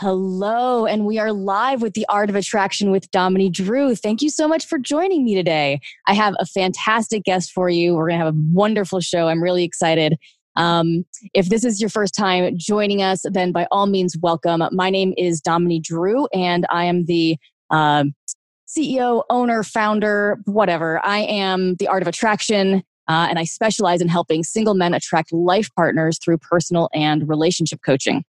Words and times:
Hello, 0.00 0.86
and 0.86 1.04
we 1.04 1.18
are 1.18 1.30
live 1.30 1.82
with 1.82 1.92
the 1.92 2.06
Art 2.08 2.30
of 2.30 2.34
Attraction 2.34 2.90
with 2.90 3.10
Dominique 3.10 3.52
Drew. 3.52 3.94
Thank 3.94 4.22
you 4.22 4.30
so 4.30 4.48
much 4.48 4.64
for 4.64 4.78
joining 4.78 5.26
me 5.26 5.34
today. 5.34 5.78
I 6.06 6.14
have 6.14 6.34
a 6.38 6.46
fantastic 6.46 7.24
guest 7.24 7.52
for 7.52 7.68
you. 7.68 7.94
We're 7.94 8.08
going 8.08 8.18
to 8.18 8.24
have 8.24 8.34
a 8.34 8.38
wonderful 8.50 9.00
show. 9.00 9.28
I'm 9.28 9.42
really 9.42 9.62
excited. 9.62 10.16
Um, 10.56 11.04
if 11.34 11.50
this 11.50 11.66
is 11.66 11.82
your 11.82 11.90
first 11.90 12.14
time 12.14 12.56
joining 12.56 13.02
us, 13.02 13.26
then 13.30 13.52
by 13.52 13.66
all 13.70 13.84
means, 13.84 14.16
welcome. 14.22 14.62
My 14.72 14.88
name 14.88 15.12
is 15.18 15.38
Dominique 15.38 15.82
Drew, 15.82 16.28
and 16.28 16.64
I 16.70 16.86
am 16.86 17.04
the 17.04 17.36
uh, 17.68 18.04
CEO, 18.66 19.24
owner, 19.28 19.62
founder, 19.62 20.38
whatever. 20.46 21.04
I 21.04 21.18
am 21.18 21.74
the 21.74 21.88
Art 21.88 22.00
of 22.00 22.08
Attraction. 22.08 22.82
Uh, 23.06 23.26
and 23.28 23.38
I 23.38 23.44
specialize 23.44 24.00
in 24.00 24.08
helping 24.08 24.44
single 24.44 24.74
men 24.74 24.94
attract 24.94 25.30
life 25.30 25.68
partners 25.74 26.18
through 26.18 26.38
personal 26.38 26.88
and 26.94 27.28
relationship 27.28 27.80
coaching. 27.84 28.24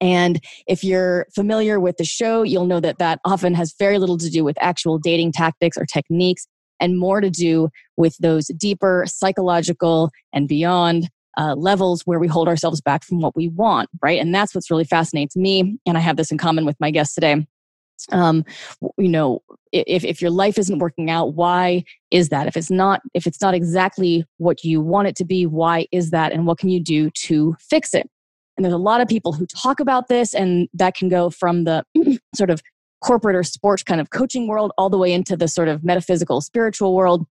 And 0.00 0.40
if 0.66 0.82
you're 0.82 1.26
familiar 1.34 1.78
with 1.78 1.96
the 1.96 2.04
show, 2.04 2.42
you'll 2.42 2.66
know 2.66 2.80
that 2.80 2.98
that 2.98 3.20
often 3.24 3.54
has 3.54 3.74
very 3.78 3.98
little 3.98 4.18
to 4.18 4.30
do 4.30 4.44
with 4.44 4.56
actual 4.60 4.98
dating 4.98 5.32
tactics 5.32 5.76
or 5.76 5.86
techniques 5.86 6.46
and 6.80 6.98
more 6.98 7.20
to 7.20 7.30
do 7.30 7.68
with 7.96 8.16
those 8.18 8.48
deeper 8.56 9.04
psychological 9.06 10.10
and 10.32 10.48
beyond 10.48 11.08
uh, 11.38 11.54
levels 11.54 12.02
where 12.02 12.18
we 12.18 12.26
hold 12.28 12.48
ourselves 12.48 12.80
back 12.80 13.04
from 13.04 13.20
what 13.20 13.34
we 13.34 13.48
want, 13.48 13.88
right? 14.02 14.20
And 14.20 14.34
that's 14.34 14.54
what's 14.54 14.70
really 14.70 14.84
fascinates 14.84 15.36
me. 15.36 15.78
And 15.86 15.96
I 15.96 16.00
have 16.00 16.16
this 16.16 16.30
in 16.30 16.38
common 16.38 16.66
with 16.66 16.76
my 16.80 16.90
guest 16.90 17.14
today. 17.14 17.46
Um, 18.10 18.44
you 18.98 19.08
know, 19.08 19.42
if, 19.70 20.04
if 20.04 20.20
your 20.20 20.30
life 20.30 20.58
isn't 20.58 20.80
working 20.80 21.08
out, 21.08 21.34
why 21.34 21.84
is 22.10 22.30
that? 22.30 22.48
If 22.48 22.56
it's 22.56 22.70
not, 22.70 23.00
if 23.14 23.26
it's 23.26 23.40
not 23.40 23.54
exactly 23.54 24.24
what 24.38 24.64
you 24.64 24.80
want 24.80 25.08
it 25.08 25.16
to 25.16 25.24
be, 25.24 25.46
why 25.46 25.86
is 25.92 26.10
that? 26.10 26.32
And 26.32 26.46
what 26.46 26.58
can 26.58 26.68
you 26.68 26.80
do 26.80 27.10
to 27.10 27.56
fix 27.60 27.94
it? 27.94 28.10
And 28.56 28.64
there's 28.64 28.74
a 28.74 28.78
lot 28.78 29.00
of 29.00 29.08
people 29.08 29.32
who 29.32 29.46
talk 29.46 29.80
about 29.80 30.08
this, 30.08 30.34
and 30.34 30.68
that 30.74 30.94
can 30.94 31.08
go 31.08 31.30
from 31.30 31.64
the 31.64 31.84
sort 32.34 32.50
of 32.50 32.62
corporate 33.02 33.34
or 33.34 33.42
sports 33.42 33.82
kind 33.82 34.00
of 34.00 34.10
coaching 34.10 34.46
world 34.46 34.72
all 34.78 34.88
the 34.88 34.98
way 34.98 35.12
into 35.12 35.36
the 35.36 35.48
sort 35.48 35.68
of 35.68 35.82
metaphysical, 35.84 36.40
spiritual 36.40 36.94
world. 36.94 37.26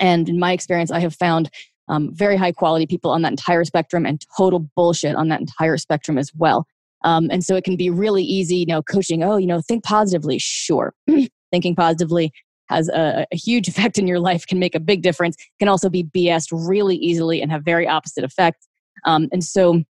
And 0.00 0.28
in 0.28 0.38
my 0.38 0.52
experience, 0.52 0.90
I 0.90 1.00
have 1.00 1.14
found 1.14 1.50
um, 1.88 2.10
very 2.14 2.36
high 2.36 2.52
quality 2.52 2.86
people 2.86 3.10
on 3.10 3.22
that 3.22 3.32
entire 3.32 3.64
spectrum 3.64 4.06
and 4.06 4.24
total 4.36 4.60
bullshit 4.74 5.14
on 5.14 5.28
that 5.28 5.40
entire 5.40 5.76
spectrum 5.76 6.16
as 6.16 6.32
well. 6.34 6.66
Um, 7.04 7.28
and 7.30 7.44
so 7.44 7.54
it 7.54 7.64
can 7.64 7.76
be 7.76 7.90
really 7.90 8.22
easy, 8.22 8.56
you 8.56 8.66
know, 8.66 8.82
coaching, 8.82 9.22
oh, 9.22 9.36
you 9.36 9.46
know, 9.46 9.60
think 9.60 9.84
positively. 9.84 10.38
Sure. 10.38 10.94
Thinking 11.52 11.76
positively 11.76 12.32
has 12.68 12.88
a, 12.88 13.26
a, 13.30 13.36
huge 13.36 13.68
effect 13.68 13.98
in 13.98 14.06
your 14.06 14.20
life, 14.20 14.46
can 14.46 14.58
make 14.58 14.74
a 14.74 14.80
big 14.80 15.02
difference, 15.02 15.36
can 15.58 15.68
also 15.68 15.90
be 15.90 16.04
BS 16.04 16.48
really 16.50 16.96
easily 16.96 17.42
and 17.42 17.52
have 17.52 17.62
very 17.62 17.86
opposite 17.86 18.24
effects. 18.24 18.66
Um, 19.04 19.28
and 19.32 19.44
so 19.44 19.82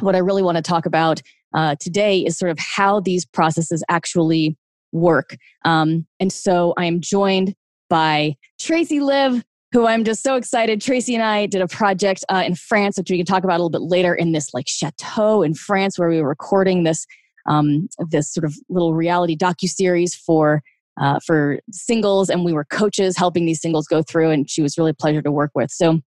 what 0.00 0.14
I 0.14 0.18
really 0.18 0.42
want 0.42 0.56
to 0.56 0.62
talk 0.62 0.86
about 0.86 1.22
uh, 1.54 1.74
today 1.80 2.20
is 2.20 2.38
sort 2.38 2.50
of 2.50 2.58
how 2.58 3.00
these 3.00 3.24
processes 3.26 3.82
actually 3.88 4.56
work. 4.92 5.36
Um, 5.64 6.06
and 6.18 6.32
so 6.32 6.74
I 6.76 6.84
am 6.84 7.00
joined 7.00 7.54
by 7.88 8.36
Tracy 8.58 9.00
Liv, 9.00 9.44
who 9.72 9.86
I'm 9.86 10.04
just 10.04 10.22
so 10.22 10.36
excited. 10.36 10.80
Tracy 10.80 11.14
and 11.14 11.22
I 11.22 11.46
did 11.46 11.60
a 11.60 11.68
project 11.68 12.24
uh, 12.28 12.42
in 12.44 12.54
France, 12.54 12.98
which 12.98 13.10
we 13.10 13.16
can 13.16 13.26
talk 13.26 13.44
about 13.44 13.54
a 13.54 13.62
little 13.62 13.70
bit 13.70 13.82
later, 13.82 14.14
in 14.14 14.32
this 14.32 14.52
like 14.54 14.68
chateau 14.68 15.42
in 15.42 15.54
France, 15.54 15.98
where 15.98 16.08
we 16.08 16.20
were 16.20 16.28
recording 16.28 16.84
this 16.84 17.06
um, 17.48 17.88
this 18.10 18.32
sort 18.32 18.44
of 18.44 18.54
little 18.68 18.94
reality 18.94 19.36
docu 19.36 19.68
series 19.68 20.14
for 20.14 20.62
uh, 21.00 21.18
for 21.24 21.60
singles, 21.70 22.28
and 22.28 22.44
we 22.44 22.52
were 22.52 22.64
coaches 22.64 23.16
helping 23.16 23.46
these 23.46 23.60
singles 23.60 23.86
go 23.86 24.02
through. 24.02 24.30
And 24.30 24.50
she 24.50 24.62
was 24.62 24.76
really 24.76 24.90
a 24.90 24.94
pleasure 24.94 25.22
to 25.22 25.32
work 25.32 25.52
with. 25.54 25.70
So 25.70 26.00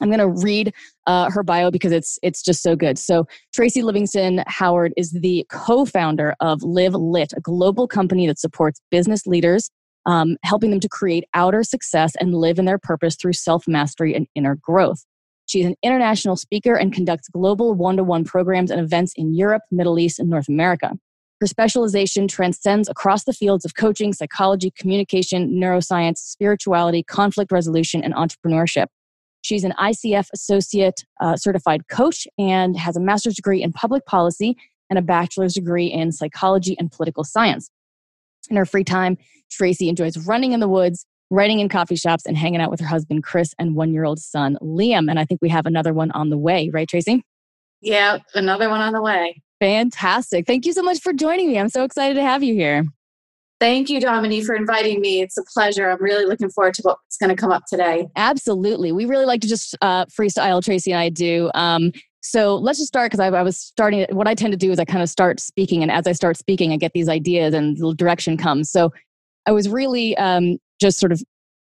I'm 0.00 0.08
going 0.08 0.18
to 0.18 0.28
read 0.28 0.72
uh, 1.06 1.30
her 1.30 1.42
bio 1.42 1.70
because 1.70 1.92
it's 1.92 2.18
it's 2.22 2.42
just 2.42 2.62
so 2.62 2.74
good. 2.74 2.98
So 2.98 3.26
Tracy 3.54 3.82
Livingston 3.82 4.42
Howard 4.46 4.92
is 4.96 5.12
the 5.12 5.46
co-founder 5.50 6.34
of 6.40 6.62
Live 6.62 6.94
Lit, 6.94 7.32
a 7.36 7.40
global 7.40 7.86
company 7.86 8.26
that 8.26 8.38
supports 8.38 8.80
business 8.90 9.26
leaders, 9.26 9.70
um, 10.06 10.36
helping 10.44 10.70
them 10.70 10.80
to 10.80 10.88
create 10.88 11.24
outer 11.34 11.62
success 11.62 12.14
and 12.20 12.34
live 12.34 12.58
in 12.58 12.64
their 12.64 12.78
purpose 12.78 13.16
through 13.16 13.34
self 13.34 13.68
mastery 13.68 14.14
and 14.14 14.26
inner 14.34 14.56
growth. 14.56 15.04
She's 15.46 15.66
an 15.66 15.76
international 15.82 16.36
speaker 16.36 16.74
and 16.74 16.92
conducts 16.92 17.28
global 17.28 17.74
one-to-one 17.74 18.24
programs 18.24 18.70
and 18.70 18.80
events 18.80 19.12
in 19.16 19.34
Europe, 19.34 19.62
Middle 19.70 19.98
East, 19.98 20.18
and 20.18 20.30
North 20.30 20.48
America. 20.48 20.92
Her 21.40 21.46
specialization 21.48 22.28
transcends 22.28 22.88
across 22.88 23.24
the 23.24 23.32
fields 23.32 23.64
of 23.64 23.74
coaching, 23.74 24.12
psychology, 24.12 24.72
communication, 24.78 25.50
neuroscience, 25.50 26.18
spirituality, 26.18 27.02
conflict 27.02 27.50
resolution, 27.50 28.04
and 28.04 28.14
entrepreneurship. 28.14 28.86
She's 29.42 29.64
an 29.64 29.74
ICF 29.78 30.28
Associate 30.32 31.04
uh, 31.20 31.36
Certified 31.36 31.88
Coach 31.88 32.26
and 32.38 32.76
has 32.76 32.96
a 32.96 33.00
master's 33.00 33.34
degree 33.34 33.62
in 33.62 33.72
public 33.72 34.06
policy 34.06 34.56
and 34.88 34.98
a 34.98 35.02
bachelor's 35.02 35.54
degree 35.54 35.86
in 35.86 36.12
psychology 36.12 36.76
and 36.78 36.90
political 36.90 37.24
science. 37.24 37.70
In 38.50 38.56
her 38.56 38.64
free 38.64 38.84
time, 38.84 39.18
Tracy 39.50 39.88
enjoys 39.88 40.16
running 40.26 40.52
in 40.52 40.60
the 40.60 40.68
woods, 40.68 41.06
writing 41.30 41.60
in 41.60 41.68
coffee 41.68 41.96
shops, 41.96 42.26
and 42.26 42.36
hanging 42.36 42.60
out 42.60 42.70
with 42.70 42.80
her 42.80 42.86
husband, 42.86 43.22
Chris, 43.24 43.54
and 43.58 43.74
one 43.74 43.92
year 43.92 44.04
old 44.04 44.18
son, 44.18 44.58
Liam. 44.62 45.10
And 45.10 45.18
I 45.18 45.24
think 45.24 45.40
we 45.42 45.48
have 45.48 45.66
another 45.66 45.92
one 45.92 46.10
on 46.12 46.30
the 46.30 46.38
way, 46.38 46.70
right, 46.72 46.88
Tracy? 46.88 47.24
Yeah, 47.80 48.18
another 48.34 48.68
one 48.68 48.80
on 48.80 48.92
the 48.92 49.02
way. 49.02 49.42
Fantastic. 49.60 50.46
Thank 50.46 50.66
you 50.66 50.72
so 50.72 50.82
much 50.82 51.00
for 51.00 51.12
joining 51.12 51.48
me. 51.48 51.58
I'm 51.58 51.68
so 51.68 51.84
excited 51.84 52.14
to 52.14 52.22
have 52.22 52.42
you 52.42 52.54
here. 52.54 52.84
Thank 53.62 53.88
you, 53.90 54.00
Dominique, 54.00 54.44
for 54.44 54.56
inviting 54.56 55.00
me. 55.00 55.20
It's 55.20 55.38
a 55.38 55.44
pleasure. 55.44 55.88
I'm 55.88 56.02
really 56.02 56.26
looking 56.26 56.50
forward 56.50 56.74
to 56.74 56.82
what's 56.82 57.16
going 57.16 57.30
to 57.30 57.36
come 57.36 57.52
up 57.52 57.62
today. 57.70 58.08
Absolutely. 58.16 58.90
We 58.90 59.04
really 59.04 59.24
like 59.24 59.40
to 59.42 59.46
just 59.46 59.76
uh, 59.80 60.04
freestyle, 60.06 60.60
Tracy 60.60 60.90
and 60.90 60.98
I 60.98 61.10
do. 61.10 61.48
Um, 61.54 61.92
so 62.22 62.56
let's 62.56 62.80
just 62.80 62.88
start 62.88 63.12
because 63.12 63.20
I, 63.20 63.28
I, 63.28 63.42
was 63.42 63.56
starting. 63.56 64.04
What 64.10 64.26
I 64.26 64.34
tend 64.34 64.52
to 64.52 64.56
do 64.56 64.72
is 64.72 64.80
I 64.80 64.84
kind 64.84 65.00
of 65.00 65.08
start 65.08 65.38
speaking, 65.38 65.80
and 65.80 65.92
as 65.92 66.08
I 66.08 66.12
start 66.12 66.36
speaking, 66.36 66.72
I 66.72 66.76
get 66.76 66.90
these 66.92 67.08
ideas 67.08 67.54
and 67.54 67.76
the 67.76 67.94
direction 67.94 68.36
comes. 68.36 68.68
So 68.68 68.92
I 69.46 69.52
was 69.52 69.68
really 69.68 70.16
um, 70.16 70.58
just 70.80 70.98
sort 70.98 71.12
of 71.12 71.22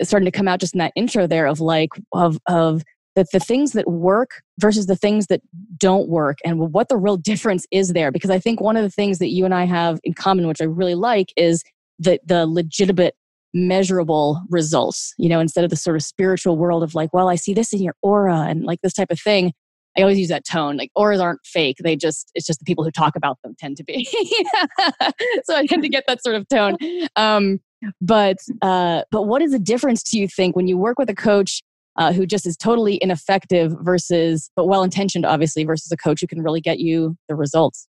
starting 0.04 0.26
to 0.26 0.32
come 0.32 0.50
out 0.50 0.60
just 0.60 0.76
in 0.76 0.80
that 0.80 0.92
intro 0.98 1.26
there 1.26 1.48
of 1.48 1.62
like 1.62 1.92
of 2.12 2.38
of 2.48 2.84
the, 3.16 3.26
the 3.32 3.40
things 3.40 3.72
that 3.72 3.90
work 3.90 4.42
versus 4.60 4.88
the 4.88 4.96
things 4.98 5.28
that 5.28 5.42
don't 5.78 6.10
work 6.10 6.38
and 6.46 6.60
what 6.74 6.90
the 6.90 6.98
real 6.98 7.18
difference 7.18 7.66
is 7.72 7.94
there 7.94 8.12
because 8.12 8.30
i 8.30 8.38
think 8.38 8.62
one 8.62 8.78
of 8.78 8.84
the 8.84 8.92
things 8.92 9.18
that 9.18 9.30
you 9.30 9.44
and 9.44 9.56
i 9.56 9.64
have 9.64 10.00
in 10.04 10.14
common 10.14 10.48
which 10.48 10.62
i 10.62 10.66
really 10.66 10.94
like 10.94 11.34
is 11.36 11.64
the 12.00 12.20
the 12.26 12.46
legitimate 12.46 13.16
measurable 13.54 14.42
results 14.50 15.14
you 15.18 15.30
know 15.30 15.40
instead 15.40 15.64
of 15.64 15.70
the 15.70 15.76
sort 15.76 15.96
of 15.96 16.04
spiritual 16.04 16.58
world 16.58 16.84
of 16.84 16.94
like 16.94 17.12
well 17.14 17.30
i 17.30 17.36
see 17.36 17.54
this 17.54 17.74
in 17.74 17.82
your 17.82 17.96
aura 18.02 18.42
and 18.42 18.64
like 18.64 18.80
this 18.82 18.94
type 18.94 19.12
of 19.12 19.20
thing. 19.20 19.54
I 19.98 20.02
always 20.02 20.20
use 20.20 20.28
that 20.28 20.46
tone 20.46 20.78
like 20.78 20.92
auras 20.94 21.20
aren't 21.20 21.40
fake. 21.44 21.78
They 21.84 21.96
just 21.96 22.30
it's 22.36 22.46
just 22.46 22.60
the 22.60 22.66
people 22.66 22.84
who 22.84 22.92
talk 22.92 23.16
about 23.16 23.40
them 23.44 23.56
tend 23.58 23.78
to 23.78 23.84
be. 23.84 24.08
So 25.46 25.56
i 25.56 25.66
tend 25.66 25.82
to 25.82 25.90
get 25.90 26.04
that 26.08 26.22
sort 26.22 26.36
of 26.36 26.48
tone. 26.50 26.78
Um 27.16 27.60
but 28.00 28.38
uh 28.62 29.04
but 29.12 29.24
what 29.24 29.42
is 29.42 29.52
the 29.52 29.60
difference 29.60 30.04
do 30.04 30.20
you 30.20 30.28
think 30.28 30.56
when 30.56 30.68
you 30.68 30.78
work 30.78 31.00
with 31.00 31.10
a 31.10 31.16
coach 31.16 31.64
uh, 31.98 32.14
who 32.14 32.28
just 32.28 32.46
is 32.46 32.56
totally 32.56 33.00
ineffective 33.02 33.76
versus 33.82 34.52
but 34.56 34.68
well 34.68 34.84
intentioned 34.84 35.26
obviously 35.26 35.64
versus 35.64 35.92
a 35.92 35.98
coach 35.98 36.22
who 36.22 36.28
can 36.28 36.44
really 36.44 36.62
get 36.62 36.80
you 36.80 37.16
the 37.28 37.36
results 37.36 37.88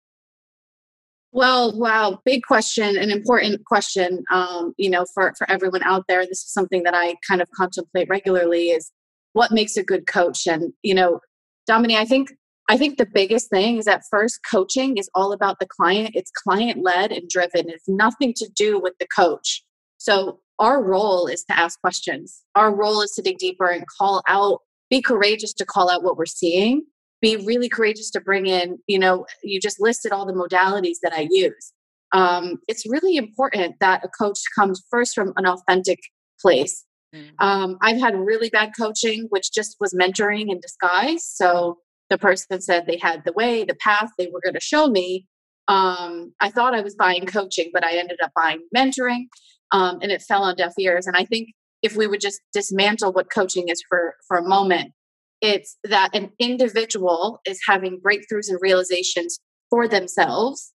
well, 1.32 1.78
wow, 1.78 2.20
big 2.24 2.42
question, 2.42 2.96
an 2.96 3.10
important 3.10 3.64
question, 3.66 4.24
um, 4.32 4.72
you 4.78 4.88
know, 4.88 5.04
for, 5.14 5.34
for 5.36 5.50
everyone 5.50 5.82
out 5.82 6.04
there. 6.08 6.22
This 6.22 6.42
is 6.42 6.52
something 6.52 6.82
that 6.84 6.94
I 6.94 7.16
kind 7.26 7.42
of 7.42 7.48
contemplate 7.54 8.08
regularly 8.08 8.68
is 8.70 8.90
what 9.34 9.52
makes 9.52 9.76
a 9.76 9.82
good 9.82 10.06
coach? 10.06 10.46
And, 10.46 10.72
you 10.82 10.94
know, 10.94 11.20
Dominique, 11.66 11.98
I 11.98 12.04
think 12.04 12.30
I 12.70 12.76
think 12.76 12.98
the 12.98 13.06
biggest 13.06 13.48
thing 13.48 13.78
is 13.78 13.86
that 13.86 14.02
first 14.10 14.40
coaching 14.50 14.98
is 14.98 15.08
all 15.14 15.32
about 15.32 15.58
the 15.58 15.66
client. 15.66 16.10
It's 16.14 16.30
client 16.30 16.82
led 16.84 17.12
and 17.12 17.28
driven. 17.28 17.70
It's 17.70 17.88
nothing 17.88 18.34
to 18.36 18.50
do 18.54 18.78
with 18.78 18.92
the 19.00 19.06
coach. 19.06 19.64
So 19.96 20.40
our 20.58 20.82
role 20.82 21.26
is 21.26 21.44
to 21.44 21.58
ask 21.58 21.80
questions. 21.80 22.42
Our 22.54 22.74
role 22.74 23.00
is 23.00 23.12
to 23.12 23.22
dig 23.22 23.38
deeper 23.38 23.68
and 23.68 23.84
call 23.98 24.22
out, 24.28 24.60
be 24.90 25.00
courageous 25.00 25.54
to 25.54 25.64
call 25.64 25.90
out 25.90 26.02
what 26.02 26.18
we're 26.18 26.26
seeing, 26.26 26.84
be 27.20 27.36
really 27.36 27.68
courageous 27.68 28.10
to 28.12 28.20
bring 28.20 28.46
in, 28.46 28.78
you 28.86 28.98
know, 28.98 29.26
you 29.42 29.60
just 29.60 29.80
listed 29.80 30.12
all 30.12 30.26
the 30.26 30.32
modalities 30.32 30.96
that 31.02 31.12
I 31.12 31.26
use. 31.30 31.72
Um, 32.12 32.58
it's 32.68 32.88
really 32.88 33.16
important 33.16 33.76
that 33.80 34.04
a 34.04 34.08
coach 34.08 34.38
comes 34.56 34.82
first 34.90 35.14
from 35.14 35.32
an 35.36 35.46
authentic 35.46 35.98
place. 36.40 36.84
Mm. 37.14 37.30
Um, 37.40 37.78
I've 37.82 38.00
had 38.00 38.14
really 38.14 38.50
bad 38.50 38.72
coaching, 38.78 39.26
which 39.30 39.52
just 39.52 39.76
was 39.80 39.94
mentoring 39.94 40.50
in 40.50 40.60
disguise. 40.60 41.24
So 41.24 41.78
the 42.08 42.18
person 42.18 42.60
said 42.60 42.86
they 42.86 42.98
had 42.98 43.22
the 43.24 43.32
way, 43.32 43.64
the 43.64 43.74
path 43.74 44.10
they 44.16 44.28
were 44.32 44.40
going 44.42 44.54
to 44.54 44.60
show 44.60 44.88
me. 44.88 45.26
Um, 45.66 46.32
I 46.40 46.50
thought 46.50 46.74
I 46.74 46.80
was 46.80 46.94
buying 46.94 47.26
coaching, 47.26 47.70
but 47.72 47.84
I 47.84 47.98
ended 47.98 48.20
up 48.22 48.32
buying 48.34 48.66
mentoring, 48.74 49.26
um, 49.70 49.98
and 50.00 50.10
it 50.10 50.22
fell 50.22 50.42
on 50.42 50.56
deaf 50.56 50.72
ears. 50.78 51.06
And 51.06 51.16
I 51.16 51.24
think 51.24 51.50
if 51.82 51.94
we 51.94 52.06
would 52.06 52.20
just 52.20 52.40
dismantle 52.54 53.12
what 53.12 53.30
coaching 53.30 53.68
is 53.68 53.82
for 53.86 54.14
for 54.26 54.38
a 54.38 54.48
moment, 54.48 54.92
it's 55.40 55.76
that 55.84 56.10
an 56.14 56.30
individual 56.38 57.40
is 57.46 57.60
having 57.66 58.00
breakthroughs 58.00 58.48
and 58.48 58.58
realizations 58.60 59.38
for 59.70 59.86
themselves 59.86 60.72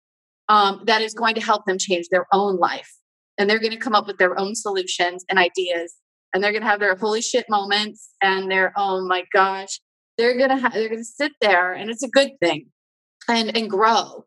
um, 0.48 0.82
that 0.86 1.02
is 1.02 1.14
going 1.14 1.34
to 1.34 1.40
help 1.40 1.64
them 1.66 1.78
change 1.78 2.06
their 2.10 2.26
own 2.32 2.56
life, 2.58 2.90
and 3.38 3.48
they're 3.48 3.58
going 3.58 3.72
to 3.72 3.78
come 3.78 3.94
up 3.94 4.06
with 4.06 4.18
their 4.18 4.38
own 4.38 4.54
solutions 4.54 5.24
and 5.28 5.38
ideas, 5.38 5.94
and 6.32 6.42
they're 6.42 6.52
going 6.52 6.62
to 6.62 6.68
have 6.68 6.80
their 6.80 6.96
holy 6.96 7.22
shit 7.22 7.46
moments 7.48 8.10
and 8.22 8.50
their 8.50 8.72
oh 8.76 9.06
my 9.06 9.24
gosh 9.32 9.78
they're 10.18 10.36
gonna 10.36 10.58
ha- 10.58 10.70
they're 10.72 10.88
gonna 10.88 11.04
sit 11.04 11.32
there 11.40 11.72
and 11.72 11.90
it's 11.90 12.02
a 12.02 12.08
good 12.08 12.30
thing 12.40 12.66
and 13.28 13.56
and 13.56 13.70
grow. 13.70 14.24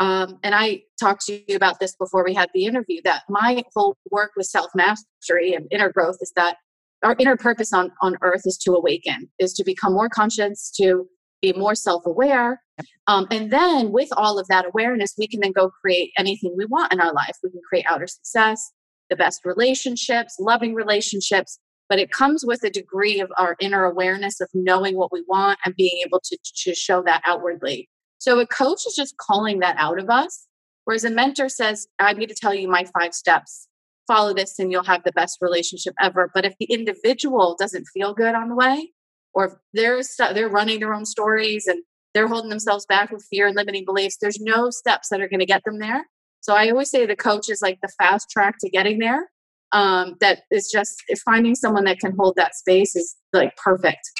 Um, 0.00 0.38
and 0.44 0.54
i 0.54 0.82
talked 1.00 1.26
to 1.26 1.42
you 1.48 1.56
about 1.56 1.80
this 1.80 1.96
before 1.96 2.24
we 2.24 2.32
had 2.32 2.50
the 2.54 2.66
interview 2.66 3.00
that 3.02 3.22
my 3.28 3.64
whole 3.74 3.96
work 4.12 4.30
with 4.36 4.46
self 4.46 4.70
mastery 4.74 5.54
and 5.54 5.66
inner 5.72 5.90
growth 5.90 6.18
is 6.20 6.32
that 6.36 6.56
our 7.02 7.16
inner 7.18 7.36
purpose 7.36 7.72
on 7.72 7.90
on 8.02 8.16
earth 8.22 8.42
is 8.44 8.56
to 8.58 8.72
awaken 8.72 9.28
is 9.38 9.52
to 9.54 9.64
become 9.64 9.92
more 9.92 10.08
conscious 10.08 10.70
to 10.70 11.08
be 11.40 11.52
more 11.52 11.74
self-aware 11.74 12.60
um, 13.06 13.26
and 13.30 13.52
then 13.52 13.92
with 13.92 14.08
all 14.16 14.38
of 14.38 14.46
that 14.48 14.66
awareness 14.66 15.14
we 15.18 15.28
can 15.28 15.40
then 15.40 15.52
go 15.52 15.70
create 15.80 16.10
anything 16.18 16.54
we 16.56 16.66
want 16.66 16.92
in 16.92 17.00
our 17.00 17.12
life 17.12 17.36
we 17.42 17.50
can 17.50 17.60
create 17.68 17.84
outer 17.88 18.06
success 18.06 18.72
the 19.10 19.16
best 19.16 19.42
relationships 19.44 20.36
loving 20.40 20.74
relationships 20.74 21.60
but 21.88 21.98
it 21.98 22.10
comes 22.10 22.44
with 22.44 22.62
a 22.64 22.70
degree 22.70 23.20
of 23.20 23.32
our 23.38 23.56
inner 23.60 23.84
awareness 23.84 24.40
of 24.40 24.48
knowing 24.52 24.96
what 24.96 25.12
we 25.12 25.24
want 25.26 25.58
and 25.64 25.74
being 25.74 26.02
able 26.04 26.20
to, 26.22 26.38
to 26.64 26.74
show 26.74 27.02
that 27.02 27.22
outwardly. 27.24 27.88
So 28.18 28.38
a 28.40 28.46
coach 28.46 28.86
is 28.86 28.94
just 28.94 29.16
calling 29.16 29.60
that 29.60 29.76
out 29.78 29.98
of 29.98 30.10
us, 30.10 30.46
whereas 30.84 31.04
a 31.04 31.10
mentor 31.10 31.48
says, 31.48 31.86
I 31.98 32.12
need 32.12 32.28
to 32.28 32.34
tell 32.34 32.52
you 32.52 32.68
my 32.68 32.84
five 32.98 33.14
steps. 33.14 33.68
Follow 34.08 34.34
this 34.34 34.58
and 34.58 34.72
you'll 34.72 34.82
have 34.82 35.04
the 35.04 35.12
best 35.12 35.38
relationship 35.40 35.94
ever. 36.00 36.30
But 36.34 36.44
if 36.44 36.54
the 36.58 36.66
individual 36.66 37.54
doesn't 37.58 37.84
feel 37.94 38.12
good 38.14 38.34
on 38.34 38.48
the 38.48 38.56
way, 38.56 38.92
or 39.34 39.44
if 39.44 39.52
they're, 39.74 40.02
st- 40.02 40.34
they're 40.34 40.48
running 40.48 40.80
their 40.80 40.94
own 40.94 41.04
stories 41.04 41.68
and 41.68 41.84
they're 42.14 42.26
holding 42.26 42.50
themselves 42.50 42.86
back 42.86 43.12
with 43.12 43.24
fear 43.30 43.46
and 43.46 43.54
limiting 43.54 43.84
beliefs, 43.84 44.16
there's 44.20 44.40
no 44.40 44.70
steps 44.70 45.10
that 45.10 45.20
are 45.20 45.28
going 45.28 45.38
to 45.40 45.46
get 45.46 45.62
them 45.64 45.78
there. 45.78 46.06
So 46.40 46.54
I 46.54 46.70
always 46.70 46.90
say 46.90 47.06
the 47.06 47.14
coach 47.14 47.48
is 47.48 47.62
like 47.62 47.78
the 47.82 47.92
fast 47.98 48.30
track 48.30 48.56
to 48.62 48.70
getting 48.70 48.98
there 48.98 49.28
um, 49.72 50.16
that 50.20 50.40
is 50.50 50.70
just 50.72 51.02
finding 51.24 51.54
someone 51.54 51.84
that 51.84 51.98
can 51.98 52.14
hold 52.18 52.36
that 52.36 52.54
space 52.54 52.96
is 52.96 53.16
like 53.32 53.56
perfect. 53.56 54.10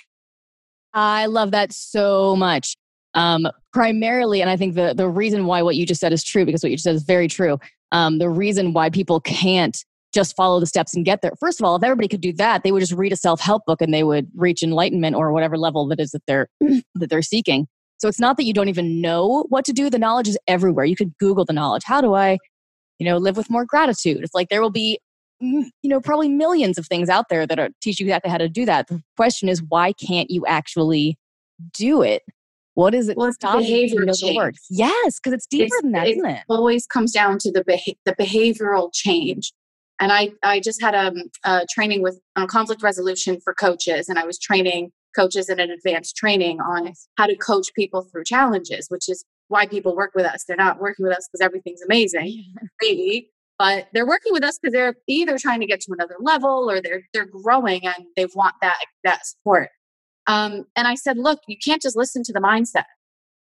I 0.92 1.26
love 1.26 1.52
that 1.52 1.72
so 1.72 2.36
much. 2.36 2.76
Um, 3.14 3.48
primarily, 3.72 4.40
and 4.42 4.50
I 4.50 4.56
think 4.56 4.74
the 4.74 4.94
the 4.94 5.08
reason 5.08 5.46
why 5.46 5.62
what 5.62 5.76
you 5.76 5.86
just 5.86 6.00
said 6.00 6.12
is 6.12 6.22
true 6.22 6.44
because 6.44 6.62
what 6.62 6.70
you 6.70 6.76
just 6.76 6.84
said 6.84 6.94
is 6.94 7.02
very 7.02 7.28
true. 7.28 7.58
Um, 7.92 8.18
the 8.18 8.28
reason 8.28 8.72
why 8.72 8.90
people 8.90 9.20
can't 9.20 9.84
just 10.12 10.34
follow 10.36 10.58
the 10.58 10.66
steps 10.66 10.94
and 10.94 11.04
get 11.04 11.22
there. 11.22 11.32
First 11.38 11.60
of 11.60 11.64
all, 11.64 11.76
if 11.76 11.82
everybody 11.82 12.08
could 12.08 12.20
do 12.20 12.32
that, 12.34 12.62
they 12.62 12.72
would 12.72 12.80
just 12.80 12.92
read 12.92 13.12
a 13.12 13.16
self 13.16 13.40
help 13.40 13.64
book 13.66 13.82
and 13.82 13.92
they 13.92 14.04
would 14.04 14.28
reach 14.34 14.62
enlightenment 14.62 15.16
or 15.16 15.32
whatever 15.32 15.58
level 15.58 15.86
that 15.88 16.00
is 16.00 16.10
that 16.12 16.22
they're 16.26 16.48
that 16.60 17.10
they're 17.10 17.22
seeking. 17.22 17.66
So 17.98 18.08
it's 18.08 18.20
not 18.20 18.36
that 18.36 18.44
you 18.44 18.54
don't 18.54 18.68
even 18.68 19.00
know 19.00 19.44
what 19.48 19.64
to 19.66 19.72
do. 19.72 19.90
The 19.90 19.98
knowledge 19.98 20.28
is 20.28 20.38
everywhere. 20.46 20.84
You 20.84 20.96
could 20.96 21.12
Google 21.18 21.44
the 21.44 21.52
knowledge. 21.52 21.82
How 21.84 22.00
do 22.00 22.14
I, 22.14 22.38
you 22.98 23.06
know, 23.06 23.18
live 23.18 23.36
with 23.36 23.50
more 23.50 23.64
gratitude? 23.64 24.18
It's 24.22 24.34
like 24.34 24.48
there 24.48 24.62
will 24.62 24.70
be 24.70 25.00
you 25.40 25.70
know 25.84 26.00
probably 26.00 26.28
millions 26.28 26.78
of 26.78 26.86
things 26.86 27.08
out 27.08 27.28
there 27.28 27.46
that 27.46 27.58
are 27.58 27.68
teach 27.80 28.00
you 28.00 28.06
exactly 28.06 28.30
how 28.30 28.38
to 28.38 28.48
do 28.48 28.64
that 28.64 28.88
the 28.88 29.00
question 29.16 29.48
is 29.48 29.62
why 29.62 29.92
can't 29.92 30.30
you 30.30 30.44
actually 30.46 31.16
do 31.72 32.02
it 32.02 32.22
what 32.78 32.94
is 32.94 33.08
it 33.08 33.16
well, 33.16 33.26
it's 33.26 33.36
behavior 33.38 34.06
change. 34.14 34.56
yes 34.70 35.18
because 35.18 35.32
it's 35.32 35.46
deeper 35.46 35.64
it's, 35.64 35.82
than 35.82 35.90
that 35.90 36.06
it 36.06 36.16
not 36.18 36.30
it? 36.30 36.42
always 36.48 36.86
comes 36.86 37.12
down 37.12 37.36
to 37.36 37.50
the 37.50 37.64
beha- 37.64 37.96
the 38.04 38.14
behavioral 38.14 38.90
change. 38.92 39.52
And 40.00 40.12
i 40.12 40.30
i 40.44 40.60
just 40.60 40.80
had 40.80 40.94
a, 40.94 41.12
a 41.44 41.66
training 41.68 42.02
with 42.02 42.20
on 42.36 42.46
conflict 42.46 42.80
resolution 42.82 43.40
for 43.40 43.52
coaches 43.52 44.08
and 44.08 44.16
i 44.16 44.24
was 44.24 44.38
training 44.38 44.90
coaches 45.16 45.48
in 45.48 45.58
an 45.58 45.70
advanced 45.70 46.14
training 46.16 46.60
on 46.60 46.92
how 47.16 47.26
to 47.26 47.34
coach 47.34 47.66
people 47.74 48.02
through 48.02 48.22
challenges 48.22 48.86
which 48.88 49.08
is 49.08 49.24
why 49.48 49.66
people 49.66 49.96
work 49.96 50.10
with 50.14 50.26
us. 50.26 50.44
They're 50.46 50.58
not 50.58 50.78
working 50.78 51.06
with 51.06 51.16
us 51.16 51.26
because 51.26 51.44
everything's 51.44 51.82
amazing 51.82 52.44
maybe 52.82 53.30
but 53.58 53.88
they're 53.92 54.06
working 54.06 54.32
with 54.32 54.44
us 54.44 54.56
because 54.58 54.72
they're 54.72 54.94
either 55.08 55.36
trying 55.36 55.58
to 55.60 55.66
get 55.66 55.80
to 55.80 55.92
another 55.92 56.14
level 56.20 56.70
or 56.70 56.80
they're 56.80 57.02
they're 57.12 57.26
growing 57.26 57.84
and 57.84 58.06
they 58.16 58.26
want 58.34 58.54
that 58.62 58.78
that 59.02 59.26
support. 59.26 59.70
Um, 60.28 60.64
and 60.76 60.86
I 60.86 60.94
said, 60.94 61.18
look, 61.18 61.40
you 61.48 61.56
can't 61.62 61.82
just 61.82 61.96
listen 61.96 62.22
to 62.24 62.32
the 62.32 62.40
mindset. 62.40 62.84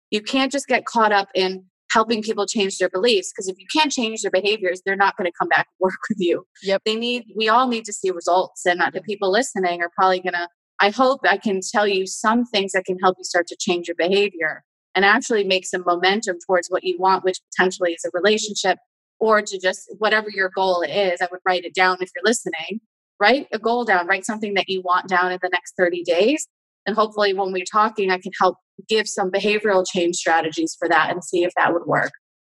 You 0.10 0.22
can't 0.22 0.52
just 0.52 0.68
get 0.68 0.86
caught 0.86 1.12
up 1.12 1.28
in 1.36 1.66
helping 1.92 2.22
people 2.22 2.46
change 2.46 2.78
their 2.78 2.90
beliefs 2.90 3.32
because 3.32 3.48
if 3.48 3.58
you 3.60 3.66
can't 3.74 3.92
change 3.92 4.22
their 4.22 4.32
behaviors, 4.32 4.82
they're 4.86 4.96
not 4.96 5.18
going 5.18 5.30
to 5.30 5.38
come 5.38 5.50
back 5.50 5.68
and 5.68 5.76
work 5.86 6.00
with 6.10 6.20
you. 6.20 6.46
Yep. 6.64 6.84
They 6.86 6.96
need. 6.96 7.26
We 7.36 7.50
all 7.50 7.68
need 7.68 7.84
to 7.86 7.94
see 7.94 8.12
results, 8.12 8.66
and 8.66 8.82
the 8.94 9.02
people 9.02 9.32
listening 9.32 9.82
are 9.82 9.92
probably 9.96 10.22
going 10.22 10.34
to. 10.34 10.48
I 10.80 10.92
hope 10.92 11.22
I 11.24 11.38
can 11.38 11.60
tell 11.74 11.88
you 11.88 12.06
some 12.06 12.46
things 12.46 12.74
that 12.74 12.86
can 12.86 13.00
help 13.00 13.18
you 13.18 13.24
start 13.24 13.48
to 13.48 13.58
change 13.60 13.88
your 13.88 13.96
behavior 13.96 14.64
and 14.94 15.04
actually 15.04 15.44
make 15.44 15.66
some 15.66 15.84
momentum 15.86 16.38
towards 16.46 16.68
what 16.70 16.84
you 16.84 17.00
want, 17.00 17.24
which 17.24 17.40
potentially 17.52 17.94
is 17.94 18.06
a 18.06 18.12
relationship 18.14 18.78
or 19.20 19.42
to 19.42 19.60
just 19.60 19.94
whatever 19.98 20.30
your 20.30 20.50
goal 20.50 20.82
is, 20.82 21.22
I 21.22 21.28
would 21.32 21.40
write 21.46 21.66
it 21.66 21.74
down 21.74 21.98
if 22.02 22.12
you're 22.16 22.24
listening. 22.24 22.82
Write 23.20 23.48
a 23.52 23.58
goal 23.60 23.84
down, 23.84 24.06
write 24.06 24.26
something 24.26 24.54
that 24.54 24.70
you 24.70 24.82
want 24.82 25.08
down 25.08 25.32
in 25.32 25.40
the 25.42 25.50
next 25.50 25.74
30 25.78 26.04
days. 26.04 26.48
And 26.88 26.96
hopefully, 26.96 27.34
when 27.34 27.52
we're 27.52 27.66
talking, 27.70 28.10
I 28.10 28.18
can 28.18 28.32
help 28.40 28.58
give 28.88 29.08
some 29.08 29.30
behavioral 29.30 29.86
change 29.88 30.16
strategies 30.16 30.76
for 30.80 30.88
that 30.90 31.12
and 31.12 31.24
see 31.24 31.44
if 31.44 31.52
that 31.58 31.74
would 31.74 31.86
work. 31.86 32.12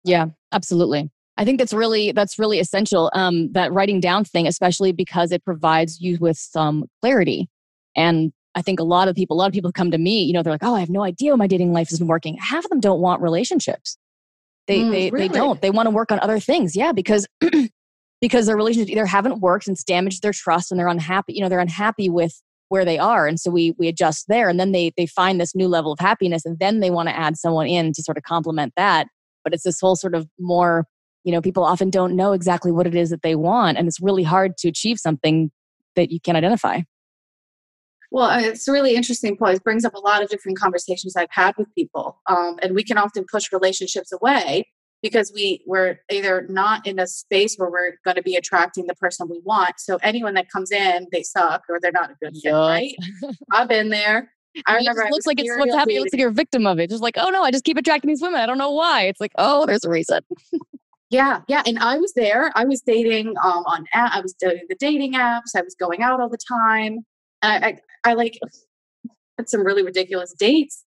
Yeah, 0.04 0.26
absolutely. 0.52 1.10
I 1.38 1.44
think 1.44 1.58
that's 1.58 1.72
really 1.72 2.12
that's 2.12 2.38
really 2.38 2.58
essential. 2.58 3.10
Um, 3.14 3.50
that 3.52 3.72
writing 3.72 4.00
down 4.00 4.24
thing, 4.24 4.46
especially 4.46 4.92
because 4.92 5.32
it 5.32 5.44
provides 5.44 6.00
you 6.00 6.18
with 6.20 6.36
some 6.36 6.84
clarity. 7.00 7.48
And 7.96 8.32
I 8.54 8.62
think 8.62 8.80
a 8.80 8.84
lot 8.84 9.08
of 9.08 9.14
people, 9.14 9.36
a 9.36 9.38
lot 9.38 9.46
of 9.46 9.52
people 9.52 9.72
come 9.72 9.90
to 9.92 9.98
me, 9.98 10.24
you 10.24 10.32
know, 10.32 10.42
they're 10.42 10.52
like, 10.52 10.64
"Oh, 10.64 10.74
I 10.74 10.80
have 10.80 10.90
no 10.90 11.02
idea 11.02 11.36
my 11.36 11.46
dating 11.46 11.72
life 11.72 11.92
isn't 11.92 12.06
working." 12.06 12.36
Half 12.38 12.64
of 12.64 12.70
them 12.70 12.80
don't 12.80 13.00
want 13.00 13.22
relationships. 13.22 13.96
They 14.66 14.80
mm, 14.80 14.90
they, 14.90 15.10
really? 15.10 15.28
they 15.28 15.34
don't. 15.34 15.62
They 15.62 15.70
want 15.70 15.86
to 15.86 15.90
work 15.90 16.10
on 16.10 16.18
other 16.20 16.40
things. 16.40 16.74
Yeah, 16.74 16.92
because 16.92 17.26
because 18.20 18.46
their 18.46 18.56
relationships 18.56 18.90
either 18.90 19.06
haven't 19.06 19.40
worked 19.40 19.68
and 19.68 19.74
it's 19.74 19.84
damaged 19.84 20.22
their 20.22 20.32
trust 20.32 20.72
and 20.72 20.78
they're 20.78 20.88
unhappy. 20.88 21.34
You 21.34 21.42
know, 21.42 21.48
they're 21.48 21.60
unhappy 21.60 22.08
with 22.08 22.42
where 22.68 22.84
they 22.84 22.98
are, 22.98 23.26
and 23.26 23.38
so 23.40 23.50
we 23.50 23.74
we 23.78 23.88
adjust 23.88 24.26
there, 24.28 24.48
and 24.48 24.58
then 24.58 24.72
they 24.72 24.92
they 24.96 25.06
find 25.06 25.40
this 25.40 25.54
new 25.54 25.68
level 25.68 25.92
of 25.92 25.98
happiness, 26.00 26.44
and 26.44 26.58
then 26.58 26.80
they 26.80 26.90
want 26.90 27.08
to 27.08 27.16
add 27.16 27.36
someone 27.36 27.66
in 27.66 27.92
to 27.92 28.02
sort 28.02 28.16
of 28.16 28.24
complement 28.24 28.72
that. 28.76 29.08
But 29.44 29.54
it's 29.54 29.64
this 29.64 29.80
whole 29.80 29.96
sort 29.96 30.14
of 30.14 30.26
more. 30.38 30.86
You 31.24 31.32
know, 31.32 31.42
people 31.42 31.64
often 31.64 31.90
don't 31.90 32.16
know 32.16 32.32
exactly 32.32 32.72
what 32.72 32.86
it 32.86 32.94
is 32.94 33.10
that 33.10 33.22
they 33.22 33.34
want, 33.34 33.76
and 33.78 33.88
it's 33.88 34.00
really 34.00 34.22
hard 34.22 34.56
to 34.58 34.68
achieve 34.68 34.98
something 34.98 35.50
that 35.96 36.10
you 36.10 36.20
can't 36.20 36.36
identify. 36.36 36.80
Well, 38.10 38.42
it's 38.42 38.66
a 38.66 38.72
really 38.72 38.94
interesting 38.94 39.36
point. 39.36 39.56
It 39.56 39.64
brings 39.64 39.84
up 39.84 39.94
a 39.94 40.00
lot 40.00 40.22
of 40.22 40.30
different 40.30 40.58
conversations 40.58 41.14
I've 41.14 41.28
had 41.30 41.54
with 41.58 41.68
people. 41.74 42.20
Um, 42.26 42.58
and 42.62 42.74
we 42.74 42.82
can 42.82 42.96
often 42.96 43.26
push 43.30 43.52
relationships 43.52 44.12
away 44.12 44.64
because 45.02 45.32
we, 45.34 45.62
we're 45.66 46.00
either 46.10 46.46
not 46.48 46.86
in 46.86 46.98
a 46.98 47.06
space 47.06 47.56
where 47.56 47.70
we're 47.70 47.98
going 48.04 48.16
to 48.16 48.22
be 48.22 48.36
attracting 48.36 48.86
the 48.86 48.94
person 48.94 49.28
we 49.28 49.40
want. 49.44 49.74
So 49.78 49.98
anyone 50.02 50.34
that 50.34 50.50
comes 50.50 50.70
in, 50.70 51.06
they 51.12 51.22
suck 51.22 51.62
or 51.68 51.78
they're 51.80 51.92
not 51.92 52.10
a 52.10 52.14
good 52.20 52.36
fit, 52.42 52.50
right? 52.50 52.94
I've 53.52 53.68
been 53.68 53.90
there. 53.90 54.32
I 54.66 54.76
remember 54.76 55.02
it 55.02 55.10
looks 55.10 55.26
like 55.26 55.38
it's 55.38 55.50
what's 55.56 55.74
happening. 55.74 55.96
It 55.96 56.00
looks 56.00 56.12
like 56.12 56.20
you're 56.20 56.30
a 56.30 56.34
victim 56.34 56.66
of 56.66 56.80
it. 56.80 56.90
Just 56.90 57.02
like, 57.02 57.14
oh 57.16 57.28
no, 57.30 57.42
I 57.42 57.50
just 57.50 57.64
keep 57.64 57.76
attracting 57.76 58.08
these 58.08 58.22
women. 58.22 58.40
I 58.40 58.46
don't 58.46 58.58
know 58.58 58.72
why. 58.72 59.02
It's 59.02 59.20
like, 59.20 59.32
oh, 59.38 59.66
there's 59.66 59.84
a 59.84 59.90
reason. 59.90 60.20
yeah, 61.10 61.42
yeah. 61.48 61.62
And 61.64 61.78
I 61.78 61.98
was 61.98 62.12
there. 62.14 62.50
I 62.56 62.64
was 62.64 62.80
dating 62.80 63.28
um, 63.42 63.64
on. 63.66 63.84
I 63.94 64.20
was 64.20 64.32
doing 64.32 64.60
the 64.68 64.74
dating 64.74 65.14
apps. 65.14 65.54
I 65.54 65.60
was 65.60 65.76
going 65.78 66.02
out 66.02 66.20
all 66.20 66.28
the 66.28 66.38
time. 66.38 67.00
I, 67.42 67.78
I, 68.04 68.10
I 68.10 68.14
like 68.14 68.38
had 69.38 69.48
some 69.48 69.64
really 69.64 69.84
ridiculous 69.84 70.34
dates. 70.36 70.84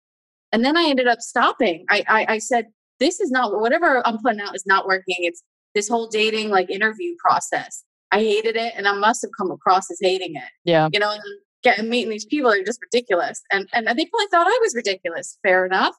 And 0.52 0.64
then 0.64 0.76
I 0.76 0.84
ended 0.84 1.08
up 1.08 1.20
stopping. 1.20 1.84
I, 1.90 2.04
I, 2.08 2.26
I 2.34 2.38
said, 2.38 2.66
this 3.00 3.20
is 3.20 3.30
not 3.30 3.60
whatever 3.60 4.06
I'm 4.06 4.18
putting 4.18 4.40
out 4.40 4.54
is 4.54 4.66
not 4.66 4.86
working. 4.86 5.16
It's 5.18 5.42
this 5.74 5.88
whole 5.88 6.08
dating 6.08 6.50
like 6.50 6.70
interview 6.70 7.14
process. 7.18 7.84
I 8.12 8.20
hated 8.20 8.56
it 8.56 8.72
and 8.76 8.86
I 8.86 8.92
must 8.92 9.22
have 9.22 9.30
come 9.36 9.50
across 9.50 9.90
as 9.90 9.98
hating 10.00 10.36
it. 10.36 10.50
Yeah. 10.64 10.88
You 10.92 11.00
know, 11.00 11.10
and 11.10 11.22
getting 11.62 11.90
meeting 11.90 12.10
these 12.10 12.24
people 12.24 12.50
are 12.50 12.62
just 12.62 12.80
ridiculous. 12.80 13.42
And 13.52 13.68
and 13.72 13.86
they 13.86 14.06
probably 14.06 14.26
thought 14.30 14.46
I 14.46 14.58
was 14.62 14.74
ridiculous. 14.74 15.38
Fair 15.42 15.66
enough. 15.66 15.94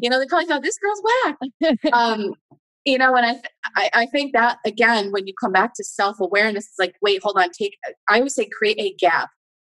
You 0.00 0.08
know, 0.08 0.18
they 0.18 0.26
probably 0.26 0.46
thought 0.46 0.62
this 0.62 0.78
girl's 0.78 1.02
whack. 1.04 1.78
um, 1.92 2.34
you 2.84 2.98
know, 2.98 3.14
and 3.14 3.26
I, 3.26 3.40
I, 3.76 3.90
I 3.92 4.06
think 4.06 4.32
that 4.32 4.58
again, 4.64 5.12
when 5.12 5.26
you 5.26 5.34
come 5.40 5.52
back 5.52 5.74
to 5.74 5.84
self 5.84 6.18
awareness, 6.18 6.64
it's 6.64 6.78
like, 6.78 6.96
wait, 7.02 7.22
hold 7.22 7.36
on, 7.36 7.50
take. 7.50 7.76
I 8.08 8.16
always 8.16 8.34
say 8.34 8.48
create 8.48 8.80
a 8.80 8.94
gap. 8.98 9.30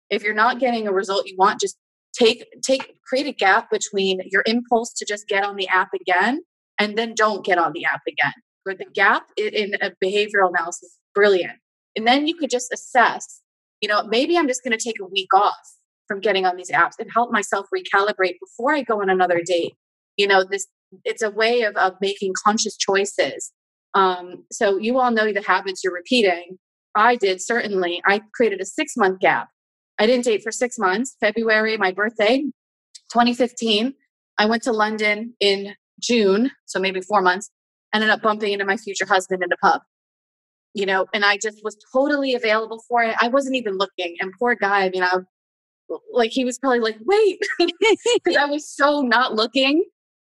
If 0.09 0.23
you're 0.23 0.33
not 0.33 0.59
getting 0.59 0.87
a 0.87 0.91
result 0.91 1.27
you 1.27 1.35
want, 1.37 1.59
just 1.59 1.77
take 2.13 2.45
take 2.61 2.95
create 3.07 3.27
a 3.27 3.31
gap 3.31 3.71
between 3.71 4.21
your 4.31 4.43
impulse 4.45 4.93
to 4.93 5.05
just 5.05 5.27
get 5.27 5.43
on 5.43 5.55
the 5.55 5.67
app 5.69 5.89
again 5.93 6.41
and 6.79 6.97
then 6.97 7.13
don't 7.15 7.45
get 7.45 7.57
on 7.57 7.73
the 7.73 7.85
app 7.85 8.01
again. 8.07 8.33
For 8.63 8.73
the 8.73 8.85
gap 8.93 9.27
in 9.37 9.75
a 9.81 9.91
behavioral 10.03 10.49
analysis 10.49 10.83
is 10.83 10.97
brilliant. 11.13 11.59
And 11.95 12.07
then 12.07 12.27
you 12.27 12.35
could 12.35 12.49
just 12.49 12.71
assess, 12.73 13.41
you 13.81 13.89
know, 13.89 14.03
maybe 14.03 14.37
I'm 14.37 14.47
just 14.47 14.63
going 14.63 14.77
to 14.77 14.83
take 14.83 14.99
a 14.99 15.05
week 15.05 15.33
off 15.33 15.57
from 16.07 16.19
getting 16.19 16.45
on 16.45 16.55
these 16.55 16.71
apps 16.71 16.93
and 16.99 17.09
help 17.13 17.31
myself 17.31 17.67
recalibrate 17.75 18.35
before 18.39 18.73
I 18.73 18.81
go 18.81 19.01
on 19.01 19.09
another 19.09 19.41
date. 19.45 19.73
You 20.17 20.27
know, 20.27 20.43
this 20.43 20.67
it's 21.05 21.21
a 21.21 21.29
way 21.29 21.61
of, 21.61 21.75
of 21.75 21.93
making 22.01 22.33
conscious 22.43 22.75
choices. 22.75 23.51
Um, 23.93 24.45
so 24.51 24.77
you 24.77 24.99
all 24.99 25.11
know 25.11 25.31
the 25.31 25.43
habits 25.43 25.83
you're 25.83 25.93
repeating. 25.93 26.57
I 26.95 27.15
did 27.15 27.41
certainly. 27.41 28.01
I 28.05 28.21
created 28.33 28.61
a 28.61 28.65
six 28.65 28.97
month 28.97 29.19
gap. 29.19 29.49
I 29.99 30.05
didn't 30.05 30.25
date 30.25 30.43
for 30.43 30.51
six 30.51 30.77
months. 30.79 31.15
February, 31.19 31.77
my 31.77 31.91
birthday, 31.91 32.39
2015. 33.11 33.93
I 34.37 34.45
went 34.45 34.63
to 34.63 34.71
London 34.71 35.33
in 35.39 35.75
June, 35.99 36.51
so 36.65 36.79
maybe 36.79 37.01
four 37.01 37.21
months. 37.21 37.49
Ended 37.93 38.09
up 38.11 38.21
bumping 38.21 38.53
into 38.53 38.65
my 38.65 38.77
future 38.77 39.05
husband 39.05 39.43
in 39.43 39.51
a 39.51 39.57
pub. 39.57 39.81
You 40.75 40.85
know, 40.85 41.07
and 41.13 41.25
I 41.25 41.37
just 41.37 41.61
was 41.63 41.75
totally 41.91 42.35
available 42.35 42.83
for 42.87 43.03
it. 43.03 43.15
I 43.19 43.27
wasn't 43.27 43.55
even 43.55 43.77
looking. 43.77 44.15
And 44.19 44.31
poor 44.37 44.55
guy, 44.55 44.85
I 44.85 44.89
mean, 44.89 45.01
I 45.03 45.17
like 46.11 46.31
he 46.31 46.45
was 46.45 46.59
probably 46.59 46.79
like, 46.79 46.97
wait, 47.03 47.39
because 47.59 48.37
I 48.37 48.45
was 48.45 48.69
so 48.69 49.01
not 49.01 49.33
looking 49.33 49.83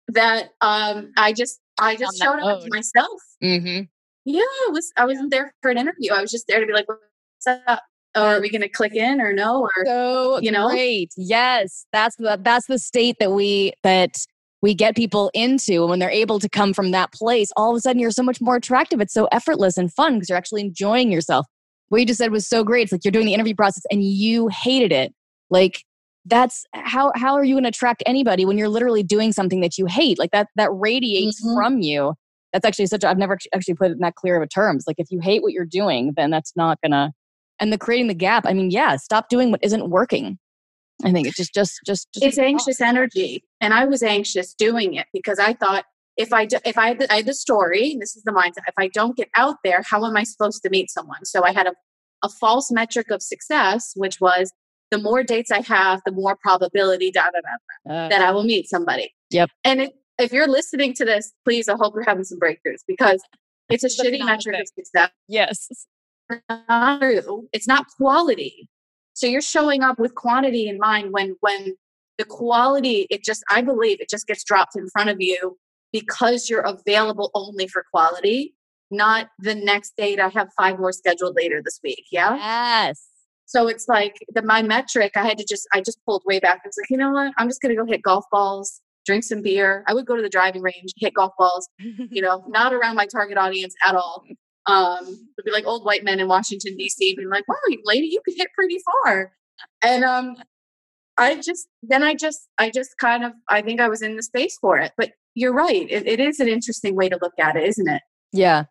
that 0.08 0.50
um, 0.62 1.12
I 1.18 1.34
just 1.34 1.60
I 1.80 1.96
just 1.96 2.22
showed 2.22 2.40
up 2.40 2.64
myself. 2.70 3.22
Mm-hmm. 3.44 3.84
Yeah, 4.26 4.42
I 4.42 4.70
was 4.72 4.92
I 4.98 5.06
wasn't 5.06 5.32
there 5.32 5.54
for 5.62 5.72
an 5.72 5.78
interview. 5.78 6.14
I 6.14 6.22
was 6.22 6.32
just 6.32 6.46
there 6.48 6.60
to 6.60 6.66
be 6.66 6.74
like, 6.74 6.88
what's 6.88 7.62
up? 7.68 7.84
Or 8.16 8.24
are 8.24 8.42
we 8.42 8.50
going 8.50 8.62
to 8.62 8.70
click 8.70 8.94
in 8.94 9.22
or 9.22 9.32
no? 9.32 9.62
Or 9.62 9.86
so 9.86 10.40
you 10.42 10.52
know, 10.52 10.70
great. 10.70 11.12
Yes, 11.18 11.86
that's 11.92 12.16
the 12.18 12.40
that's 12.42 12.68
the 12.68 12.78
state 12.78 13.18
that 13.20 13.32
we 13.32 13.74
that 13.84 14.18
we 14.62 14.74
get 14.74 14.96
people 14.96 15.32
into. 15.34 15.82
And 15.82 15.90
when 15.90 16.00
they're 16.00 16.10
able 16.10 16.40
to 16.40 16.50
come 16.50 16.74
from 16.74 16.92
that 16.92 17.12
place, 17.14 17.50
all 17.56 17.72
of 17.72 17.78
a 17.78 17.82
sudden 17.82 18.00
you're 18.00 18.12
so 18.12 18.24
much 18.24 18.40
more 18.42 18.56
attractive. 18.56 19.02
It's 19.02 19.14
so 19.14 19.28
effortless 19.32 19.78
and 19.78 19.92
fun 19.92 20.16
because 20.16 20.30
you're 20.30 20.38
actually 20.38 20.62
enjoying 20.62 21.12
yourself. 21.12 21.46
What 21.90 22.00
you 22.00 22.06
just 22.06 22.20
said 22.20 22.32
was 22.32 22.48
so 22.48 22.64
great. 22.64 22.84
It's 22.84 22.92
like 22.92 23.04
you're 23.04 23.12
doing 23.12 23.26
the 23.26 23.34
interview 23.34 23.56
process 23.56 23.84
and 23.92 24.04
you 24.04 24.48
hated 24.48 24.92
it. 24.92 25.14
Like 25.50 25.84
that's 26.26 26.66
how 26.74 27.12
how 27.16 27.34
are 27.34 27.44
you 27.44 27.56
going 27.56 27.64
to 27.64 27.70
attract 27.70 28.04
anybody 28.06 28.46
when 28.46 28.58
you're 28.58 28.70
literally 28.70 29.04
doing 29.04 29.32
something 29.32 29.62
that 29.62 29.78
you 29.78 29.86
hate 29.86 30.20
like 30.20 30.32
that 30.32 30.48
that 30.56 30.70
radiates 30.72 31.44
mm-hmm. 31.44 31.56
from 31.56 31.80
you 31.80 32.14
that's 32.54 32.66
actually 32.66 32.86
such 32.86 33.04
a, 33.04 33.10
i've 33.10 33.18
never 33.18 33.38
actually 33.56 33.74
put 33.74 33.90
it 33.90 33.94
in 33.94 34.00
that 34.00 34.16
clear 34.16 34.36
of 34.36 34.44
a 34.44 34.48
terms 34.48 34.84
like 34.86 34.98
if 35.00 35.08
you 35.10 35.20
hate 35.20 35.42
what 35.42 35.52
you're 35.52 35.66
doing 35.66 36.14
then 36.16 36.30
that's 36.30 36.56
not 36.56 36.78
gonna 36.84 37.12
and 37.60 37.74
the 37.74 37.78
creating 37.78 38.08
the 38.08 38.14
gap 38.14 38.46
i 38.46 38.54
mean 38.54 38.70
yeah 38.70 38.96
stop 38.96 39.30
doing 39.30 39.50
what 39.50 39.64
isn't 39.64 39.90
working 39.90 40.38
i 41.04 41.12
think 41.12 41.28
it's 41.28 41.38
just 41.38 41.54
just 41.54 41.80
just, 41.86 42.08
just 42.14 42.26
it's 42.26 42.38
anxious 42.38 42.82
energy 42.82 43.44
and 43.60 43.74
i 43.74 43.86
was 43.86 44.04
anxious 44.04 44.54
doing 44.54 44.94
it 44.94 45.08
because 45.14 45.40
i 45.40 45.54
thought 45.54 45.86
if 46.18 46.34
i 46.34 46.46
do, 46.46 46.58
if 46.66 46.78
I 46.78 46.90
had, 46.90 47.00
the, 47.00 47.12
I 47.12 47.18
had 47.18 47.26
the 47.26 47.34
story 47.34 47.98
this 48.00 48.16
is 48.16 48.24
the 48.24 48.32
mindset 48.32 48.68
if 48.68 48.76
i 48.78 48.88
don't 48.88 49.16
get 49.16 49.30
out 49.36 49.58
there 49.64 49.82
how 49.90 50.06
am 50.06 50.18
i 50.18 50.24
supposed 50.24 50.62
to 50.64 50.70
meet 50.70 50.90
someone 50.90 51.24
so 51.26 51.44
i 51.44 51.52
had 51.52 51.68
a, 51.68 51.74
a 52.24 52.30
false 52.30 52.72
metric 52.72 53.12
of 53.12 53.22
success 53.22 53.94
which 53.96 54.20
was 54.20 54.52
the 54.92 54.98
more 54.98 55.24
dates 55.24 55.50
I 55.52 55.62
have, 55.62 56.02
the 56.06 56.12
more 56.12 56.36
probability 56.36 57.12
da, 57.12 57.24
da, 57.24 57.40
da, 57.40 57.94
uh, 57.94 58.10
that 58.10 58.22
I 58.22 58.32
will 58.32 58.44
meet 58.44 58.70
somebody. 58.70 59.10
Yep. 59.32 59.50
And 59.64 59.82
it, 59.82 59.94
if 60.20 60.32
you're 60.32 60.48
listening 60.48 60.94
to 60.96 61.06
this, 61.06 61.32
please, 61.46 61.68
I 61.68 61.76
hope 61.76 61.94
you're 61.96 62.04
having 62.04 62.26
some 62.26 62.40
breakthroughs 62.40 62.84
because 62.88 63.24
it's 63.70 63.84
a 63.84 63.88
shitty 63.88 64.24
metric 64.24 64.60
of 64.60 64.68
success. 64.76 65.10
Yes. 65.28 65.68
It's 67.54 67.68
not 67.68 67.86
quality. 67.98 68.70
So 69.14 69.28
you're 69.28 69.42
showing 69.42 69.84
up 69.84 70.00
with 70.00 70.16
quantity 70.16 70.68
in 70.68 70.78
mind 70.78 71.12
when 71.12 71.36
when 71.42 71.76
the 72.18 72.26
quality 72.26 73.08
it 73.10 73.24
just 73.24 73.44
I 73.50 73.62
believe 73.62 74.00
it 74.00 74.10
just 74.10 74.28
gets 74.28 74.44
dropped 74.44 74.76
in 74.76 74.88
front 74.90 75.10
of 75.10 75.18
you 75.20 75.58
because 75.92 76.50
you're 76.50 76.62
available 76.62 77.32
only 77.34 77.68
for 77.68 77.84
quality, 77.92 78.56
not 78.90 79.30
the 79.40 79.56
next 79.56 79.94
date 79.98 80.20
I 80.20 80.30
have 80.30 80.50
five 80.58 80.80
more 80.80 80.92
scheduled 80.92 81.36
later 81.36 81.62
this 81.64 81.80
week. 81.84 82.06
Yeah. 82.12 82.36
Yes. 82.36 83.08
So 83.46 83.68
it's 83.68 83.88
like 83.90 84.16
the 84.34 84.42
my 84.42 84.62
metric, 84.62 85.14
I 85.16 85.24
had 85.24 85.38
to 85.38 85.46
just 85.48 85.68
I 85.74 85.82
just 85.82 86.00
pulled 86.06 86.24
way 86.26 86.40
back. 86.40 86.62
I 86.64 86.68
was 86.68 86.78
like, 86.78 86.90
you 86.90 86.98
know 86.98 87.12
what? 87.12 87.34
I'm 87.38 87.50
just 87.50 87.62
gonna 87.62 87.76
go 87.76 87.86
hit 87.86 88.02
golf 88.02 88.26
balls, 88.32 88.82
drink 89.06 89.24
some 89.24 89.42
beer. 89.42 89.84
I 89.88 89.94
would 89.94 90.06
go 90.06 90.16
to 90.16 90.22
the 90.22 90.30
driving 90.30 90.62
range, 90.62 90.94
hit 90.98 91.14
golf 91.14 91.34
balls, 91.38 91.68
you 91.80 92.22
know, 92.22 92.46
not 92.48 92.74
around 92.74 92.96
my 92.96 93.08
target 93.08 93.38
audience 93.38 93.76
at 93.86 93.96
all. 93.96 94.24
Um, 94.68 95.06
it'd 95.06 95.46
be 95.46 95.52
like 95.52 95.66
old 95.66 95.86
white 95.86 96.04
men 96.04 96.20
in 96.20 96.28
Washington, 96.28 96.78
DC, 96.78 96.98
being 96.98 97.30
like, 97.30 97.48
Wow, 97.48 97.56
lady, 97.84 98.08
you 98.08 98.22
could 98.24 98.36
hit 98.38 98.50
pretty 98.56 98.80
far. 99.04 99.32
And 99.82 100.04
um 100.04 100.36
I 101.18 101.36
just 101.36 101.68
then 101.84 102.04
I 102.04 102.16
just 102.16 102.48
I 102.58 102.70
just 102.70 102.98
kind 102.98 103.24
of 103.24 103.34
I 103.50 103.62
think 103.62 103.80
I 103.80 103.90
was 103.90 104.02
in 104.02 104.16
the 104.16 104.24
space 104.24 104.58
for 104.60 104.78
it. 104.78 104.92
But 104.98 105.12
you're 105.36 105.54
right. 105.54 105.88
It, 105.90 106.08
it 106.08 106.20
is 106.20 106.40
an 106.40 106.48
interesting 106.48 106.96
way 106.96 107.10
to 107.10 107.18
look 107.22 107.34
at 107.40 107.56
it, 107.56 107.64
isn't 107.64 107.88
it? 107.88 108.02
Yeah. 108.32 108.66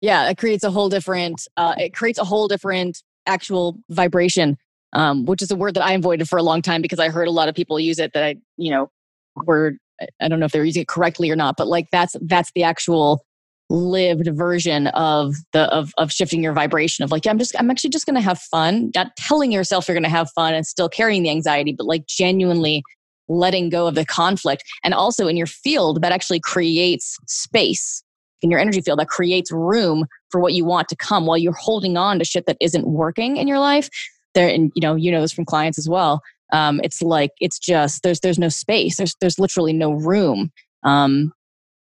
Yeah. 0.00 0.28
It 0.28 0.38
creates 0.38 0.64
a 0.64 0.70
whole 0.70 0.88
different 0.88 1.46
uh 1.56 1.74
it 1.78 1.94
creates 1.94 2.18
a 2.18 2.24
whole 2.24 2.48
different 2.48 3.02
actual 3.26 3.78
vibration, 3.90 4.58
um, 4.92 5.24
which 5.24 5.42
is 5.42 5.50
a 5.50 5.56
word 5.56 5.74
that 5.74 5.84
I 5.84 5.92
avoided 5.92 6.28
for 6.28 6.38
a 6.38 6.42
long 6.42 6.62
time 6.62 6.82
because 6.82 6.98
I 6.98 7.08
heard 7.08 7.28
a 7.28 7.32
lot 7.32 7.48
of 7.48 7.54
people 7.54 7.78
use 7.78 7.98
it 7.98 8.12
that 8.14 8.24
I, 8.24 8.36
you 8.56 8.70
know, 8.70 8.90
were 9.36 9.74
I 10.20 10.28
don't 10.28 10.40
know 10.40 10.46
if 10.46 10.52
they're 10.52 10.64
using 10.64 10.82
it 10.82 10.88
correctly 10.88 11.30
or 11.30 11.36
not, 11.36 11.56
but 11.56 11.68
like 11.68 11.86
that's 11.92 12.16
that's 12.22 12.50
the 12.54 12.64
actual 12.64 13.24
lived 13.72 14.28
version 14.32 14.88
of 14.88 15.34
the 15.52 15.62
of 15.72 15.92
of 15.96 16.12
shifting 16.12 16.42
your 16.42 16.52
vibration 16.52 17.02
of 17.02 17.10
like 17.10 17.24
yeah, 17.24 17.30
I'm 17.30 17.38
just 17.38 17.54
I'm 17.58 17.70
actually 17.70 17.90
just 17.90 18.06
going 18.06 18.16
to 18.16 18.22
have 18.22 18.38
fun, 18.38 18.90
not 18.94 19.16
telling 19.16 19.52
yourself 19.52 19.88
you're 19.88 19.94
going 19.94 20.02
to 20.04 20.10
have 20.10 20.30
fun 20.30 20.54
and 20.54 20.66
still 20.66 20.88
carrying 20.88 21.22
the 21.22 21.30
anxiety, 21.30 21.72
but 21.72 21.86
like 21.86 22.06
genuinely 22.06 22.82
letting 23.28 23.70
go 23.70 23.86
of 23.86 23.94
the 23.94 24.04
conflict. 24.04 24.62
And 24.84 24.92
also 24.92 25.26
in 25.26 25.36
your 25.36 25.46
field 25.46 26.02
that 26.02 26.12
actually 26.12 26.40
creates 26.40 27.16
space 27.26 28.02
in 28.42 28.50
your 28.50 28.60
energy 28.60 28.80
field 28.80 28.98
that 28.98 29.08
creates 29.08 29.50
room 29.52 30.06
for 30.30 30.40
what 30.40 30.52
you 30.52 30.64
want 30.64 30.88
to 30.88 30.96
come. 30.96 31.26
While 31.26 31.38
you're 31.38 31.52
holding 31.52 31.96
on 31.96 32.18
to 32.18 32.24
shit 32.24 32.46
that 32.46 32.56
isn't 32.60 32.86
working 32.86 33.36
in 33.36 33.48
your 33.48 33.58
life 33.58 33.88
there 34.34 34.48
and 34.48 34.72
you 34.74 34.80
know 34.80 34.94
you 34.94 35.10
know 35.10 35.20
this 35.20 35.32
from 35.32 35.44
clients 35.44 35.78
as 35.78 35.88
well 35.88 36.22
um, 36.52 36.80
it's 36.84 37.02
like 37.02 37.30
it's 37.40 37.58
just 37.58 38.02
there's 38.02 38.20
there's 38.20 38.38
no 38.38 38.48
space. 38.48 38.96
There's 38.96 39.16
there's 39.20 39.38
literally 39.38 39.72
no 39.72 39.92
room 39.92 40.52
um, 40.84 41.32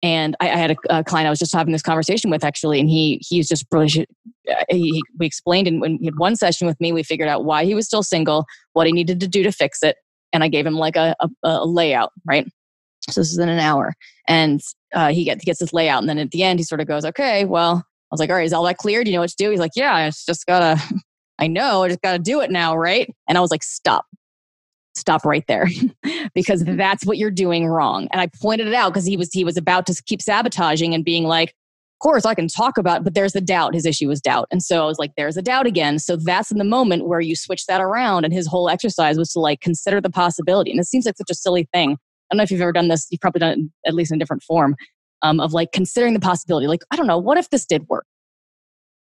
and 0.05 0.37
I, 0.39 0.51
I 0.51 0.57
had 0.57 0.71
a, 0.73 0.99
a, 0.99 1.03
client 1.03 1.27
I 1.27 1.31
was 1.31 1.39
just 1.39 1.55
having 1.55 1.73
this 1.73 1.81
conversation 1.81 2.31
with 2.31 2.45
actually, 2.45 2.79
and 2.79 2.91
he 2.91 3.23
he's 3.27 3.49
just 3.49 3.65
uh, 3.75 4.05
he, 4.69 5.03
we 5.19 5.25
explained 5.25 5.67
in 5.67 5.81
when 5.81 5.97
he 5.97 6.05
had 6.05 6.19
one 6.19 6.37
session 6.37 6.67
with 6.67 6.79
me, 6.79 6.93
we 6.93 7.03
figured 7.03 7.27
out 7.27 7.47
why 7.47 7.65
he 7.65 7.75
was 7.75 7.87
still 7.87 8.03
single, 8.03 8.45
what 8.75 8.87
he 8.87 8.93
needed 8.93 9.19
to 9.21 9.27
do 9.27 9.43
to 9.43 9.51
fix 9.51 9.83
it, 9.83 9.97
and 10.31 10.45
I 10.45 10.49
gave 10.49 10.67
him 10.67 10.75
like 10.75 10.97
a, 10.97 11.17
a, 11.21 11.29
a 11.43 11.67
layout, 11.67 12.13
right? 12.27 12.47
So 13.09 13.23
this 13.23 13.33
is 13.33 13.39
in 13.39 13.49
an 13.49 13.59
hour, 13.59 13.95
and 14.29 14.61
uh, 14.93 15.09
he, 15.09 15.25
get, 15.25 15.41
he 15.41 15.47
gets 15.47 15.61
this 15.61 15.73
layout, 15.73 16.03
and 16.03 16.09
then 16.09 16.19
at 16.19 16.33
the 16.33 16.43
end 16.43 16.61
he 16.61 16.65
sort 16.65 16.83
of 16.83 16.87
goes, 16.87 17.05
"Okay, 17.07 17.47
well." 17.47 17.83
I 18.13 18.15
was 18.15 18.21
like, 18.21 18.31
"All 18.31 18.37
right, 18.37 18.47
is 18.47 18.53
all 18.53 18.63
that 18.65 18.77
clear? 18.77 19.03
Do 19.03 19.11
you 19.11 19.17
know 19.17 19.23
what 19.23 19.31
to 19.31 19.37
do?" 19.37 19.51
He's 19.51 19.59
like, 19.59 19.73
"Yeah, 19.75 20.07
it's 20.07 20.25
just 20.27 20.47
gotta. 20.47 20.81
I 21.39 21.49
know, 21.49 21.83
I 21.83 21.89
just 21.89 22.03
gotta 22.03 22.19
do 22.19 22.43
it 22.43 22.51
now, 22.51 22.77
right?" 22.77 23.13
And 23.27 23.39
I 23.39 23.41
was 23.41 23.51
like, 23.51 23.63
"Stop." 23.63 24.05
Stop 25.05 25.25
right 25.25 25.45
there 25.49 25.69
because 26.35 26.63
mm-hmm. 26.63 26.77
that's 26.77 27.05
what 27.05 27.19
you're 27.19 27.31
doing 27.31 27.67
wrong. 27.67 28.09
And 28.11 28.21
I 28.21 28.29
pointed 28.41 28.67
it 28.67 28.75
out 28.75 28.93
because 28.93 29.07
he 29.07 29.17
was 29.17 29.31
he 29.33 29.45
was 29.45 29.57
about 29.57 29.87
to 29.87 30.03
keep 30.07 30.23
sabotaging 30.23 30.95
and 30.95 31.05
being 31.05 31.25
like, 31.25 31.51
of 31.51 31.99
course 32.01 32.25
I 32.25 32.35
can 32.35 32.49
talk 32.49 32.79
about, 32.79 32.99
it, 32.99 33.05
but 33.05 33.15
there's 33.15 33.35
the 33.35 33.41
doubt. 33.41 33.75
His 33.75 33.85
issue 33.85 34.09
was 34.09 34.21
doubt. 34.21 34.49
And 34.51 34.63
so 34.63 34.83
I 34.83 34.87
was 34.87 34.99
like, 34.99 35.13
there's 35.17 35.37
a 35.37 35.43
doubt 35.43 35.67
again. 35.67 35.99
So 35.99 36.17
that's 36.17 36.51
in 36.51 36.59
the 36.59 36.65
moment 36.65 37.07
where 37.07 37.21
you 37.21 37.37
switch 37.37 37.67
that 37.67 37.81
around. 37.81 38.25
And 38.25 38.33
his 38.33 38.47
whole 38.47 38.69
exercise 38.71 39.19
was 39.19 39.31
to 39.33 39.41
like 39.41 39.61
consider 39.61 40.01
the 40.01 40.11
possibility. 40.11 40.71
And 40.71 40.81
it 40.81 40.87
seems 40.87 41.05
like 41.05 41.17
such 41.17 41.31
a 41.31 41.35
silly 41.35 41.69
thing 41.73 41.99
I 42.31 42.35
don't 42.35 42.39
know 42.39 42.45
if 42.45 42.51
you've 42.51 42.61
ever 42.61 42.73
done 42.73 42.89
this. 42.89 43.07
You've 43.11 43.21
probably 43.21 43.41
done 43.41 43.53
it 43.53 43.89
at 43.89 43.95
least 43.95 44.11
in 44.11 44.17
a 44.17 44.19
different 44.19 44.43
form 44.43 44.77
um, 45.23 45.41
of 45.41 45.53
like 45.53 45.73
considering 45.73 46.15
the 46.15 46.21
possibility. 46.21 46.67
Like, 46.67 46.83
I 46.91 46.97
don't 46.97 47.07
know, 47.07 47.19
what 47.19 47.39
if 47.39 47.51
this 47.51 47.67
did 47.67 47.89
work? 47.89 48.07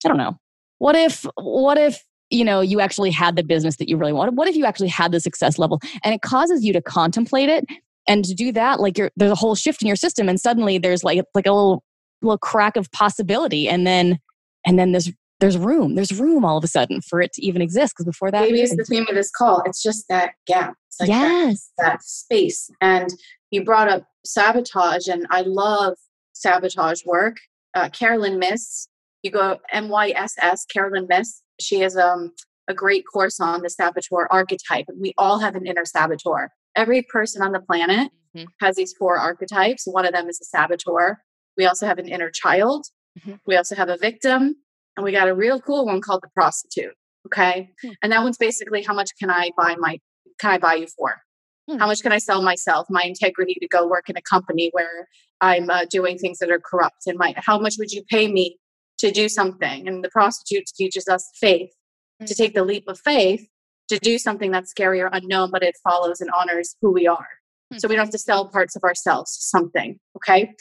I 0.06 0.10
don't 0.10 0.18
know. 0.18 0.38
What 0.80 0.96
if, 0.96 1.26
what 1.36 1.78
if, 1.78 2.04
you 2.34 2.44
know, 2.44 2.62
you 2.62 2.80
actually 2.80 3.12
had 3.12 3.36
the 3.36 3.44
business 3.44 3.78
that 3.78 3.88
you 3.88 3.98
really 3.98 4.14
wanted? 4.14 4.36
What 4.36 4.48
if 4.48 4.56
you 4.56 4.66
actually 4.66 4.90
had 4.90 5.12
the 5.12 5.20
success 5.20 5.60
level? 5.60 5.80
And 6.04 6.14
it 6.14 6.22
causes 6.22 6.64
you 6.64 6.74
to 6.74 6.82
contemplate 6.82 7.50
it. 7.50 7.66
And 8.08 8.26
to 8.26 8.34
do 8.34 8.52
that, 8.52 8.80
like 8.80 8.98
you're, 8.98 9.12
there's 9.16 9.32
a 9.32 9.36
whole 9.36 9.56
shift 9.56 9.82
in 9.82 9.88
your 9.88 9.96
system. 9.96 10.28
And 10.28 10.40
suddenly 10.40 10.78
there's 10.78 11.04
like, 11.04 11.24
like 11.34 11.46
a 11.46 11.52
little, 11.52 11.84
little 12.22 12.38
crack 12.38 12.76
of 12.76 12.92
possibility. 12.92 13.70
And 13.70 13.88
then, 13.88 14.20
and 14.66 14.78
then 14.78 14.92
there's 14.92 15.12
there's 15.40 15.58
room. 15.58 15.96
There's 15.96 16.18
room 16.18 16.46
all 16.46 16.58
of 16.58 16.64
a 16.64 16.68
sudden 16.68 17.02
for 17.02 17.20
it 17.20 17.34
to 17.34 17.46
even 17.46 17.62
exist. 17.62 17.94
Because 17.94 18.06
before 18.06 18.32
that, 18.32 18.42
maybe 18.42 18.62
it's 18.62 18.76
the 18.78 18.86
theme 18.86 19.06
of 19.10 19.16
this 19.16 19.30
call. 19.30 19.62
It's 19.66 19.84
just 19.84 20.08
that 20.08 20.36
gap. 20.48 20.76
it's 20.88 21.02
Like 21.02 21.10
yes, 21.10 21.70
that, 21.78 21.86
that 21.86 22.04
space. 22.04 22.70
And 22.80 23.10
you 23.52 23.64
brought 23.64 23.90
up 23.90 24.08
sabotage, 24.26 25.08
and 25.08 25.28
I 25.30 25.42
love 25.42 25.96
sabotage 26.32 27.02
work. 27.06 27.38
Uh, 27.76 27.90
Caroline 27.90 28.40
Myss, 28.40 28.88
you 29.24 29.32
go 29.32 29.60
M 29.72 29.90
Y 29.90 30.14
S 30.16 30.36
S. 30.40 30.66
Caroline 30.66 31.08
Myss. 31.10 31.42
She 31.60 31.80
has 31.80 31.98
um 31.98 32.32
a 32.68 32.74
great 32.74 33.04
course 33.12 33.40
on 33.40 33.62
the 33.62 33.70
saboteur 33.70 34.28
archetype. 34.30 34.86
We 35.00 35.14
all 35.18 35.40
have 35.40 35.56
an 35.56 35.66
inner 35.66 35.86
saboteur. 35.86 36.50
Every 36.76 37.02
person 37.02 37.42
on 37.42 37.52
the 37.52 37.60
planet 37.60 38.12
mm-hmm. 38.36 38.46
has 38.62 38.76
these 38.76 38.94
four 38.94 39.18
archetypes. 39.18 39.84
One 39.86 40.06
of 40.06 40.14
them 40.14 40.30
is 40.30 40.40
a 40.42 40.46
saboteur. 40.46 41.22
We 41.58 41.66
also 41.66 41.86
have 41.86 42.00
an 42.00 42.08
inner 42.08 42.30
child. 42.30 42.86
Mm-hmm. 43.20 43.36
We 43.46 43.58
also 43.58 43.76
have 43.76 43.90
a 43.90 43.98
victim. 43.98 44.56
And 44.96 45.04
we 45.04 45.12
got 45.12 45.28
a 45.28 45.34
real 45.34 45.60
cool 45.60 45.86
one 45.86 46.02
called 46.02 46.22
the 46.24 46.30
prostitute. 46.34 46.94
Okay. 47.28 47.72
Mm-hmm. 47.84 47.94
And 48.02 48.12
that 48.12 48.24
one's 48.24 48.38
basically 48.38 48.84
how 48.84 48.94
much 48.94 49.12
can 49.20 49.30
I 49.30 49.52
buy 49.58 49.76
my 49.78 50.00
can 50.40 50.52
I 50.52 50.58
buy 50.58 50.76
you 50.76 50.88
for? 50.88 51.22
Hmm. 51.70 51.78
How 51.78 51.88
much 51.88 52.02
can 52.02 52.12
I 52.12 52.18
sell 52.18 52.42
myself, 52.42 52.88
my 52.90 53.04
integrity 53.04 53.56
to 53.62 53.68
go 53.68 53.88
work 53.88 54.10
in 54.10 54.18
a 54.18 54.22
company 54.22 54.70
where 54.74 55.08
I'm 55.40 55.70
uh, 55.70 55.86
doing 55.90 56.18
things 56.18 56.40
that 56.40 56.52
are 56.52 56.60
corrupt? 56.60 57.08
And 57.08 57.18
my, 57.18 57.34
how 57.38 57.58
much 57.60 57.76
would 57.80 57.92
you 57.92 58.04
pay 58.10 58.32
me 58.32 58.58
to 59.04 59.12
do 59.12 59.28
something? 59.28 59.88
And 59.88 60.04
the 60.04 60.10
prostitute 60.10 60.66
teaches 60.76 61.08
us 61.08 61.30
faith, 61.40 61.72
hmm. 62.20 62.26
to 62.26 62.36
take 62.36 62.54
the 62.54 62.64
leap 62.64 62.86
of 62.88 63.00
faith 63.00 63.48
to 63.90 64.00
do 64.00 64.18
something 64.18 64.50
that's 64.50 64.72
scary 64.72 65.02
or 65.02 65.10
unknown, 65.12 65.52
but 65.52 65.62
it 65.62 65.76
follows 65.84 66.22
and 66.22 66.30
honors 66.38 66.76
who 66.82 66.92
we 66.92 67.06
are. 67.06 67.28
Hmm. 67.72 67.78
So 67.80 67.88
we 67.88 67.96
don't 67.96 68.06
have 68.06 68.14
to 68.14 68.18
sell 68.18 68.48
parts 68.48 68.76
of 68.76 68.84
ourselves 68.84 69.36
to 69.38 69.44
something. 69.44 70.00
Okay. 70.18 70.54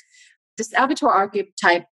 The 0.56 0.64
saboteur 0.64 1.08
archetype 1.08 1.86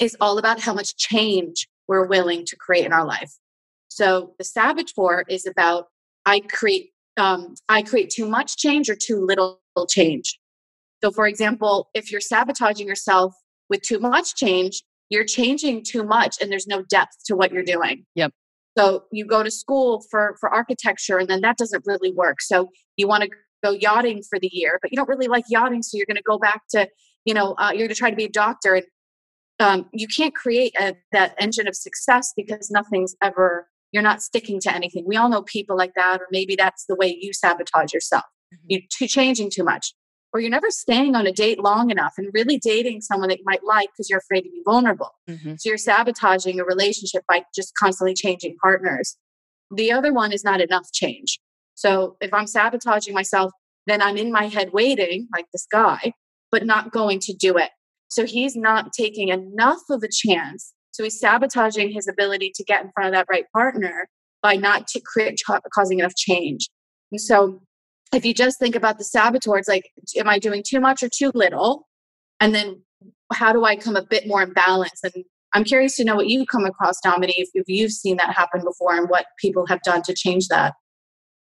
is 0.00 0.16
all 0.20 0.38
about 0.38 0.60
how 0.60 0.72
much 0.72 0.96
change 0.96 1.68
we're 1.88 2.06
willing 2.06 2.46
to 2.46 2.56
create 2.56 2.86
in 2.86 2.92
our 2.92 3.04
life. 3.04 3.32
So 3.88 4.34
the 4.38 4.44
saboteur 4.44 5.24
is 5.28 5.46
about 5.46 5.86
I 6.24 6.40
create 6.40 6.90
um, 7.16 7.54
I 7.68 7.82
create 7.82 8.10
too 8.10 8.28
much 8.28 8.56
change 8.56 8.88
or 8.88 8.94
too 8.94 9.24
little 9.24 9.60
change. 9.88 10.38
So, 11.02 11.10
for 11.10 11.26
example, 11.26 11.88
if 11.94 12.12
you're 12.12 12.20
sabotaging 12.20 12.86
yourself 12.86 13.34
with 13.68 13.82
too 13.82 13.98
much 13.98 14.36
change, 14.36 14.82
you're 15.10 15.24
changing 15.24 15.84
too 15.84 16.04
much 16.04 16.36
and 16.40 16.50
there's 16.50 16.66
no 16.66 16.82
depth 16.82 17.16
to 17.26 17.36
what 17.36 17.52
you're 17.52 17.62
doing. 17.64 18.06
Yep. 18.14 18.32
So 18.78 19.04
you 19.12 19.26
go 19.26 19.42
to 19.42 19.50
school 19.50 20.04
for 20.10 20.36
for 20.40 20.48
architecture 20.48 21.18
and 21.18 21.28
then 21.28 21.40
that 21.42 21.58
doesn't 21.58 21.84
really 21.86 22.12
work. 22.12 22.40
So 22.40 22.70
you 22.96 23.06
want 23.06 23.24
to 23.24 23.30
go 23.62 23.72
yachting 23.72 24.22
for 24.22 24.38
the 24.38 24.48
year, 24.50 24.78
but 24.80 24.90
you 24.90 24.96
don't 24.96 25.08
really 25.08 25.28
like 25.28 25.44
yachting, 25.48 25.82
so 25.82 25.96
you're 25.96 26.06
going 26.06 26.16
to 26.16 26.22
go 26.22 26.38
back 26.38 26.62
to 26.70 26.88
you 27.24 27.34
know 27.34 27.54
uh, 27.58 27.70
you're 27.72 27.86
going 27.86 27.88
to 27.88 27.94
try 27.94 28.10
to 28.10 28.16
be 28.16 28.24
a 28.24 28.30
doctor 28.30 28.76
and 28.76 28.86
um, 29.58 29.86
you 29.92 30.06
can't 30.06 30.34
create 30.34 30.72
a, 30.80 30.94
that 31.12 31.34
engine 31.38 31.68
of 31.68 31.76
success 31.76 32.32
because 32.34 32.70
nothing's 32.70 33.14
ever 33.22 33.68
you're 33.92 34.02
not 34.02 34.22
sticking 34.22 34.60
to 34.60 34.74
anything. 34.74 35.04
We 35.06 35.16
all 35.16 35.28
know 35.28 35.42
people 35.42 35.76
like 35.76 35.94
that, 35.96 36.20
or 36.20 36.28
maybe 36.30 36.54
that's 36.54 36.86
the 36.86 36.94
way 36.94 37.18
you 37.20 37.32
sabotage 37.32 37.92
yourself. 37.92 38.24
Mm-hmm. 38.54 38.66
You're 38.68 38.80
too 38.88 39.06
changing 39.06 39.50
too 39.50 39.64
much, 39.64 39.92
or 40.32 40.40
you're 40.40 40.50
never 40.50 40.70
staying 40.70 41.14
on 41.16 41.26
a 41.26 41.32
date 41.32 41.60
long 41.60 41.90
enough 41.90 42.14
and 42.16 42.30
really 42.32 42.58
dating 42.58 43.00
someone 43.00 43.28
that 43.28 43.38
you 43.38 43.44
might 43.44 43.64
like 43.64 43.88
because 43.92 44.08
you're 44.08 44.20
afraid 44.20 44.42
to 44.42 44.50
be 44.50 44.62
vulnerable. 44.64 45.10
Mm-hmm. 45.28 45.54
So 45.58 45.68
you're 45.68 45.78
sabotaging 45.78 46.60
a 46.60 46.64
relationship 46.64 47.24
by 47.28 47.44
just 47.54 47.72
constantly 47.76 48.14
changing 48.14 48.56
partners. 48.62 49.16
The 49.74 49.92
other 49.92 50.12
one 50.12 50.32
is 50.32 50.44
not 50.44 50.60
enough 50.60 50.92
change. 50.92 51.40
So 51.74 52.16
if 52.20 52.32
I'm 52.32 52.46
sabotaging 52.46 53.14
myself, 53.14 53.52
then 53.86 54.02
I'm 54.02 54.16
in 54.16 54.30
my 54.30 54.46
head 54.46 54.72
waiting, 54.72 55.28
like 55.32 55.46
this 55.52 55.66
guy, 55.70 56.12
but 56.50 56.66
not 56.66 56.92
going 56.92 57.18
to 57.20 57.32
do 57.32 57.56
it. 57.56 57.70
So 58.08 58.26
he's 58.26 58.56
not 58.56 58.92
taking 58.92 59.28
enough 59.28 59.80
of 59.90 60.02
a 60.02 60.08
chance 60.10 60.74
so 60.92 61.04
he's 61.04 61.18
sabotaging 61.18 61.92
his 61.92 62.08
ability 62.08 62.52
to 62.56 62.64
get 62.64 62.84
in 62.84 62.90
front 62.92 63.08
of 63.08 63.12
that 63.14 63.26
right 63.30 63.44
partner 63.52 64.08
by 64.42 64.56
not 64.56 64.86
to 64.88 65.00
create 65.00 65.40
causing 65.74 65.98
enough 65.98 66.14
change. 66.14 66.68
And 67.12 67.20
so 67.20 67.60
if 68.12 68.24
you 68.24 68.34
just 68.34 68.58
think 68.58 68.74
about 68.74 68.98
the 68.98 69.04
saboteur, 69.04 69.58
it's 69.58 69.68
like, 69.68 69.90
am 70.16 70.28
I 70.28 70.38
doing 70.38 70.62
too 70.66 70.80
much 70.80 71.02
or 71.02 71.08
too 71.08 71.30
little? 71.34 71.88
And 72.40 72.54
then 72.54 72.82
how 73.32 73.52
do 73.52 73.64
I 73.64 73.76
come 73.76 73.96
a 73.96 74.02
bit 74.02 74.26
more 74.26 74.42
in 74.42 74.52
balance? 74.52 75.00
And 75.02 75.24
I'm 75.52 75.64
curious 75.64 75.96
to 75.96 76.04
know 76.04 76.16
what 76.16 76.28
you 76.28 76.46
come 76.46 76.64
across, 76.64 77.00
Dominique, 77.00 77.38
if, 77.38 77.48
if 77.54 77.68
you've 77.68 77.92
seen 77.92 78.16
that 78.16 78.34
happen 78.34 78.62
before 78.64 78.96
and 78.96 79.08
what 79.08 79.26
people 79.38 79.66
have 79.66 79.82
done 79.82 80.02
to 80.02 80.14
change 80.14 80.48
that. 80.48 80.74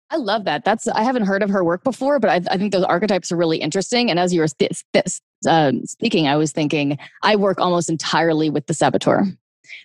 I 0.09 0.15
love 0.15 0.45
that. 0.45 0.63
That's 0.63 0.87
I 0.87 1.03
haven't 1.03 1.25
heard 1.25 1.43
of 1.43 1.49
her 1.49 1.63
work 1.63 1.83
before, 1.83 2.17
but 2.19 2.29
I, 2.29 2.35
I 2.49 2.57
think 2.57 2.71
those 2.71 2.85
archetypes 2.85 3.31
are 3.31 3.35
really 3.35 3.57
interesting. 3.57 4.09
And 4.09 4.19
as 4.19 4.33
you 4.33 4.39
were 4.39 4.47
th- 4.47 4.83
th- 4.93 5.19
uh, 5.45 5.73
speaking, 5.83 6.27
I 6.27 6.37
was 6.37 6.53
thinking 6.53 6.97
I 7.23 7.35
work 7.35 7.59
almost 7.59 7.89
entirely 7.89 8.49
with 8.49 8.67
the 8.67 8.73
saboteur 8.73 9.25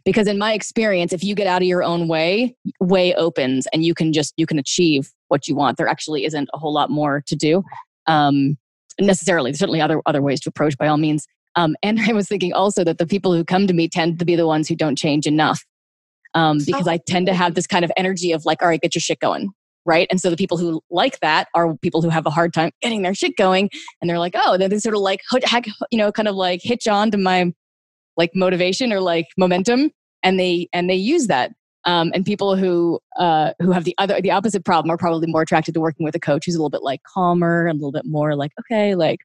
because 0.04 0.28
in 0.28 0.38
my 0.38 0.52
experience, 0.52 1.12
if 1.12 1.24
you 1.24 1.34
get 1.34 1.48
out 1.48 1.62
of 1.62 1.66
your 1.66 1.82
own 1.82 2.06
way, 2.06 2.56
way 2.80 3.14
opens 3.14 3.66
and 3.72 3.84
you 3.84 3.94
can 3.94 4.12
just 4.12 4.32
you 4.36 4.46
can 4.46 4.60
achieve 4.60 5.12
what 5.32 5.48
you 5.48 5.56
want. 5.56 5.78
There 5.78 5.88
actually 5.88 6.24
isn't 6.24 6.48
a 6.54 6.58
whole 6.58 6.72
lot 6.72 6.90
more 6.90 7.24
to 7.26 7.34
do 7.34 7.64
um, 8.06 8.56
necessarily. 9.00 9.50
There's 9.50 9.58
certainly 9.58 9.80
other 9.80 10.00
other 10.06 10.22
ways 10.22 10.40
to 10.42 10.50
approach 10.50 10.78
by 10.78 10.86
all 10.86 10.98
means. 10.98 11.26
Um, 11.56 11.74
and 11.82 12.00
I 12.08 12.12
was 12.12 12.28
thinking 12.28 12.52
also 12.52 12.84
that 12.84 12.98
the 12.98 13.06
people 13.06 13.34
who 13.34 13.44
come 13.44 13.66
to 13.66 13.74
me 13.74 13.88
tend 13.88 14.20
to 14.20 14.24
be 14.24 14.36
the 14.36 14.46
ones 14.46 14.68
who 14.68 14.76
don't 14.76 14.96
change 14.96 15.26
enough 15.26 15.64
um, 16.34 16.58
because 16.64 16.86
I 16.86 16.98
tend 16.98 17.26
to 17.26 17.34
have 17.34 17.54
this 17.54 17.66
kind 17.66 17.84
of 17.84 17.90
energy 17.96 18.30
of 18.30 18.44
like, 18.44 18.62
all 18.62 18.68
right, 18.68 18.80
get 18.80 18.94
your 18.94 19.00
shit 19.00 19.18
going 19.18 19.50
right? 19.84 20.06
And 20.10 20.20
so 20.20 20.30
the 20.30 20.36
people 20.36 20.58
who 20.58 20.80
like 20.90 21.18
that 21.20 21.48
are 21.54 21.76
people 21.78 22.02
who 22.02 22.08
have 22.08 22.26
a 22.26 22.30
hard 22.30 22.52
time 22.54 22.70
getting 22.82 23.02
their 23.02 23.14
shit 23.14 23.36
going, 23.36 23.70
and 24.00 24.08
they're 24.08 24.18
like, 24.18 24.34
oh, 24.36 24.56
then 24.56 24.70
they 24.70 24.78
sort 24.78 24.94
of 24.94 25.00
like, 25.00 25.20
hack, 25.44 25.66
you 25.90 25.98
know, 25.98 26.12
kind 26.12 26.28
of 26.28 26.34
like 26.34 26.60
hitch 26.62 26.86
on 26.86 27.10
to 27.10 27.18
my 27.18 27.52
like 28.16 28.30
motivation 28.34 28.92
or 28.92 29.00
like 29.00 29.26
momentum, 29.36 29.90
and 30.22 30.38
they 30.38 30.68
and 30.72 30.88
they 30.88 30.94
use 30.94 31.26
that. 31.26 31.52
Um, 31.84 32.12
and 32.14 32.24
people 32.24 32.54
who 32.56 33.00
uh, 33.18 33.52
who 33.60 33.72
have 33.72 33.84
the 33.84 33.94
other 33.98 34.20
the 34.20 34.30
opposite 34.30 34.64
problem 34.64 34.90
are 34.90 34.96
probably 34.96 35.26
more 35.26 35.42
attracted 35.42 35.74
to 35.74 35.80
working 35.80 36.04
with 36.04 36.14
a 36.14 36.20
coach 36.20 36.46
who's 36.46 36.54
a 36.54 36.58
little 36.58 36.70
bit 36.70 36.82
like 36.82 37.02
calmer 37.02 37.66
and 37.66 37.76
a 37.76 37.80
little 37.80 37.92
bit 37.92 38.06
more 38.06 38.36
like 38.36 38.52
okay, 38.60 38.94
like 38.94 39.20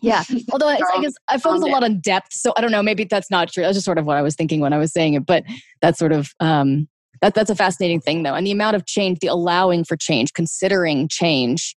yeah. 0.00 0.24
Although 0.52 0.68
I, 0.68 0.80
I 0.94 1.00
guess 1.00 1.14
I 1.28 1.38
focus 1.38 1.62
a 1.62 1.66
lot 1.66 1.84
on 1.84 2.00
depth, 2.00 2.32
so 2.32 2.52
I 2.56 2.60
don't 2.60 2.72
know. 2.72 2.82
Maybe 2.82 3.04
that's 3.04 3.30
not 3.30 3.52
true. 3.52 3.62
That's 3.62 3.76
just 3.76 3.84
sort 3.84 3.98
of 3.98 4.06
what 4.06 4.16
I 4.16 4.22
was 4.22 4.34
thinking 4.34 4.60
when 4.60 4.72
I 4.72 4.78
was 4.78 4.92
saying 4.92 5.14
it. 5.14 5.26
But 5.26 5.44
that's 5.80 5.98
sort 5.98 6.12
of 6.12 6.32
um, 6.40 6.88
that, 7.22 7.34
that's 7.34 7.50
a 7.50 7.56
fascinating 7.56 8.00
thing, 8.00 8.22
though. 8.22 8.34
And 8.34 8.46
the 8.46 8.52
amount 8.52 8.76
of 8.76 8.86
change, 8.86 9.20
the 9.20 9.28
allowing 9.28 9.84
for 9.84 9.96
change, 9.96 10.32
considering 10.32 11.08
change. 11.08 11.76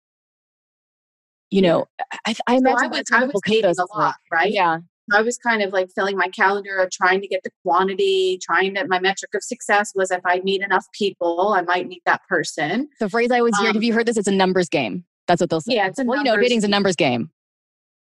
You 1.51 1.63
know, 1.63 1.85
I, 2.27 2.35
I 2.45 2.57
imagine 2.57 2.77
so 2.77 2.85
I 3.15 3.23
was, 3.23 3.41
I 3.63 3.67
was 3.67 3.79
a 3.79 3.97
lot, 3.97 4.15
right? 4.31 4.51
Yeah. 4.51 4.79
I 5.13 5.21
was 5.21 5.37
kind 5.37 5.61
of 5.61 5.73
like 5.73 5.89
filling 5.95 6.17
my 6.17 6.27
calendar, 6.27 6.87
trying 6.91 7.21
to 7.21 7.27
get 7.27 7.41
the 7.43 7.51
quantity, 7.63 8.39
trying 8.41 8.75
to, 8.75 8.87
my 8.87 8.99
metric 8.99 9.31
of 9.33 9.43
success 9.43 9.91
was 9.95 10.11
if 10.11 10.21
I 10.25 10.39
meet 10.41 10.61
enough 10.61 10.85
people, 10.93 11.53
I 11.53 11.61
might 11.61 11.87
meet 11.87 12.03
that 12.05 12.21
person. 12.27 12.89
The 12.99 13.09
phrase 13.09 13.31
I 13.31 13.39
always 13.39 13.55
um, 13.57 13.65
hear, 13.65 13.73
have 13.73 13.83
you 13.83 13.93
heard 13.93 14.05
this? 14.05 14.17
It's 14.17 14.27
a 14.27 14.31
numbers 14.31 14.69
game. 14.69 15.05
That's 15.27 15.41
what 15.41 15.49
they'll 15.49 15.61
say. 15.61 15.75
Yeah, 15.75 15.87
it's 15.87 15.99
a 15.99 16.03
well, 16.03 16.17
you 16.17 16.23
know, 16.23 16.37
dating's 16.37 16.63
a 16.63 16.67
numbers 16.67 16.95
game. 16.95 17.31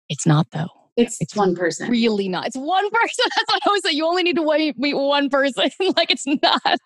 It's 0.08 0.26
not 0.26 0.46
though. 0.52 0.68
It's, 0.96 1.16
it's 1.20 1.34
one 1.34 1.54
person. 1.54 1.90
Really 1.90 2.28
not. 2.28 2.46
It's 2.46 2.56
one 2.56 2.90
person. 2.90 3.24
That's 3.36 3.52
what 3.52 3.62
I 3.62 3.68
always 3.68 3.82
say. 3.82 3.92
You 3.92 4.06
only 4.06 4.22
need 4.22 4.36
to 4.36 4.72
meet 4.76 4.94
one 4.94 5.28
person. 5.28 5.70
like 5.96 6.10
it's 6.10 6.26
not 6.26 6.78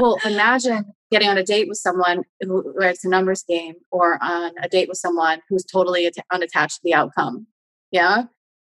well, 0.00 0.18
imagine 0.24 0.84
getting 1.10 1.28
on 1.28 1.38
a 1.38 1.42
date 1.42 1.68
with 1.68 1.78
someone 1.78 2.22
who, 2.40 2.62
where 2.74 2.88
it's 2.88 3.04
a 3.04 3.08
numbers 3.08 3.44
game 3.48 3.74
or 3.90 4.22
on 4.22 4.52
a 4.62 4.68
date 4.68 4.88
with 4.88 4.98
someone 4.98 5.40
who's 5.48 5.64
totally 5.64 6.06
at- 6.06 6.14
unattached 6.32 6.76
to 6.76 6.80
the 6.84 6.94
outcome. 6.94 7.46
Yeah. 7.90 8.24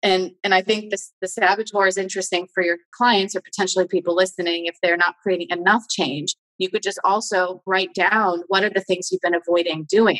And, 0.03 0.31
and 0.43 0.53
I 0.53 0.61
think 0.61 0.91
this, 0.91 1.11
the 1.21 1.27
saboteur 1.27 1.87
is 1.87 1.97
interesting 1.97 2.47
for 2.53 2.63
your 2.63 2.77
clients 2.95 3.35
or 3.35 3.41
potentially 3.41 3.87
people 3.87 4.15
listening. 4.15 4.65
If 4.65 4.75
they're 4.81 4.97
not 4.97 5.15
creating 5.23 5.47
enough 5.49 5.83
change, 5.89 6.35
you 6.59 6.69
could 6.69 6.83
just 6.83 6.99
also 7.03 7.61
write 7.65 7.93
down 7.93 8.43
what 8.47 8.63
are 8.63 8.69
the 8.69 8.81
things 8.81 9.09
you've 9.11 9.21
been 9.21 9.35
avoiding 9.35 9.85
doing. 9.89 10.19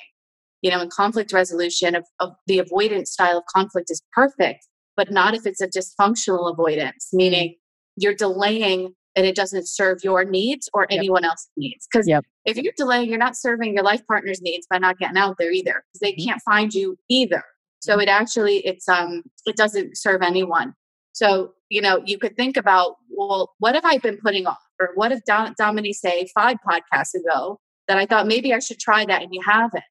You 0.64 0.72
know, 0.72 0.82
in 0.82 0.90
conflict 0.90 1.32
resolution, 1.32 1.96
of, 1.96 2.06
of 2.20 2.32
the 2.48 2.58
avoidance 2.60 3.12
style 3.12 3.38
of 3.38 3.44
conflict 3.54 3.92
is 3.92 4.02
perfect, 4.14 4.68
but 4.96 5.12
not 5.12 5.36
if 5.36 5.46
it's 5.46 5.62
a 5.62 5.68
dysfunctional 5.68 6.52
avoidance, 6.52 7.10
meaning 7.14 7.56
you're 7.96 8.16
delaying 8.16 8.96
and 9.16 9.26
it 9.26 9.36
doesn't 9.36 9.68
serve 9.68 10.00
your 10.04 10.24
needs 10.24 10.70
or 10.74 10.86
yep. 10.90 11.00
anyone 11.00 11.26
else's 11.26 11.50
needs. 11.58 11.88
Because 11.92 12.08
yep. 12.08 12.24
if 12.46 12.58
you're 12.58 12.74
delaying, 12.78 13.10
you're 13.10 13.18
not 13.18 13.36
serving 13.36 13.74
your 13.74 13.84
life 13.84 14.02
partner's 14.08 14.42
needs 14.42 14.68
by 14.70 14.78
not 14.78 14.98
getting 15.00 15.18
out 15.18 15.38
there 15.40 15.52
either, 15.52 15.84
because 15.86 16.00
they 16.02 16.14
mm-hmm. 16.14 16.30
can't 16.30 16.42
find 16.44 16.74
you 16.74 16.98
either. 17.10 17.44
So 17.80 18.00
it 18.00 18.10
actually 18.10 18.58
it's 18.66 18.88
um 18.90 19.24
it 19.46 19.56
doesn't 19.56 19.98
serve 19.98 20.22
anyone. 20.22 20.74
So 21.14 21.54
you 21.70 21.82
know 21.82 22.02
you 22.06 22.18
could 22.18 22.36
think 22.36 22.58
about 22.58 22.96
well, 23.10 23.54
what 23.60 23.76
have 23.76 23.86
I 23.86 23.98
been 23.98 24.18
putting 24.18 24.48
off, 24.48 24.62
or 24.80 24.92
what 24.96 25.14
Dom- 25.26 25.56
Dominique 25.58 25.96
say 25.96 26.28
five 26.36 26.58
podcasts 26.68 27.14
ago 27.14 27.60
that 27.88 27.98
I 27.98 28.06
thought 28.06 28.28
maybe 28.28 28.54
I 28.54 28.60
should 28.60 28.80
try 28.80 29.06
that, 29.06 29.22
and 29.22 29.34
you 29.34 29.42
haven't. 29.46 29.84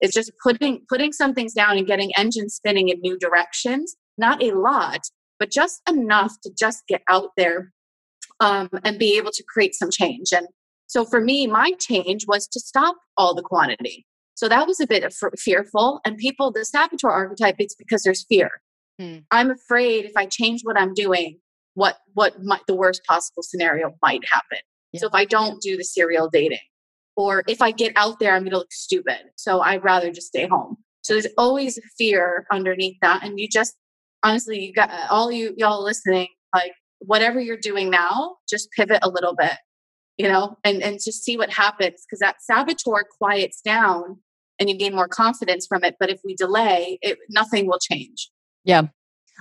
It's 0.00 0.14
just 0.14 0.32
putting 0.42 0.82
putting 0.88 1.12
some 1.12 1.34
things 1.34 1.54
down 1.54 1.78
and 1.78 1.86
getting 1.86 2.10
engines 2.16 2.54
spinning 2.54 2.88
in 2.88 3.00
new 3.00 3.18
directions. 3.18 3.96
Not 4.18 4.42
a 4.42 4.52
lot, 4.52 5.00
but 5.38 5.50
just 5.50 5.80
enough 5.88 6.34
to 6.42 6.50
just 6.58 6.82
get 6.88 7.02
out 7.08 7.30
there 7.36 7.72
um, 8.40 8.68
and 8.84 8.98
be 8.98 9.16
able 9.16 9.30
to 9.32 9.44
create 9.48 9.74
some 9.74 9.90
change. 9.90 10.32
And 10.32 10.46
so 10.86 11.04
for 11.04 11.20
me, 11.20 11.46
my 11.46 11.72
change 11.78 12.26
was 12.26 12.46
to 12.48 12.60
stop 12.60 12.96
all 13.16 13.34
the 13.34 13.42
quantity. 13.42 14.04
So 14.34 14.48
that 14.48 14.66
was 14.66 14.80
a 14.80 14.86
bit 14.86 15.04
of 15.04 15.14
fearful. 15.38 16.00
And 16.04 16.16
people, 16.16 16.50
the 16.50 16.64
saboteur 16.64 17.10
archetype, 17.10 17.56
it's 17.58 17.74
because 17.74 18.02
there's 18.02 18.24
fear. 18.28 18.50
Hmm. 18.98 19.18
I'm 19.30 19.50
afraid 19.50 20.04
if 20.04 20.12
I 20.16 20.26
change 20.26 20.62
what 20.62 20.78
I'm 20.78 20.94
doing, 20.94 21.38
what 21.74 21.98
what 22.14 22.42
might, 22.42 22.60
the 22.66 22.74
worst 22.74 23.02
possible 23.04 23.42
scenario 23.42 23.94
might 24.02 24.22
happen. 24.30 24.58
Yeah. 24.92 25.00
So 25.00 25.06
if 25.06 25.14
I 25.14 25.24
don't 25.24 25.60
do 25.62 25.76
the 25.76 25.84
serial 25.84 26.28
dating, 26.30 26.58
or 27.16 27.42
if 27.46 27.62
I 27.62 27.70
get 27.70 27.92
out 27.96 28.18
there, 28.18 28.34
I'm 28.34 28.42
going 28.42 28.52
to 28.52 28.58
look 28.58 28.72
stupid. 28.72 29.18
So 29.36 29.60
I'd 29.60 29.84
rather 29.84 30.10
just 30.10 30.28
stay 30.28 30.46
home. 30.46 30.76
So 31.02 31.14
there's 31.14 31.26
always 31.38 31.78
fear 31.98 32.46
underneath 32.52 32.96
that, 33.02 33.24
and 33.24 33.38
you 33.38 33.48
just 33.48 33.74
honestly, 34.22 34.64
you 34.64 34.72
got 34.72 34.90
all 35.10 35.32
you 35.32 35.54
y'all 35.56 35.82
listening, 35.82 36.28
like 36.54 36.72
whatever 37.00 37.40
you're 37.40 37.56
doing 37.56 37.90
now, 37.90 38.36
just 38.48 38.70
pivot 38.72 39.00
a 39.02 39.08
little 39.08 39.34
bit 39.34 39.56
you 40.18 40.28
know, 40.28 40.58
and, 40.64 40.82
and 40.82 41.00
just 41.02 41.24
see 41.24 41.36
what 41.36 41.50
happens 41.50 42.04
because 42.06 42.20
that 42.20 42.42
saboteur 42.42 43.04
quiets 43.18 43.60
down 43.60 44.18
and 44.58 44.68
you 44.68 44.76
gain 44.76 44.94
more 44.94 45.08
confidence 45.08 45.66
from 45.66 45.84
it. 45.84 45.96
But 45.98 46.10
if 46.10 46.20
we 46.24 46.34
delay, 46.34 46.98
it, 47.02 47.18
nothing 47.30 47.66
will 47.66 47.78
change. 47.78 48.30
Yeah. 48.64 48.82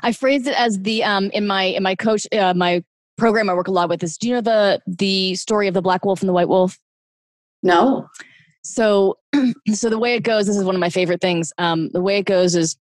I 0.04 0.14
phrased 0.14 0.48
it 0.48 0.60
as 0.60 0.80
the 0.80 1.04
um 1.04 1.30
in 1.32 1.46
my 1.46 1.64
in 1.64 1.84
my 1.84 1.96
coach 1.96 2.26
uh, 2.32 2.54
my 2.56 2.84
program 3.18 3.50
I 3.50 3.54
work 3.54 3.68
a 3.68 3.72
lot 3.72 3.90
with 3.90 4.00
this. 4.00 4.18
Do 4.18 4.28
you 4.28 4.36
know 4.36 4.42
the 4.42 4.82
the 4.88 5.36
story 5.36 5.68
of 5.68 5.74
the 5.74 5.82
black 5.82 6.06
wolf 6.06 6.22
and 6.22 6.30
the 6.30 6.34
white 6.34 6.48
wolf? 6.48 6.78
No. 7.62 8.08
So 8.64 9.18
so 9.74 9.90
the 9.90 10.00
way 10.00 10.16
it 10.16 10.24
goes, 10.24 10.48
this 10.48 10.58
is 10.58 10.64
one 10.64 10.76
of 10.76 10.82
my 10.82 10.90
favorite 10.90 11.22
things. 11.22 11.52
Um, 11.58 11.90
the 11.90 12.02
way 12.02 12.18
it 12.18 12.26
goes 12.26 12.56
is 12.56 12.78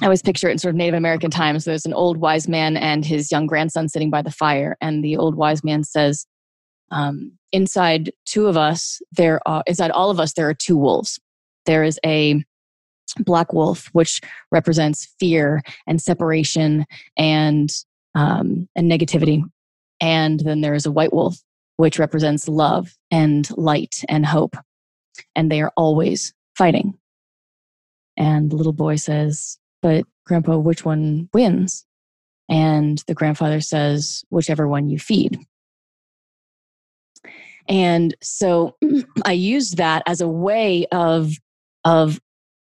I 0.00 0.04
always 0.04 0.22
picture 0.22 0.48
it 0.48 0.52
in 0.52 0.58
sort 0.58 0.74
of 0.74 0.76
Native 0.76 0.94
American 0.94 1.30
times. 1.30 1.64
There's 1.64 1.86
an 1.86 1.94
old 1.94 2.18
wise 2.18 2.48
man 2.48 2.76
and 2.76 3.04
his 3.04 3.30
young 3.30 3.46
grandson 3.46 3.88
sitting 3.88 4.10
by 4.10 4.22
the 4.22 4.30
fire, 4.30 4.76
and 4.80 5.04
the 5.04 5.16
old 5.16 5.34
wise 5.34 5.64
man 5.64 5.84
says, 5.84 6.26
um, 6.90 7.32
"Inside 7.52 8.12
two 8.24 8.46
of 8.46 8.56
us, 8.56 9.00
there 9.12 9.40
are 9.46 9.62
inside 9.66 9.90
all 9.90 10.10
of 10.10 10.20
us, 10.20 10.32
there 10.32 10.48
are 10.48 10.54
two 10.54 10.76
wolves. 10.76 11.18
There 11.66 11.84
is 11.84 11.98
a 12.04 12.42
black 13.20 13.52
wolf, 13.52 13.88
which 13.92 14.20
represents 14.50 15.08
fear 15.18 15.62
and 15.86 16.00
separation 16.00 16.86
and 17.16 17.70
um, 18.14 18.68
and 18.74 18.90
negativity, 18.90 19.42
and 20.00 20.40
then 20.40 20.60
there 20.60 20.74
is 20.74 20.86
a 20.86 20.92
white 20.92 21.12
wolf, 21.12 21.38
which 21.76 21.98
represents 21.98 22.48
love 22.48 22.96
and 23.10 23.48
light 23.56 24.04
and 24.08 24.26
hope, 24.26 24.56
and 25.34 25.50
they 25.50 25.60
are 25.60 25.72
always 25.76 26.32
fighting." 26.56 26.94
And 28.16 28.50
the 28.50 28.56
little 28.56 28.72
boy 28.72 28.96
says, 28.96 29.58
but 29.80 30.04
grandpa, 30.26 30.58
which 30.58 30.84
one 30.84 31.28
wins? 31.32 31.86
And 32.48 33.02
the 33.06 33.14
grandfather 33.14 33.60
says, 33.60 34.24
whichever 34.30 34.66
one 34.66 34.88
you 34.88 34.98
feed. 34.98 35.38
And 37.68 38.14
so 38.22 38.76
I 39.24 39.32
used 39.32 39.76
that 39.76 40.02
as 40.06 40.20
a 40.20 40.28
way 40.28 40.86
of, 40.92 41.32
of 41.84 42.20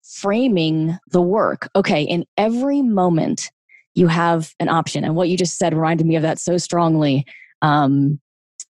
framing 0.03 0.99
the 1.09 1.23
work. 1.23 1.69
Okay, 1.75 2.03
in 2.03 2.25
every 2.37 2.83
moment, 2.83 3.51
you 3.95 4.07
have 4.09 4.55
an 4.61 4.69
option. 4.69 5.05
And 5.05 5.17
what 5.17 5.29
you 5.29 5.37
just 5.37 5.59
said 5.59 5.75
reminded 5.75 6.07
me 6.07 6.17
of 6.17 6.23
that 6.23 6.39
so 6.39 6.57
strongly. 6.57 7.25
Um, 7.61 8.21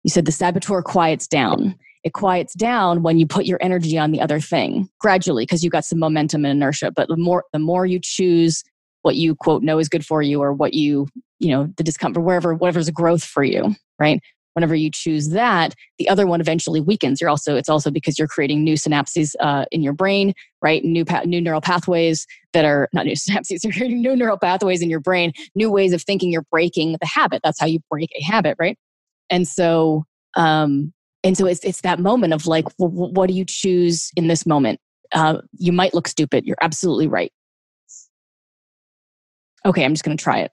you 0.03 0.09
said 0.09 0.25
the 0.25 0.31
saboteur 0.31 0.81
quiets 0.81 1.27
down 1.27 1.75
it 2.03 2.13
quiets 2.13 2.53
down 2.53 3.03
when 3.03 3.19
you 3.19 3.27
put 3.27 3.45
your 3.45 3.59
energy 3.61 3.97
on 3.97 4.11
the 4.11 4.21
other 4.21 4.39
thing 4.39 4.89
gradually 4.99 5.43
because 5.43 5.63
you 5.63 5.69
got 5.69 5.85
some 5.85 5.99
momentum 5.99 6.45
and 6.45 6.51
inertia 6.51 6.91
but 6.91 7.07
the 7.07 7.17
more 7.17 7.45
the 7.53 7.59
more 7.59 7.85
you 7.85 7.99
choose 8.01 8.63
what 9.01 9.15
you 9.15 9.35
quote 9.35 9.63
know 9.63 9.79
is 9.79 9.89
good 9.89 10.05
for 10.05 10.21
you 10.21 10.41
or 10.41 10.53
what 10.53 10.73
you 10.73 11.07
you 11.39 11.49
know 11.49 11.67
the 11.77 11.83
discomfort 11.83 12.23
wherever 12.23 12.53
whatever's 12.53 12.87
a 12.87 12.91
growth 12.91 13.23
for 13.23 13.43
you 13.43 13.75
right 13.99 14.21
whenever 14.53 14.75
you 14.75 14.89
choose 14.91 15.29
that 15.29 15.75
the 15.97 16.09
other 16.09 16.27
one 16.27 16.41
eventually 16.41 16.81
weakens. 16.81 17.21
You're 17.21 17.29
also 17.29 17.55
it's 17.55 17.69
also 17.69 17.91
because 17.91 18.17
you're 18.17 18.27
creating 18.27 18.63
new 18.63 18.75
synapses 18.75 19.35
uh, 19.39 19.65
in 19.71 19.81
your 19.81 19.93
brain 19.93 20.33
right? 20.61 20.83
New 20.83 21.05
pa- 21.05 21.23
new 21.25 21.39
neural 21.39 21.61
pathways 21.61 22.27
that 22.53 22.65
are 22.65 22.89
not 22.93 23.05
new 23.05 23.13
synapses 23.15 23.63
you're 23.63 23.73
creating 23.73 24.01
new 24.01 24.15
neural 24.15 24.37
pathways 24.37 24.81
in 24.81 24.89
your 24.89 24.99
brain 24.99 25.31
new 25.55 25.71
ways 25.71 25.93
of 25.93 26.01
thinking. 26.01 26.31
You're 26.31 26.45
breaking 26.51 26.93
the 26.99 27.07
habit. 27.07 27.41
That's 27.43 27.59
how 27.59 27.67
you 27.67 27.79
break 27.89 28.09
a 28.19 28.23
habit 28.23 28.57
right? 28.59 28.77
And 29.29 29.47
so 29.47 30.05
um 30.35 30.93
and 31.23 31.37
so 31.37 31.45
it's 31.45 31.63
it's 31.63 31.81
that 31.81 31.99
moment 31.99 32.33
of 32.33 32.47
like 32.47 32.65
what 32.77 33.27
do 33.27 33.33
you 33.33 33.45
choose 33.45 34.11
in 34.15 34.27
this 34.27 34.45
moment? 34.45 34.79
Uh, 35.11 35.41
you 35.57 35.71
might 35.71 35.93
look 35.93 36.07
stupid. 36.07 36.45
You're 36.45 36.57
absolutely 36.61 37.07
right. 37.07 37.31
Okay 39.65 39.83
i'm 39.83 39.93
just 39.93 40.03
going 40.05 40.15
to 40.15 40.23
try 40.23 40.39
it 40.39 40.51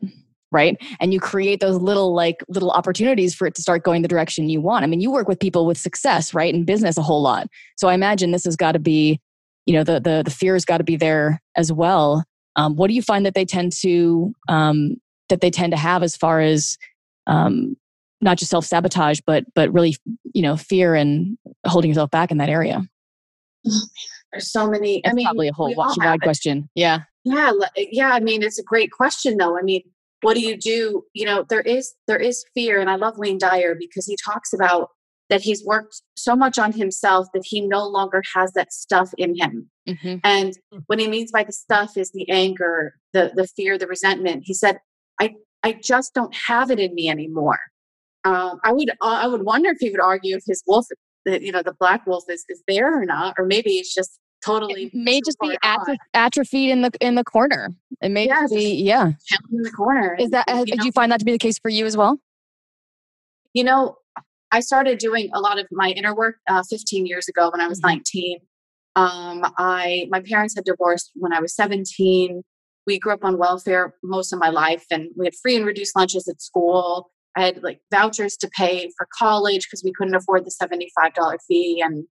right 0.53 0.77
and 1.01 1.13
you 1.13 1.21
create 1.21 1.61
those 1.61 1.77
little 1.77 2.15
like 2.15 2.43
little 2.49 2.71
opportunities 2.71 3.35
for 3.35 3.47
it 3.47 3.55
to 3.55 3.63
start 3.63 3.83
going 3.83 4.03
the 4.03 4.09
direction 4.09 4.49
you 4.49 4.61
want 4.61 4.85
i 4.85 4.87
mean 4.87 5.01
you 5.01 5.11
work 5.11 5.29
with 5.29 5.41
people 5.41 5.67
with 5.67 5.79
success 5.79 6.33
right 6.33 6.55
in 6.55 6.65
business 6.65 6.97
a 6.97 7.03
whole 7.03 7.23
lot 7.23 7.49
so 7.77 7.89
i 7.89 7.95
imagine 7.95 8.31
this 8.31 8.45
has 8.45 8.57
got 8.57 8.73
to 8.73 8.79
be 8.79 9.21
you 9.67 9.75
know 9.75 9.83
the 9.83 10.01
the, 10.01 10.23
the 10.25 10.31
fear 10.31 10.55
has 10.55 10.65
got 10.65 10.79
to 10.79 10.85
be 10.85 10.97
there 10.97 11.43
as 11.57 11.73
well 11.73 12.25
um, 12.57 12.75
what 12.77 12.89
do 12.89 12.95
you 12.95 13.03
find 13.03 13.27
that 13.27 13.35
they 13.35 13.45
tend 13.45 13.73
to 13.81 14.33
um, 14.49 14.97
that 15.29 15.41
they 15.41 15.51
tend 15.51 15.73
to 15.73 15.77
have 15.77 16.03
as 16.03 16.17
far 16.17 16.41
as 16.41 16.79
um, 17.27 17.77
not 18.21 18.39
just 18.39 18.51
self 18.51 18.65
sabotage, 18.65 19.21
but 19.27 19.45
but 19.55 19.73
really, 19.73 19.97
you 20.33 20.43
know, 20.43 20.57
fear 20.57 20.95
and 20.95 21.37
holding 21.67 21.91
yourself 21.91 22.11
back 22.11 22.31
in 22.31 22.39
that 22.39 22.49
area? 22.49 22.83
Oh, 23.67 23.81
There's 24.33 24.51
so 24.51 24.69
many. 24.69 25.01
That's 25.05 25.13
I 25.13 25.15
mean, 25.15 25.27
probably 25.27 25.49
a 25.49 25.53
whole 25.53 25.75
wide 25.75 26.21
question. 26.23 26.69
Yeah. 26.75 27.01
Yeah, 27.25 27.51
yeah. 27.77 28.11
I 28.11 28.21
mean, 28.21 28.43
it's 28.43 28.59
a 28.59 28.63
great 28.63 28.93
question, 28.93 29.37
though. 29.37 29.59
I 29.59 29.63
mean, 29.63 29.83
what 30.23 30.35
do 30.35 30.41
you 30.41 30.57
do? 30.57 31.03
You 31.15 31.27
know, 31.27 31.45
there 31.49 31.61
is 31.61 31.95
there 32.07 32.19
is 32.19 32.45
fear, 32.55 32.81
and 32.81 32.91
I 32.91 32.97
love 32.97 33.19
Wayne 33.19 33.39
Dyer 33.39 33.75
because 33.79 34.07
he 34.07 34.17
talks 34.25 34.53
about 34.53 34.89
that 35.29 35.43
he's 35.43 35.65
worked 35.65 36.03
so 36.17 36.37
much 36.37 36.59
on 36.59 36.73
himself 36.73 37.27
that 37.35 37.43
he 37.45 37.61
no 37.61 37.87
longer 37.87 38.23
has 38.35 38.53
that 38.53 38.73
stuff 38.73 39.11
in 39.19 39.37
him. 39.37 39.69
Mm-hmm. 39.89 40.17
And 40.23 40.55
what 40.87 41.01
he 41.01 41.09
means 41.09 41.33
by 41.33 41.43
the 41.43 41.53
stuff 41.53 41.97
is 41.97 42.13
the 42.13 42.29
anger, 42.31 42.95
the 43.13 43.33
the 43.35 43.47
fear, 43.47 43.79
the 43.79 43.87
resentment. 43.87 44.43
He 44.45 44.55
said, 44.55 44.79
"I 45.21 45.35
I 45.63 45.79
just 45.83 46.15
don't 46.15 46.35
have 46.47 46.71
it 46.71 46.81
in 46.81 46.95
me 46.95 47.09
anymore." 47.09 47.59
Um, 48.25 48.59
I 48.65 48.73
would 48.73 48.91
uh, 48.91 48.95
I 49.03 49.27
would 49.27 49.43
wonder 49.43 49.71
if 49.71 49.79
he 49.81 49.91
would 49.91 50.01
argue 50.01 50.37
if 50.37 50.43
his 50.47 50.63
wolf, 50.67 50.87
the, 51.25 51.43
you 51.43 51.53
know, 51.53 51.63
the 51.63 51.77
black 51.79 52.07
wolf 52.07 52.25
is, 52.29 52.45
is 52.49 52.63
there 52.67 53.01
or 53.01 53.05
not, 53.05 53.35
or 53.39 53.47
maybe 53.47 53.73
it's 53.73 53.95
just 53.95 54.19
totally 54.47 54.85
it 54.85 54.95
may 54.95 55.21
just 55.21 55.39
be 55.41 55.57
atroph- 55.63 55.97
atrophied 56.15 56.71
in 56.71 56.83
the 56.83 56.91
in 57.01 57.15
the 57.15 57.25
corner. 57.25 57.71
It 58.01 58.11
may 58.11 58.27
yeah, 58.27 58.43
just 58.43 58.55
be 58.55 58.75
yeah 58.75 59.13
in 59.53 59.63
the 59.63 59.71
corner. 59.71 60.17
Is 60.19 60.31
that 60.31 60.49
and, 60.49 60.67
did 60.67 60.69
you, 60.69 60.77
know, 60.77 60.85
you 60.85 60.93
find 60.93 61.13
that 61.13 61.19
to 61.19 61.25
be 61.25 61.33
the 61.33 61.39
case 61.39 61.59
for 61.59 61.69
you 61.69 61.87
as 61.87 61.97
well? 61.97 62.19
You 63.55 63.65
know, 63.65 63.97
I 64.53 64.61
started 64.61 64.99
doing 64.99 65.31
a 65.35 65.41
lot 65.41 65.59
of 65.59 65.67
my 65.71 65.91
inner 65.91 66.15
work 66.15 66.37
uh, 66.49 66.63
15 66.69 67.07
years 67.07 67.29
ago 67.29 67.51
when 67.51 67.61
I 67.61 67.69
was 67.69 67.81
mm-hmm. 67.81 67.97
19. 67.97 68.39
Um, 68.97 69.53
I 69.59 70.07
my 70.11 70.21
parents 70.21 70.55
had 70.55 70.65
divorced 70.65 71.11
when 71.15 71.33
I 71.33 71.41
was 71.41 71.55
17. 71.55 72.43
We 72.87 72.99
grew 72.99 73.13
up 73.13 73.25
on 73.25 73.37
welfare 73.37 73.95
most 74.03 74.33
of 74.33 74.39
my 74.39 74.49
life, 74.49 74.85
and 74.91 75.11
we 75.17 75.27
had 75.27 75.35
free 75.43 75.57
and 75.57 75.67
reduced 75.67 75.97
lunches 75.97 76.29
at 76.29 76.41
school. 76.41 77.11
I 77.37 77.43
had 77.43 77.63
like 77.63 77.81
vouchers 77.93 78.37
to 78.39 78.49
pay 78.57 78.91
for 78.97 79.07
college 79.19 79.67
because 79.67 79.83
we 79.85 79.93
couldn't 79.93 80.15
afford 80.15 80.47
the 80.47 80.51
$75 80.51 81.37
fee. 81.47 81.83
And 81.85 82.07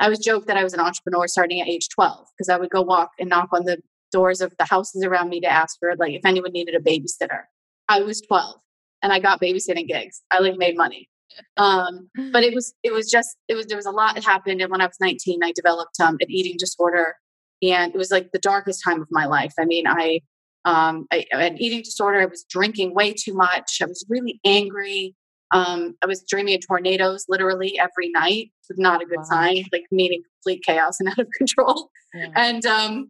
I 0.00 0.08
was 0.08 0.18
joked 0.18 0.46
that 0.48 0.56
I 0.56 0.64
was 0.64 0.72
an 0.74 0.80
entrepreneur 0.80 1.28
starting 1.28 1.60
at 1.60 1.68
age 1.68 1.88
12 1.90 2.26
because 2.36 2.48
I 2.48 2.56
would 2.56 2.70
go 2.70 2.82
walk 2.82 3.10
and 3.18 3.28
knock 3.28 3.50
on 3.52 3.64
the 3.64 3.78
doors 4.10 4.40
of 4.40 4.52
the 4.58 4.64
houses 4.64 5.04
around 5.04 5.28
me 5.28 5.40
to 5.40 5.46
ask 5.46 5.78
for 5.78 5.94
like 5.96 6.14
if 6.14 6.24
anyone 6.24 6.52
needed 6.52 6.74
a 6.74 6.80
babysitter. 6.80 7.42
I 7.88 8.00
was 8.00 8.20
12 8.22 8.56
and 9.02 9.12
I 9.12 9.20
got 9.20 9.40
babysitting 9.40 9.86
gigs. 9.86 10.22
I 10.30 10.40
like 10.40 10.56
made 10.56 10.76
money. 10.76 11.08
Um, 11.56 12.10
but 12.32 12.42
it 12.42 12.54
was 12.54 12.74
it 12.82 12.92
was 12.92 13.08
just 13.08 13.36
it 13.46 13.54
was 13.54 13.66
there 13.66 13.76
was 13.76 13.86
a 13.86 13.92
lot 13.92 14.14
that 14.14 14.24
happened 14.24 14.60
and 14.60 14.70
when 14.70 14.80
I 14.80 14.86
was 14.86 14.96
19 15.00 15.44
I 15.44 15.52
developed 15.52 16.00
um, 16.00 16.16
an 16.20 16.30
eating 16.30 16.56
disorder 16.58 17.14
and 17.62 17.94
it 17.94 17.98
was 17.98 18.10
like 18.10 18.32
the 18.32 18.38
darkest 18.38 18.82
time 18.82 19.00
of 19.00 19.08
my 19.10 19.26
life. 19.26 19.52
I 19.58 19.64
mean, 19.64 19.86
I 19.86 20.20
um, 20.64 21.06
I, 21.10 21.24
I, 21.32 21.42
had 21.42 21.52
an 21.52 21.62
eating 21.62 21.82
disorder. 21.82 22.20
I 22.20 22.26
was 22.26 22.44
drinking 22.48 22.94
way 22.94 23.14
too 23.14 23.32
much. 23.32 23.78
I 23.82 23.86
was 23.86 24.04
really 24.08 24.40
angry. 24.44 25.14
Um, 25.52 25.96
I 26.02 26.06
was 26.06 26.24
dreaming 26.28 26.54
of 26.54 26.66
tornadoes 26.66 27.24
literally 27.28 27.78
every 27.78 28.10
night. 28.10 28.50
It's 28.68 28.78
not 28.78 29.02
a 29.02 29.06
good 29.06 29.18
wow. 29.18 29.24
sign, 29.24 29.64
like 29.72 29.84
meaning 29.90 30.22
complete 30.36 30.62
chaos 30.64 31.00
and 31.00 31.08
out 31.10 31.18
of 31.18 31.28
control. 31.36 31.90
Yeah. 32.14 32.28
And 32.36 32.66
um, 32.66 33.08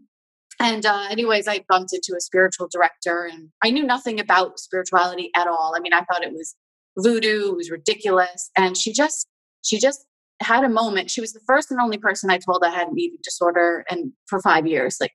and 0.61 0.85
uh, 0.85 1.07
anyways, 1.11 1.49
I 1.49 1.65
bumped 1.69 1.93
into 1.93 2.15
a 2.17 2.21
spiritual 2.21 2.69
director, 2.71 3.29
and 3.31 3.49
I 3.63 3.71
knew 3.71 3.85
nothing 3.85 4.21
about 4.21 4.59
spirituality 4.59 5.31
at 5.35 5.47
all. 5.47 5.75
I 5.77 5.81
mean, 5.81 5.93
I 5.93 6.03
thought 6.03 6.23
it 6.23 6.33
was 6.33 6.55
voodoo. 6.99 7.53
It 7.53 7.57
was 7.57 7.71
ridiculous. 7.71 8.51
And 8.57 8.77
she 8.77 8.93
just 8.93 9.27
she 9.63 9.79
just 9.79 10.05
had 10.43 10.65
a 10.65 10.69
moment. 10.69 11.11
She 11.11 11.21
was 11.21 11.33
the 11.33 11.41
first 11.47 11.71
and 11.71 11.81
only 11.81 11.99
person 11.99 12.31
I 12.31 12.39
told 12.39 12.63
I 12.65 12.71
had 12.71 12.89
an 12.89 12.99
eating 12.99 13.19
disorder, 13.23 13.85
and 13.91 14.13
for 14.27 14.41
five 14.41 14.67
years, 14.67 14.99
like 15.01 15.13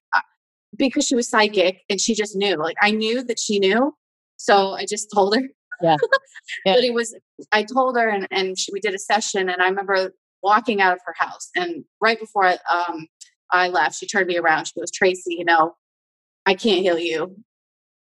because 0.76 1.06
she 1.06 1.14
was 1.14 1.28
psychic 1.28 1.82
and 1.88 2.00
she 2.00 2.14
just 2.14 2.36
knew. 2.36 2.56
Like 2.56 2.76
I 2.82 2.90
knew 2.90 3.22
that 3.24 3.38
she 3.38 3.58
knew. 3.58 3.94
So 4.36 4.72
I 4.72 4.84
just 4.88 5.08
told 5.12 5.36
her. 5.36 5.42
Yeah. 5.82 5.96
yeah. 6.66 6.74
but 6.74 6.84
it 6.84 6.94
was, 6.94 7.14
I 7.52 7.62
told 7.62 7.96
her 7.96 8.08
and, 8.08 8.26
and 8.30 8.58
she, 8.58 8.72
we 8.72 8.80
did 8.80 8.94
a 8.94 8.98
session 8.98 9.48
and 9.48 9.62
I 9.62 9.68
remember 9.68 10.12
walking 10.42 10.80
out 10.80 10.92
of 10.92 11.00
her 11.06 11.14
house 11.18 11.50
and 11.56 11.84
right 12.00 12.18
before 12.18 12.44
I, 12.44 12.58
um, 12.70 13.06
I 13.50 13.68
left, 13.68 13.96
she 13.96 14.06
turned 14.06 14.26
me 14.26 14.36
around. 14.36 14.66
She 14.66 14.78
goes, 14.78 14.90
Tracy, 14.90 15.36
you 15.38 15.44
know, 15.44 15.74
I 16.46 16.54
can't 16.54 16.82
heal 16.82 16.98
you. 16.98 17.36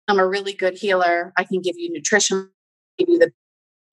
I'm 0.08 0.18
a 0.18 0.26
really 0.26 0.52
good 0.52 0.76
healer. 0.76 1.32
I 1.36 1.44
can 1.44 1.60
give 1.60 1.76
you 1.78 1.90
nutrition, 1.92 2.50
give 2.98 3.08
you 3.08 3.18
the 3.18 3.32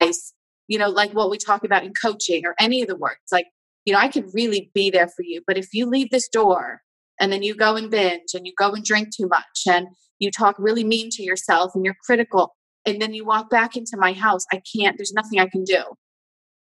advice, 0.00 0.32
you 0.68 0.78
know, 0.78 0.88
like 0.88 1.12
what 1.12 1.30
we 1.30 1.38
talk 1.38 1.64
about 1.64 1.84
in 1.84 1.92
coaching 2.00 2.44
or 2.44 2.54
any 2.58 2.82
of 2.82 2.88
the 2.88 2.96
work. 2.96 3.18
It's 3.22 3.32
like, 3.32 3.46
you 3.84 3.92
know, 3.92 3.98
I 3.98 4.08
could 4.08 4.26
really 4.34 4.70
be 4.74 4.90
there 4.90 5.08
for 5.08 5.22
you. 5.22 5.42
But 5.46 5.56
if 5.56 5.68
you 5.72 5.86
leave 5.86 6.10
this 6.10 6.28
door 6.28 6.82
and 7.20 7.32
then 7.32 7.42
you 7.42 7.54
go 7.54 7.76
and 7.76 7.90
binge 7.90 8.34
and 8.34 8.46
you 8.46 8.52
go 8.58 8.72
and 8.72 8.84
drink 8.84 9.08
too 9.16 9.28
much 9.28 9.66
and 9.68 9.88
you 10.18 10.30
talk 10.30 10.56
really 10.58 10.84
mean 10.84 11.10
to 11.12 11.22
yourself 11.22 11.72
and 11.74 11.84
you're 11.84 11.96
critical 12.04 12.54
and 12.86 13.00
then 13.00 13.14
you 13.14 13.24
walk 13.24 13.50
back 13.50 13.76
into 13.76 13.96
my 13.96 14.12
house 14.12 14.44
i 14.52 14.60
can't 14.74 14.96
there's 14.96 15.12
nothing 15.12 15.38
i 15.38 15.46
can 15.46 15.64
do 15.64 15.82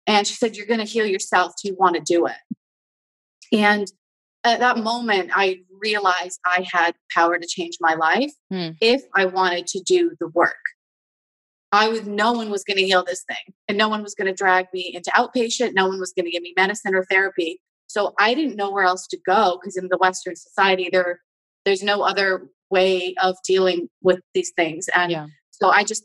and 0.08 0.28
she 0.28 0.34
said 0.34 0.56
you're 0.56 0.66
going 0.66 0.80
to 0.80 0.86
heal 0.86 1.06
yourself 1.06 1.54
do 1.62 1.70
you 1.70 1.76
want 1.78 1.96
to 1.96 2.02
do 2.02 2.26
it 2.26 2.58
and 3.52 3.88
at 4.44 4.60
that 4.60 4.78
moment 4.78 5.32
i 5.36 5.58
realized 5.82 6.40
i 6.46 6.66
had 6.72 6.96
power 7.14 7.38
to 7.38 7.48
change 7.48 7.78
my 7.80 7.94
life 7.94 8.32
hmm. 8.50 8.70
if 8.82 9.04
i 9.16 9.26
wanted 9.26 9.68
to 9.68 9.82
do 9.82 10.12
the 10.20 10.28
work 10.30 10.56
I 11.72 11.88
was 11.88 12.06
no 12.06 12.34
one 12.34 12.50
was 12.50 12.64
going 12.64 12.78
to 12.78 12.84
heal 12.84 13.04
this 13.04 13.24
thing 13.24 13.54
and 13.68 13.78
no 13.78 13.88
one 13.88 14.04
was 14.04 14.14
going 14.14 14.28
to 14.28 14.34
drag 14.34 14.68
me 14.74 14.92
into 14.94 15.10
outpatient. 15.12 15.74
No 15.74 15.88
one 15.88 16.00
was 16.00 16.12
going 16.12 16.26
to 16.26 16.32
give 16.32 16.44
me 16.44 16.54
medicine 16.58 16.94
or 16.94 17.06
therapy. 17.06 17.62
So 17.88 18.14
I 18.20 18.34
didn't 18.34 18.56
know 18.56 18.72
where 18.72 18.84
else 18.84 19.08
to 19.08 19.18
go 19.26 19.58
because 19.60 19.78
in 19.78 19.88
the 19.90 19.98
Western 19.98 20.36
society, 20.36 20.90
there 20.92 21.20
there's 21.66 21.84
no 21.84 22.02
other 22.02 22.48
way 22.70 23.14
of 23.22 23.36
dealing 23.46 23.90
with 24.02 24.20
these 24.34 24.52
things. 24.56 24.88
And 24.96 25.12
yeah. 25.12 25.28
So 25.62 25.70
I 25.70 25.84
just 25.84 26.04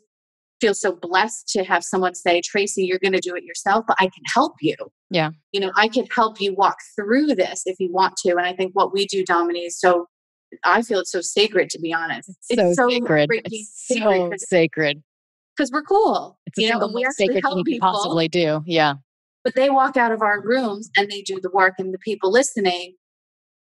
feel 0.61 0.75
so 0.75 0.93
blessed 0.93 1.49
to 1.49 1.65
have 1.65 1.85
someone 1.85 2.15
say, 2.15 2.41
Tracy, 2.41 2.85
you're 2.85 2.99
going 2.99 3.13
to 3.13 3.21
do 3.21 3.35
it 3.35 3.45
yourself, 3.45 3.85
but 3.87 3.97
I 3.99 4.05
can 4.05 4.23
help 4.35 4.55
you. 4.61 4.75
Yeah. 5.11 5.31
You 5.53 5.61
know, 5.61 5.73
I 5.77 5.89
can 5.89 6.07
help 6.15 6.41
you 6.41 6.55
walk 6.55 6.79
through 6.95 7.35
this 7.35 7.63
if 7.67 7.77
you 7.79 7.93
want 7.93 8.17
to. 8.19 8.31
And 8.31 8.47
I 8.47 8.55
think 8.55 8.73
what 8.73 8.93
we 8.93 9.07
do, 9.07 9.25
Dominique, 9.25 9.67
is 9.67 9.79
so 9.79 10.07
I 10.65 10.83
feel 10.83 11.01
it's 11.01 11.13
so 11.13 11.21
sacred 11.21 11.71
to 11.71 11.81
be 11.81 11.93
honest. 11.93 12.29
It's, 12.29 12.47
it's 12.51 12.77
so, 12.77 12.89
so, 12.89 12.89
sacred. 12.89 13.31
It's 13.45 13.87
so 13.87 14.31
sacred 14.37 15.03
because 15.57 15.71
we're 15.73 15.83
cool. 15.83 16.39
It's 16.47 16.59
you 16.59 16.71
know, 16.71 16.89
most 16.89 17.17
sacred 17.17 17.43
thing 17.43 17.59
you 17.59 17.65
can 17.65 17.81
possibly 17.81 18.29
do. 18.29 18.63
Yeah. 18.67 18.95
But 19.45 19.55
they 19.55 19.71
walk 19.71 19.97
out 19.97 20.13
of 20.13 20.23
our 20.23 20.43
rooms 20.43 20.91
and 20.97 21.11
they 21.11 21.23
do 21.23 21.41
the 21.41 21.51
work, 21.51 21.75
and 21.79 21.95
the 21.95 21.99
people 21.99 22.33
listening, 22.33 22.95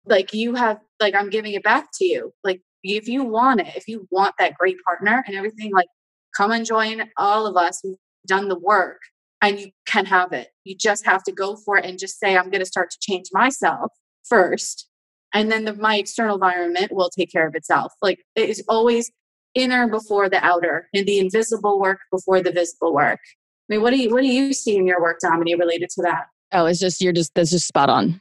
like 0.06 0.32
you 0.32 0.54
have, 0.54 0.78
like 0.98 1.14
I'm 1.14 1.28
giving 1.28 1.52
it 1.52 1.62
back 1.62 1.88
to 1.94 2.04
you. 2.04 2.32
Like 2.42 2.62
if 2.84 3.08
you 3.08 3.24
want 3.24 3.60
it, 3.60 3.74
if 3.76 3.88
you 3.88 4.06
want 4.10 4.34
that 4.38 4.54
great 4.54 4.76
partner 4.86 5.24
and 5.26 5.36
everything, 5.36 5.72
like 5.72 5.88
come 6.36 6.52
and 6.52 6.66
join 6.66 7.08
all 7.16 7.46
of 7.46 7.56
us. 7.56 7.80
We've 7.82 7.96
done 8.26 8.48
the 8.48 8.58
work 8.58 9.00
and 9.42 9.58
you 9.58 9.70
can 9.86 10.06
have 10.06 10.32
it. 10.32 10.48
You 10.64 10.76
just 10.76 11.04
have 11.06 11.22
to 11.24 11.32
go 11.32 11.56
for 11.56 11.78
it 11.78 11.84
and 11.84 11.98
just 11.98 12.18
say, 12.18 12.36
I'm 12.36 12.50
going 12.50 12.60
to 12.60 12.66
start 12.66 12.90
to 12.90 12.98
change 13.00 13.26
myself 13.32 13.90
first. 14.24 14.88
And 15.32 15.50
then 15.50 15.64
the, 15.64 15.74
my 15.74 15.96
external 15.96 16.34
environment 16.34 16.92
will 16.92 17.10
take 17.10 17.32
care 17.32 17.46
of 17.46 17.54
itself. 17.54 17.92
Like 18.02 18.20
it 18.36 18.48
is 18.48 18.62
always 18.68 19.10
inner 19.54 19.88
before 19.88 20.28
the 20.28 20.44
outer 20.44 20.88
and 20.94 21.06
the 21.06 21.18
invisible 21.18 21.80
work 21.80 22.00
before 22.10 22.42
the 22.42 22.52
visible 22.52 22.94
work. 22.94 23.20
I 23.68 23.74
mean, 23.74 23.82
what 23.82 23.90
do 23.90 23.96
you 23.96 24.10
what 24.10 24.20
do 24.20 24.26
you 24.26 24.52
see 24.52 24.76
in 24.76 24.86
your 24.86 25.00
work, 25.00 25.20
Dominique, 25.20 25.58
related 25.58 25.88
to 25.90 26.02
that? 26.02 26.26
Oh, 26.52 26.66
it's 26.66 26.78
just 26.78 27.00
you're 27.00 27.14
just 27.14 27.34
that's 27.34 27.50
just 27.50 27.66
spot 27.66 27.88
on. 27.88 28.20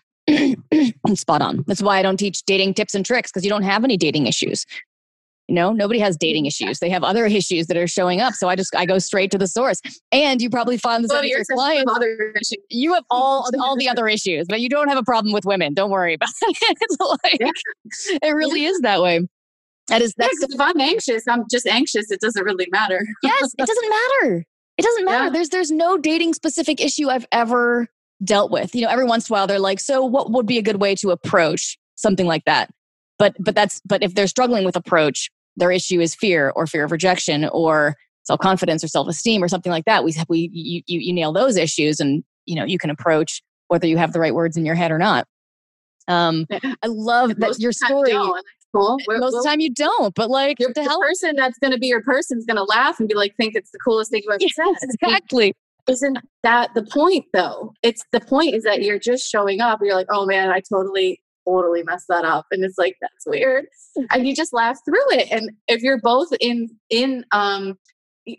spot 1.16 1.42
on. 1.42 1.63
That's 1.68 1.82
why 1.82 2.00
I 2.00 2.02
don't 2.02 2.18
teach 2.18 2.44
dating 2.44 2.74
tips 2.76 2.96
and 2.96 3.06
tricks 3.06 3.32
because 3.32 3.44
you 3.44 3.50
don't 3.50 3.63
have 3.63 3.84
any 3.84 3.98
dating 3.98 4.28
issues. 4.28 4.66
You 5.48 5.56
know, 5.56 5.74
nobody 5.74 6.00
has 6.00 6.16
dating 6.16 6.46
issues. 6.46 6.80
They 6.80 6.89
have 6.89 7.04
other 7.04 7.26
issues 7.42 7.68
that 7.68 7.78
are 7.78 7.88
showing 7.88 8.22
up. 8.22 8.34
So 8.34 8.48
I 8.48 8.56
just 8.56 8.76
I 8.76 8.86
go 8.86 9.00
straight 9.00 9.32
to 9.32 9.38
the 9.38 9.48
source. 9.48 9.82
And 10.12 10.42
you 10.42 10.50
probably 10.50 10.78
find 10.78 11.04
this 11.04 11.10
well, 11.10 11.26
your 11.26 11.44
clients. 11.52 12.54
You 12.70 12.94
have 12.94 13.04
all 13.10 13.50
all 13.60 13.76
the 13.76 13.89
other 13.89 14.08
issues, 14.18 14.48
but 14.48 14.62
you 14.62 14.70
don't 14.70 14.88
have 14.88 14.98
a 14.98 15.04
problem 15.04 15.34
with 15.34 15.46
women. 15.46 15.74
Don't 15.74 15.92
worry 15.92 16.13
about 16.13 16.30
it. 16.42 17.00
like, 17.24 17.39
yeah. 17.39 18.18
It 18.22 18.34
really 18.34 18.63
yeah. 18.63 18.70
is 18.70 18.80
that 18.82 19.02
way. 19.02 19.22
That 19.89 20.02
is 20.02 20.13
that's 20.18 20.38
yeah, 20.39 20.48
if 20.50 20.62
I'm 20.62 20.80
anxious, 20.80 21.28
I'm 21.28 21.44
just 21.52 21.68
anxious. 21.68 22.10
It 22.10 22.22
doesn't 22.22 22.44
really 22.46 22.68
matter. 22.72 23.02
yes, 23.22 23.54
it 23.58 23.68
doesn't 23.68 23.89
matter. 23.89 24.46
It 24.78 24.82
doesn't 24.82 25.06
matter. 25.06 25.30
There's 25.30 25.50
there's 25.50 25.72
no 25.72 25.98
dating 25.98 26.34
specific 26.34 26.80
issue 26.80 27.10
I've 27.10 27.28
ever 27.34 27.89
dealt 28.23 28.52
with. 28.52 28.76
You 28.76 28.82
know, 28.82 28.89
every 28.89 29.06
once 29.06 29.30
in 29.30 29.34
a 29.34 29.38
while 29.38 29.47
they're 29.47 29.60
like, 29.60 29.80
so 29.80 30.04
what 30.04 30.32
would 30.32 30.45
be 30.45 30.58
a 30.58 30.62
good 30.62 30.82
way 30.82 30.95
to 30.95 31.12
approach 31.12 31.78
something 31.95 32.26
like 32.26 32.45
that? 32.45 32.69
But 33.19 33.36
but 33.39 33.56
that's 33.56 33.82
but 33.86 34.04
if 34.04 34.15
they're 34.15 34.28
struggling 34.28 34.65
with 34.65 34.76
approach, 34.76 35.30
their 35.56 35.71
issue 35.71 36.02
is 36.02 36.15
fear 36.15 36.52
or 36.56 36.67
fear 36.67 36.84
of 36.84 36.91
rejection 36.91 37.45
or 37.45 37.95
self 38.23 38.39
confidence 38.39 38.84
or 38.84 38.88
self 38.88 39.08
esteem 39.08 39.43
or 39.43 39.47
something 39.47 39.71
like 39.71 39.86
that. 39.86 40.04
We 40.04 40.15
we 40.28 40.49
you, 40.52 40.82
you 40.88 40.99
you 40.99 41.13
nail 41.13 41.32
those 41.32 41.58
issues 41.58 41.99
and 41.99 42.23
you 42.45 42.56
know 42.56 42.65
you 42.65 42.78
can 42.78 42.89
approach 42.89 43.41
whether 43.67 43.88
you 43.88 43.97
have 43.97 44.13
the 44.13 44.19
right 44.19 44.34
words 44.34 44.58
in 44.58 44.65
your 44.65 44.76
head 44.76 44.91
or 44.91 44.97
not. 44.97 45.28
Um, 46.08 46.47
I 46.52 46.88
love 46.88 47.36
that 47.38 47.60
your 47.60 47.71
story 47.71 48.13
cool. 48.73 48.97
We're, 49.08 49.19
Most 49.19 49.36
of 49.36 49.43
the 49.43 49.49
time 49.49 49.60
you 49.60 49.69
don't, 49.73 50.13
but 50.15 50.30
like 50.30 50.58
the, 50.58 50.67
the 50.73 50.99
person 51.02 51.36
that's 51.36 51.58
going 51.60 51.71
to 51.71 51.80
be 51.80 51.88
your 51.88 52.02
person 52.02 52.38
is 52.38 52.45
going 52.45 52.58
to 52.58 52.63
laugh 52.63 52.99
and 52.99 53.08
be 53.08 53.15
like, 53.15 53.36
think 53.36 53.56
it's 53.56 53.71
the 53.71 53.80
coolest 53.80 54.12
thing 54.12 54.21
you've 54.23 54.34
ever 54.34 54.38
yes, 54.41 54.54
said. 54.56 54.89
Exactly. 55.02 55.56
Isn't 55.88 56.17
that 56.43 56.74
the 56.76 56.84
point 56.84 57.26
though? 57.34 57.74
It's 57.84 58.04
the 58.12 58.22
point 58.22 58.56
is 58.56 58.63
that 58.63 58.82
you're 58.84 59.00
just 59.00 59.30
showing 59.30 59.62
up. 59.62 59.80
You're 59.82 59.96
like, 59.96 60.08
oh 60.10 60.26
man, 60.26 60.50
I 60.50 60.62
totally, 60.62 61.22
totally 61.46 61.84
messed 61.84 62.08
that 62.08 62.26
up. 62.26 62.46
And 62.52 62.63
it's 62.63 62.78
like, 62.78 62.96
that's 63.02 63.26
weird. 63.26 63.65
And 64.12 64.28
you 64.28 64.36
just 64.36 64.54
laugh 64.54 64.80
through 64.86 65.12
it. 65.12 65.30
And 65.32 65.52
if 65.67 65.82
you're 65.82 66.00
both 66.00 66.30
in, 66.39 66.69
in, 66.89 67.26
um, 67.32 67.78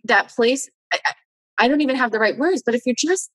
that 0.04 0.30
place, 0.30 0.70
I, 0.92 0.98
I 1.58 1.68
don't 1.68 1.82
even 1.82 1.96
have 1.96 2.10
the 2.10 2.18
right 2.18 2.38
words, 2.38 2.62
but 2.64 2.74
if 2.74 2.82
you're 2.86 2.94
just 2.96 3.30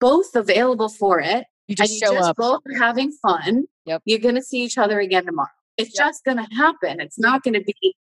both 0.00 0.34
available 0.34 0.88
for 0.88 1.20
it, 1.20 1.46
you 1.68 1.74
just 1.74 1.92
and 1.92 2.00
show 2.00 2.12
you 2.12 2.18
just 2.18 2.30
up. 2.30 2.36
both 2.36 2.60
having 2.78 3.10
fun, 3.10 3.64
yep. 3.86 4.02
you're 4.04 4.20
going 4.20 4.34
to 4.34 4.42
see 4.42 4.62
each 4.62 4.78
other 4.78 5.00
again 5.00 5.24
tomorrow. 5.24 5.48
It's 5.78 5.98
yep. 5.98 6.08
just 6.08 6.24
going 6.24 6.36
to 6.36 6.54
happen. 6.54 7.00
It's 7.00 7.18
not 7.18 7.42
going 7.42 7.54
to 7.54 7.62
be 7.62 7.96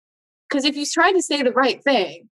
because 0.49 0.65
if 0.65 0.75
you 0.75 0.85
try 0.85 1.11
to 1.11 1.21
say 1.21 1.41
the 1.41 1.51
right 1.51 1.83
thing, 1.83 2.29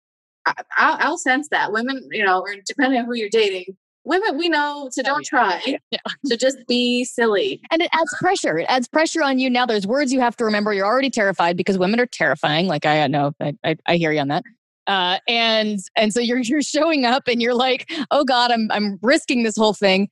I, 0.45 1.09
will 1.09 1.17
sense 1.17 1.49
that. 1.49 1.71
Women, 1.71 2.07
you 2.11 2.23
know, 2.23 2.41
or 2.41 2.55
depending 2.65 2.99
on 2.99 3.05
who 3.05 3.15
you're 3.15 3.29
dating, 3.29 3.75
women 4.05 4.37
we 4.37 4.47
know 4.47 4.89
to 4.93 5.01
oh, 5.01 5.03
don't 5.03 5.27
oh, 5.33 5.37
yeah. 5.37 5.59
try. 5.59 5.79
Yeah. 5.91 5.99
to 6.27 6.37
just 6.37 6.57
be 6.67 7.03
silly. 7.03 7.61
And 7.71 7.81
it 7.81 7.89
adds 7.91 8.15
pressure. 8.19 8.57
It 8.57 8.65
adds 8.69 8.87
pressure 8.87 9.23
on 9.23 9.39
you. 9.39 9.49
Now 9.49 9.65
there's 9.65 9.85
words 9.85 10.13
you 10.13 10.21
have 10.21 10.37
to 10.37 10.45
remember. 10.45 10.73
You're 10.73 10.85
already 10.85 11.09
terrified 11.09 11.57
because 11.57 11.77
women 11.77 11.99
are 11.99 12.05
terrifying. 12.05 12.67
Like 12.67 12.85
i 12.85 13.05
know 13.07 13.33
i, 13.41 13.53
I, 13.63 13.75
I 13.87 13.95
hear 13.97 14.11
you 14.11 14.19
on 14.19 14.29
that. 14.29 14.43
Uh, 14.87 15.17
and 15.27 15.79
and 15.95 16.13
so 16.13 16.19
you're 16.19 16.37
you're 16.43 16.61
showing 16.61 17.05
up 17.05 17.23
and 17.27 17.41
you're 17.41 17.55
like 17.55 17.91
oh 18.11 18.23
god 18.23 18.51
i'm 18.51 18.69
i'm 18.71 18.99
risking 19.01 19.43
this 19.43 19.57
whole 19.57 19.73
thing. 19.73 20.09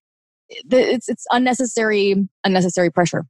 It's 0.50 1.08
it's 1.08 1.26
unnecessary 1.32 2.16
unnecessary 2.44 2.92
pressure 2.92 3.26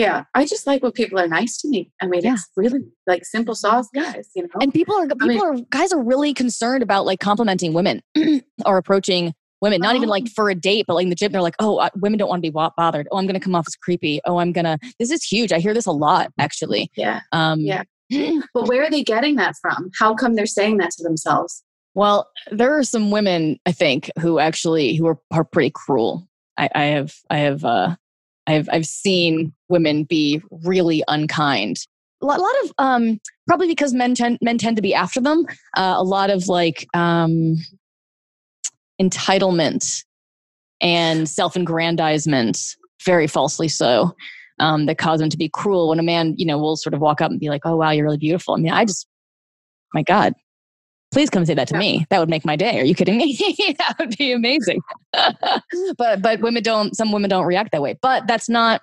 yeah, 0.00 0.24
I 0.34 0.46
just 0.46 0.66
like 0.66 0.82
when 0.82 0.92
people 0.92 1.18
are 1.18 1.28
nice 1.28 1.58
to 1.58 1.68
me. 1.68 1.92
I 2.00 2.06
mean, 2.06 2.22
yeah. 2.22 2.34
it's 2.34 2.48
really 2.56 2.80
like 3.06 3.24
simple 3.24 3.54
sauce 3.54 3.88
guys, 3.94 4.28
you 4.34 4.42
know. 4.42 4.48
And 4.60 4.72
people 4.72 4.96
are 4.96 5.06
people 5.06 5.18
I 5.22 5.26
mean, 5.26 5.40
are 5.40 5.56
guys 5.70 5.92
are 5.92 6.02
really 6.02 6.34
concerned 6.34 6.82
about 6.82 7.04
like 7.04 7.20
complimenting 7.20 7.72
women 7.72 8.02
or 8.66 8.78
approaching 8.78 9.34
women, 9.60 9.80
not 9.80 9.94
oh. 9.94 9.98
even 9.98 10.08
like 10.08 10.24
oh. 10.26 10.32
for 10.34 10.50
a 10.50 10.54
date, 10.54 10.86
but 10.86 10.94
like 10.94 11.04
in 11.04 11.10
the 11.10 11.14
gym, 11.14 11.32
they're 11.32 11.42
like, 11.42 11.56
oh, 11.58 11.88
women 11.96 12.18
don't 12.18 12.28
want 12.28 12.42
to 12.42 12.50
be 12.50 12.54
bothered. 12.76 13.08
Oh, 13.10 13.18
I'm 13.18 13.26
going 13.26 13.34
to 13.34 13.40
come 13.40 13.54
off 13.54 13.66
as 13.66 13.76
creepy. 13.76 14.20
Oh, 14.24 14.38
I'm 14.38 14.52
gonna. 14.52 14.78
This 14.98 15.10
is 15.10 15.22
huge. 15.22 15.52
I 15.52 15.58
hear 15.58 15.74
this 15.74 15.86
a 15.86 15.92
lot, 15.92 16.32
actually. 16.38 16.90
Yeah. 16.96 17.20
Um, 17.32 17.60
yeah. 17.60 17.82
but 18.54 18.66
where 18.66 18.84
are 18.84 18.90
they 18.90 19.04
getting 19.04 19.36
that 19.36 19.54
from? 19.60 19.90
How 19.98 20.14
come 20.14 20.34
they're 20.34 20.46
saying 20.46 20.78
that 20.78 20.90
to 20.92 21.02
themselves? 21.02 21.62
Well, 21.94 22.28
there 22.50 22.76
are 22.76 22.84
some 22.84 23.10
women 23.10 23.58
I 23.66 23.72
think 23.72 24.10
who 24.20 24.38
actually 24.38 24.94
who 24.96 25.06
are, 25.06 25.18
are 25.32 25.44
pretty 25.44 25.70
cruel. 25.70 26.28
I, 26.56 26.68
I 26.74 26.84
have 26.84 27.14
I 27.30 27.38
have 27.38 27.64
uh, 27.64 27.96
I've 28.46 28.68
I've 28.72 28.86
seen 28.86 29.52
women 29.68 30.04
be 30.04 30.42
really 30.64 31.02
unkind. 31.08 31.76
A 32.22 32.26
lot, 32.26 32.38
a 32.38 32.42
lot 32.42 32.54
of 32.64 32.72
um, 32.78 33.20
probably 33.46 33.68
because 33.68 33.94
men 33.94 34.14
tend 34.14 34.38
men 34.42 34.58
tend 34.58 34.76
to 34.76 34.82
be 34.82 34.94
after 34.94 35.20
them. 35.20 35.46
Uh, 35.76 35.94
a 35.96 36.04
lot 36.04 36.30
of 36.30 36.48
like 36.48 36.86
um, 36.94 37.56
entitlement 39.00 40.04
and 40.82 41.28
self-aggrandizement, 41.28 42.76
very 43.04 43.26
falsely 43.26 43.68
so, 43.68 44.14
um, 44.58 44.86
that 44.86 44.98
cause 44.98 45.20
them 45.20 45.30
to 45.30 45.36
be 45.36 45.48
cruel. 45.48 45.88
When 45.88 45.98
a 45.98 46.02
man, 46.02 46.34
you 46.36 46.46
know, 46.46 46.58
will 46.58 46.76
sort 46.76 46.94
of 46.94 47.00
walk 47.00 47.20
up 47.20 47.30
and 47.30 47.40
be 47.40 47.48
like, 47.48 47.62
"Oh 47.64 47.76
wow, 47.76 47.90
you're 47.90 48.04
really 48.04 48.18
beautiful." 48.18 48.54
I 48.54 48.58
mean, 48.58 48.72
I 48.72 48.84
just, 48.84 49.06
my 49.94 50.02
God, 50.02 50.34
Please 51.12 51.28
come 51.28 51.44
say 51.44 51.54
that 51.54 51.68
to 51.68 51.74
yeah. 51.74 51.80
me. 51.80 52.06
That 52.10 52.20
would 52.20 52.28
make 52.28 52.44
my 52.44 52.56
day. 52.56 52.78
Are 52.80 52.84
you 52.84 52.94
kidding 52.94 53.16
me? 53.16 53.36
that 53.78 53.96
would 53.98 54.16
be 54.16 54.32
amazing. 54.32 54.80
but 55.12 56.22
but 56.22 56.40
women 56.40 56.62
don't. 56.62 56.96
Some 56.96 57.10
women 57.12 57.28
don't 57.28 57.46
react 57.46 57.72
that 57.72 57.82
way. 57.82 57.98
But 58.00 58.26
that's 58.26 58.48
not. 58.48 58.80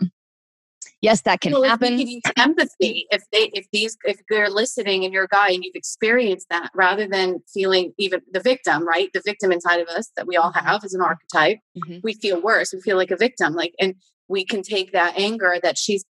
Yes, 1.02 1.22
that 1.22 1.42
can 1.42 1.54
well, 1.54 1.64
happen. 1.64 2.22
empathy 2.38 3.06
if 3.12 3.24
they 3.32 3.52
if 3.54 3.68
these 3.72 3.98
if 4.04 4.20
they're 4.30 4.50
listening 4.50 5.06
and 5.06 5.14
you're 5.14 5.26
a 5.26 5.30
guy 5.30 5.50
and 5.50 5.64
you've 5.64 5.76
experienced 5.76 6.48
that, 6.50 6.70
rather 6.74 7.08
than 7.08 7.40
feeling 7.54 7.94
even 7.98 8.22
the 8.34 8.42
victim, 8.42 8.86
right? 8.86 9.10
The 9.14 9.22
victim 9.24 9.52
inside 9.52 9.80
of 9.80 9.88
us 9.88 10.12
that 10.18 10.28
we 10.28 10.36
all 10.36 10.52
mm-hmm. 10.52 10.66
have 10.66 10.84
is 10.84 10.94
an 10.94 11.02
archetype. 11.02 11.60
Mm-hmm. 11.78 12.00
We 12.04 12.14
feel 12.16 12.42
worse. 12.42 12.74
We 12.74 12.82
feel 12.82 12.98
like 12.98 13.12
a 13.12 13.18
victim. 13.18 13.54
Like 13.54 13.74
and 13.80 13.96
we 14.28 14.44
can 14.44 14.64
take 14.64 14.92
that 14.92 15.18
anger 15.18 15.58
that 15.64 15.78
she's 15.78 16.04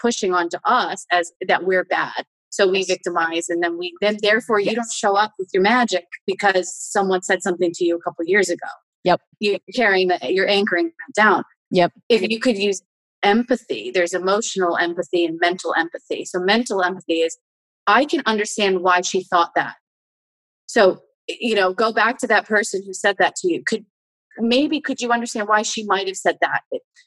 pushing 0.00 0.34
onto 0.34 0.56
us 0.64 1.06
as 1.12 1.32
that 1.46 1.64
we're 1.64 1.84
bad 1.84 2.24
so 2.50 2.68
we 2.68 2.84
victimize 2.84 3.48
and 3.48 3.62
then 3.62 3.78
we 3.78 3.94
then 4.00 4.18
therefore 4.22 4.58
you 4.58 4.66
yes. 4.66 4.74
don't 4.74 4.92
show 4.92 5.16
up 5.16 5.32
with 5.38 5.48
your 5.54 5.62
magic 5.62 6.06
because 6.26 6.74
someone 6.74 7.22
said 7.22 7.42
something 7.42 7.72
to 7.72 7.84
you 7.84 7.96
a 7.96 8.00
couple 8.00 8.24
years 8.26 8.48
ago. 8.48 8.66
Yep. 9.04 9.20
You're 9.38 9.58
carrying 9.74 10.08
that 10.08 10.34
you're 10.34 10.48
anchoring 10.48 10.86
that 10.86 11.14
down. 11.14 11.44
Yep. 11.70 11.92
If 12.08 12.22
you 12.22 12.40
could 12.40 12.58
use 12.58 12.82
empathy, 13.22 13.90
there's 13.90 14.12
emotional 14.12 14.76
empathy 14.76 15.24
and 15.24 15.38
mental 15.40 15.74
empathy. 15.76 16.24
So 16.24 16.40
mental 16.40 16.82
empathy 16.82 17.20
is 17.20 17.38
I 17.86 18.04
can 18.04 18.22
understand 18.26 18.80
why 18.80 19.00
she 19.00 19.22
thought 19.22 19.52
that. 19.54 19.76
So, 20.66 21.00
you 21.28 21.54
know, 21.54 21.72
go 21.72 21.92
back 21.92 22.18
to 22.18 22.26
that 22.26 22.46
person 22.46 22.82
who 22.84 22.92
said 22.92 23.16
that 23.18 23.36
to 23.36 23.48
you. 23.50 23.62
Could 23.66 23.86
maybe 24.38 24.80
could 24.80 25.00
you 25.00 25.12
understand 25.12 25.48
why 25.48 25.62
she 25.62 25.84
might 25.84 26.06
have 26.06 26.16
said 26.16 26.38
that? 26.40 26.62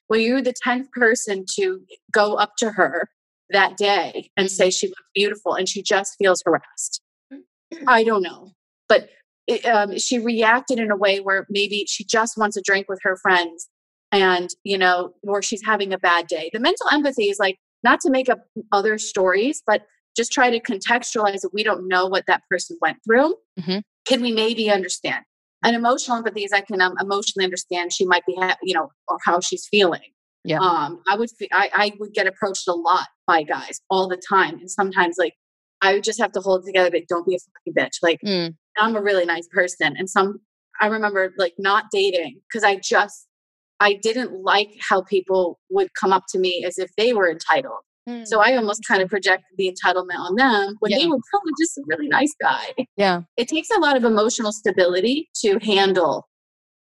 Well, 0.10 0.19
you're 0.19 0.41
the 0.41 0.53
10th 0.65 0.91
person 0.91 1.45
to 1.56 1.82
go 2.12 2.36
up 2.36 2.53
to 2.58 2.71
her 2.71 3.10
that 3.49 3.77
day 3.77 4.29
and 4.38 4.49
say 4.49 4.69
mm. 4.69 4.73
she 4.73 4.88
looks 4.88 5.01
beautiful 5.13 5.53
and 5.53 5.67
she 5.67 5.82
just 5.82 6.15
feels 6.17 6.41
harassed. 6.45 7.01
I 7.88 8.03
don't 8.03 8.21
know. 8.21 8.51
But 8.88 9.10
it, 9.47 9.65
um, 9.65 9.97
she 9.97 10.19
reacted 10.19 10.79
in 10.79 10.91
a 10.91 10.95
way 10.95 11.19
where 11.19 11.45
maybe 11.49 11.86
she 11.88 12.03
just 12.03 12.38
wants 12.38 12.56
a 12.58 12.62
drink 12.62 12.88
with 12.88 12.99
her 13.03 13.17
friends 13.17 13.69
and, 14.12 14.49
you 14.63 14.77
know, 14.77 15.13
or 15.23 15.41
she's 15.41 15.63
having 15.63 15.91
a 15.93 15.97
bad 15.97 16.27
day. 16.27 16.49
The 16.53 16.60
mental 16.60 16.88
empathy 16.91 17.29
is 17.29 17.39
like 17.39 17.58
not 17.84 17.99
to 18.01 18.10
make 18.10 18.29
up 18.29 18.45
other 18.71 18.97
stories, 18.97 19.62
but 19.65 19.84
just 20.15 20.32
try 20.32 20.49
to 20.49 20.60
contextualize 20.60 21.41
that 21.41 21.51
we 21.53 21.63
don't 21.63 21.88
know 21.88 22.06
what 22.06 22.25
that 22.27 22.43
person 22.49 22.77
went 22.82 22.97
through. 23.06 23.36
Mm-hmm. 23.60 23.79
Can 24.06 24.21
we 24.21 24.32
maybe 24.32 24.69
understand? 24.69 25.25
And 25.63 25.75
emotional 25.75 26.17
empathy 26.17 26.43
is 26.43 26.51
I 26.51 26.62
can 26.62 26.82
um, 26.82 26.95
emotionally 26.99 27.45
understand 27.45 27.91
she 27.91 28.06
might 28.06 28.25
be, 28.25 28.36
ha- 28.36 28.58
you 28.62 28.73
know, 28.73 28.91
or 29.08 29.17
how 29.25 29.39
she's 29.39 29.67
feeling. 29.69 30.01
Yeah. 30.43 30.60
Um, 30.60 31.01
I 31.08 31.15
would, 31.15 31.29
fe- 31.32 31.49
I, 31.51 31.69
I 31.73 31.93
would 31.99 32.13
get 32.13 32.27
approached 32.27 32.67
a 32.67 32.73
lot 32.73 33.08
by 33.27 33.43
guys 33.43 33.79
all 33.89 34.07
the 34.07 34.21
time, 34.29 34.59
and 34.59 34.69
sometimes 34.69 35.15
like 35.17 35.33
I 35.81 35.93
would 35.93 36.03
just 36.03 36.19
have 36.19 36.31
to 36.33 36.39
hold 36.39 36.65
together, 36.65 36.91
but 36.91 37.07
don't 37.09 37.25
be 37.25 37.36
a 37.36 37.39
fucking 37.39 37.73
bitch. 37.77 37.97
Like 38.01 38.19
mm. 38.25 38.55
I'm 38.77 38.95
a 38.95 39.01
really 39.01 39.25
nice 39.25 39.47
person, 39.51 39.95
and 39.97 40.09
some 40.09 40.39
I 40.81 40.88
remember 40.88 41.33
like 41.38 41.53
not 41.57 41.86
dating 41.91 42.39
because 42.47 42.63
I 42.63 42.77
just 42.77 43.27
I 43.79 43.99
didn't 44.01 44.43
like 44.43 44.69
how 44.79 45.01
people 45.01 45.59
would 45.69 45.89
come 45.99 46.13
up 46.13 46.23
to 46.29 46.39
me 46.39 46.63
as 46.65 46.77
if 46.77 46.89
they 46.97 47.13
were 47.13 47.29
entitled. 47.29 47.79
Mm. 48.07 48.27
So 48.27 48.41
I 48.41 48.55
almost 48.55 48.86
kind 48.88 49.01
of 49.01 49.09
projected 49.09 49.45
the 49.57 49.73
entitlement 49.73 50.19
on 50.19 50.36
them 50.36 50.75
when 50.79 50.91
yeah. 50.91 50.99
they 50.99 51.07
were 51.07 51.19
probably 51.29 51.53
just 51.59 51.77
a 51.77 51.83
really 51.86 52.07
nice 52.07 52.33
guy. 52.41 52.73
Yeah. 52.97 53.21
It 53.38 53.47
takes 53.47 53.69
a 53.75 53.79
lot 53.79 53.95
of 53.95 54.03
emotional 54.03 54.51
stability 54.51 55.29
to 55.41 55.57
handle 55.59 56.27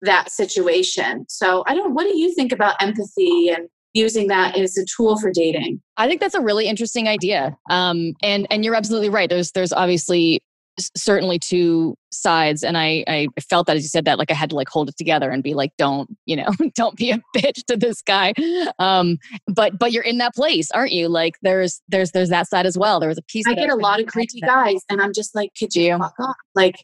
that 0.01 0.31
situation. 0.31 1.25
So 1.29 1.63
I 1.67 1.75
don't 1.75 1.93
what 1.93 2.03
do 2.05 2.17
you 2.17 2.33
think 2.33 2.51
about 2.51 2.81
empathy 2.81 3.49
and 3.49 3.67
using 3.95 4.27
that 4.27 4.58
as 4.58 4.77
a 4.77 4.86
tool 4.86 5.17
for 5.17 5.31
dating? 5.31 5.81
I 5.97 6.08
think 6.08 6.21
that's 6.21 6.36
a 6.36 6.41
really 6.41 6.67
interesting 6.67 7.08
idea. 7.08 7.58
Um, 7.69 8.13
and 8.21 8.45
and 8.51 8.63
you're 8.63 8.75
absolutely 8.75 9.10
right. 9.10 9.29
There's 9.29 9.51
there's 9.51 9.73
obviously 9.73 10.41
certainly 10.97 11.39
two 11.39 11.95
sides 12.12 12.62
and 12.62 12.77
I, 12.77 13.05
I 13.08 13.27
felt 13.49 13.65
that 13.67 13.77
as 13.77 13.84
you 13.84 13.88
said 13.88 14.03
that 14.03 14.19
like 14.19 14.29
i 14.29 14.34
had 14.34 14.49
to 14.49 14.58
like 14.58 14.67
hold 14.67 14.89
it 14.89 14.97
together 14.97 15.29
and 15.31 15.41
be 15.41 15.53
like 15.53 15.71
don't 15.77 16.10
you 16.25 16.36
know 16.36 16.49
don't 16.75 16.97
be 16.97 17.12
a 17.12 17.21
bitch 17.38 17.63
to 17.67 17.77
this 17.77 18.01
guy. 18.01 18.34
Um 18.77 19.17
but 19.47 19.79
but 19.79 19.93
you're 19.93 20.03
in 20.03 20.17
that 20.17 20.36
place 20.36 20.69
aren't 20.71 20.91
you? 20.91 21.08
Like 21.08 21.36
there's 21.41 21.81
there's 21.88 22.12
there's 22.12 22.29
that 22.29 22.49
side 22.49 22.65
as 22.65 22.77
well. 22.77 22.99
There 22.99 23.10
was 23.10 23.17
a 23.17 23.23
piece 23.23 23.47
i 23.47 23.53
get 23.53 23.69
a 23.69 23.75
lot 23.75 24.01
of 24.01 24.08
creepy 24.08 24.41
guys 24.41 24.81
and 24.89 25.01
i'm 25.01 25.13
just 25.13 25.34
like 25.34 25.51
could 25.58 25.73
you 25.73 25.97
fuck 25.97 26.19
off? 26.19 26.36
Like 26.55 26.84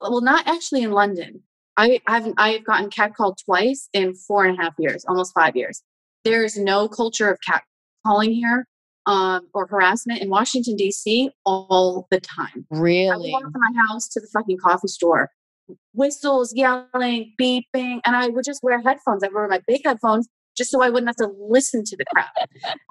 well 0.00 0.20
not 0.20 0.46
actually 0.48 0.82
in 0.82 0.90
london. 0.90 1.42
I 1.76 2.00
i've 2.08 2.32
i've 2.36 2.64
gotten 2.64 2.90
catcalled 2.90 3.36
twice 3.44 3.88
in 3.92 4.14
four 4.14 4.44
and 4.44 4.58
a 4.58 4.62
half 4.62 4.74
years 4.78 5.04
almost 5.08 5.32
five 5.34 5.54
years 5.54 5.82
there's 6.24 6.56
no 6.56 6.88
culture 6.88 7.30
of 7.30 7.38
cat 7.46 7.62
calling 8.06 8.32
here 8.32 8.66
um, 9.06 9.48
or 9.52 9.66
harassment 9.66 10.22
in 10.22 10.28
Washington, 10.28 10.76
D.C. 10.76 11.30
all 11.44 12.06
the 12.10 12.20
time. 12.20 12.66
Really? 12.70 13.30
I 13.30 13.32
walk 13.32 13.42
from 13.42 13.60
my 13.60 13.82
house 13.88 14.08
to 14.08 14.20
the 14.20 14.28
fucking 14.32 14.58
coffee 14.58 14.88
store, 14.88 15.30
whistles, 15.92 16.52
yelling, 16.54 17.34
beeping, 17.40 18.00
and 18.04 18.16
I 18.16 18.28
would 18.28 18.44
just 18.44 18.62
wear 18.62 18.80
headphones. 18.80 19.22
I 19.22 19.28
wear 19.28 19.46
my 19.48 19.60
big 19.66 19.82
headphones 19.84 20.28
just 20.56 20.70
so 20.70 20.82
I 20.82 20.88
wouldn't 20.88 21.08
have 21.08 21.16
to 21.16 21.32
listen 21.36 21.82
to 21.84 21.96
the 21.96 22.04
crowd. 22.14 22.28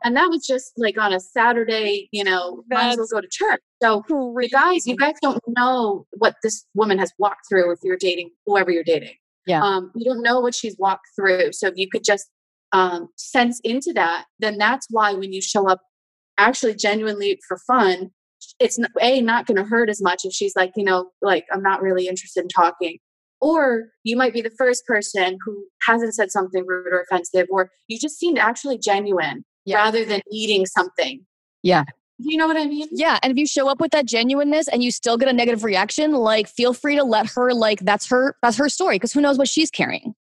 and 0.03 0.15
that 0.15 0.27
was 0.29 0.45
just 0.45 0.73
like 0.77 0.97
on 0.97 1.13
a 1.13 1.19
Saturday, 1.19 2.09
you 2.11 2.23
know, 2.23 2.63
That's 2.69 2.83
might 2.83 2.91
as 2.91 2.97
well 2.97 3.07
go 3.13 3.21
to 3.21 3.27
church. 3.31 3.61
So 3.81 4.01
crazy. 4.01 4.49
guys, 4.51 4.87
you 4.87 4.97
guys 4.97 5.15
don't 5.21 5.41
know 5.47 6.05
what 6.17 6.35
this 6.43 6.65
woman 6.73 6.99
has 6.99 7.11
walked 7.17 7.47
through 7.49 7.71
if 7.71 7.79
you're 7.83 7.97
dating 7.97 8.31
whoever 8.45 8.71
you're 8.71 8.83
dating. 8.83 9.15
Yeah. 9.45 9.61
Um, 9.63 9.91
you 9.95 10.05
don't 10.05 10.21
know 10.21 10.39
what 10.39 10.55
she's 10.55 10.75
walked 10.77 11.07
through. 11.15 11.53
So 11.53 11.67
if 11.67 11.73
you 11.75 11.89
could 11.89 12.03
just 12.03 12.29
um, 12.73 13.07
sense 13.15 13.61
into 13.63 13.93
that, 13.93 14.25
then 14.39 14.57
that's 14.57 14.87
why 14.89 15.13
when 15.13 15.31
you 15.31 15.41
show 15.41 15.69
up 15.69 15.79
actually 16.37 16.75
genuinely 16.75 17.39
for 17.47 17.57
fun, 17.65 18.09
it's 18.59 18.79
a 19.01 19.21
not 19.21 19.45
going 19.45 19.57
to 19.57 19.63
hurt 19.63 19.89
as 19.89 20.01
much 20.01 20.21
if 20.25 20.33
she's 20.33 20.55
like, 20.55 20.71
you 20.75 20.83
know, 20.83 21.11
like 21.21 21.45
I'm 21.51 21.61
not 21.61 21.81
really 21.81 22.07
interested 22.07 22.41
in 22.41 22.49
talking. 22.49 22.97
Or 23.39 23.89
you 24.03 24.15
might 24.15 24.33
be 24.33 24.41
the 24.41 24.51
first 24.57 24.85
person 24.85 25.37
who 25.45 25.65
hasn't 25.85 26.15
said 26.15 26.31
something 26.31 26.65
rude 26.65 26.87
or 26.87 27.01
offensive, 27.01 27.47
or 27.51 27.69
you 27.87 27.99
just 27.99 28.17
seemed 28.17 28.37
actually 28.37 28.77
genuine 28.77 29.43
yeah. 29.65 29.77
rather 29.77 30.05
than 30.05 30.21
eating 30.31 30.65
something. 30.65 31.25
Yeah. 31.61 31.83
You 32.19 32.37
know 32.37 32.47
what 32.47 32.57
I 32.57 32.65
mean? 32.65 32.87
Yeah. 32.91 33.19
And 33.21 33.31
if 33.31 33.37
you 33.37 33.45
show 33.45 33.67
up 33.67 33.81
with 33.81 33.91
that 33.91 34.05
genuineness 34.05 34.67
and 34.67 34.81
you 34.81 34.91
still 34.91 35.17
get 35.17 35.27
a 35.27 35.33
negative 35.33 35.63
reaction, 35.63 36.13
like 36.13 36.47
feel 36.47 36.73
free 36.73 36.95
to 36.95 37.03
let 37.03 37.29
her 37.31 37.53
like 37.53 37.79
that's 37.81 38.07
her 38.07 38.37
that's 38.41 38.57
her 38.57 38.69
story 38.69 38.95
because 38.95 39.11
who 39.11 39.21
knows 39.21 39.37
what 39.37 39.47
she's 39.47 39.69
carrying. 39.69 40.15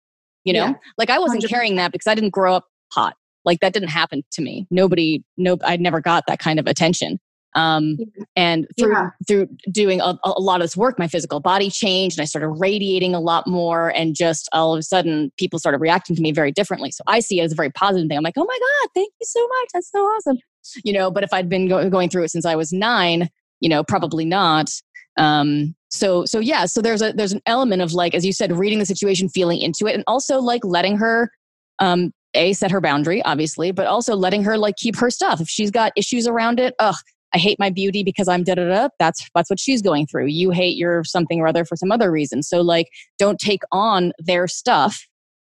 You 0.44 0.52
know? 0.52 0.66
Yeah. 0.66 0.74
Like 0.98 1.10
I 1.10 1.18
wasn't 1.18 1.44
100%. 1.44 1.48
carrying 1.48 1.76
that 1.76 1.92
because 1.92 2.06
I 2.06 2.14
didn't 2.14 2.30
grow 2.30 2.54
up 2.54 2.66
hot. 2.92 3.16
Like 3.44 3.60
that 3.60 3.72
didn't 3.72 3.88
happen 3.88 4.22
to 4.32 4.42
me. 4.42 4.66
Nobody, 4.70 5.24
no, 5.36 5.56
I 5.64 5.76
never 5.76 6.00
got 6.00 6.24
that 6.28 6.38
kind 6.38 6.58
of 6.58 6.66
attention. 6.66 7.18
Um, 7.54 7.98
and 8.34 8.66
through 8.78 8.92
yeah. 8.92 9.10
through 9.28 9.48
doing 9.70 10.00
a, 10.00 10.18
a, 10.24 10.40
lot 10.40 10.60
of 10.60 10.64
this 10.64 10.76
work, 10.76 10.98
my 10.98 11.06
physical 11.06 11.38
body 11.38 11.68
changed, 11.68 12.18
and 12.18 12.22
I 12.22 12.24
started 12.24 12.48
radiating 12.48 13.14
a 13.14 13.20
lot 13.20 13.46
more. 13.46 13.90
And 13.90 14.14
just 14.14 14.48
all 14.52 14.72
of 14.74 14.78
a 14.78 14.82
sudden, 14.82 15.30
people 15.38 15.58
started 15.58 15.78
reacting 15.78 16.16
to 16.16 16.22
me 16.22 16.32
very 16.32 16.50
differently. 16.50 16.90
So 16.90 17.02
I 17.06 17.20
see 17.20 17.40
it 17.40 17.44
as 17.44 17.52
a 17.52 17.54
very 17.54 17.70
positive 17.70 18.08
thing. 18.08 18.16
I'm 18.16 18.24
like, 18.24 18.38
oh 18.38 18.44
my 18.44 18.58
god, 18.58 18.90
thank 18.94 19.12
you 19.20 19.26
so 19.26 19.46
much. 19.46 19.68
That's 19.74 19.90
so 19.90 19.98
awesome. 19.98 20.38
You 20.82 20.92
know, 20.92 21.10
but 21.10 21.24
if 21.24 21.32
I'd 21.32 21.48
been 21.48 21.68
go- 21.68 21.90
going 21.90 22.08
through 22.08 22.24
it 22.24 22.30
since 22.30 22.46
I 22.46 22.56
was 22.56 22.72
nine, 22.72 23.28
you 23.60 23.68
know, 23.68 23.84
probably 23.84 24.24
not. 24.24 24.70
Um, 25.18 25.74
so 25.92 26.24
so 26.24 26.38
yeah, 26.40 26.64
so 26.64 26.80
there's 26.80 27.02
a 27.02 27.12
there's 27.12 27.32
an 27.32 27.42
element 27.46 27.82
of 27.82 27.92
like, 27.92 28.14
as 28.14 28.24
you 28.24 28.32
said, 28.32 28.50
reading 28.52 28.78
the 28.78 28.86
situation, 28.86 29.28
feeling 29.28 29.60
into 29.60 29.86
it, 29.86 29.94
and 29.94 30.04
also 30.06 30.40
like 30.40 30.64
letting 30.64 30.96
her 30.96 31.30
um, 31.78 32.12
a 32.34 32.52
set 32.52 32.70
her 32.70 32.80
boundary 32.80 33.22
obviously 33.24 33.72
but 33.72 33.86
also 33.86 34.14
letting 34.14 34.42
her 34.42 34.56
like 34.56 34.76
keep 34.76 34.96
her 34.96 35.10
stuff 35.10 35.40
if 35.40 35.48
she's 35.48 35.70
got 35.70 35.92
issues 35.96 36.26
around 36.26 36.58
it 36.58 36.74
ugh 36.78 36.94
i 37.34 37.38
hate 37.38 37.58
my 37.58 37.70
beauty 37.70 38.02
because 38.02 38.28
i'm 38.28 38.42
da 38.42 38.54
da 38.54 38.66
da 38.66 38.88
that's 38.98 39.28
that's 39.34 39.50
what 39.50 39.60
she's 39.60 39.82
going 39.82 40.06
through 40.06 40.26
you 40.26 40.50
hate 40.50 40.76
your 40.76 41.04
something 41.04 41.40
or 41.40 41.46
other 41.46 41.64
for 41.64 41.76
some 41.76 41.92
other 41.92 42.10
reason 42.10 42.42
so 42.42 42.60
like 42.60 42.88
don't 43.18 43.38
take 43.38 43.62
on 43.70 44.12
their 44.18 44.48
stuff 44.48 45.06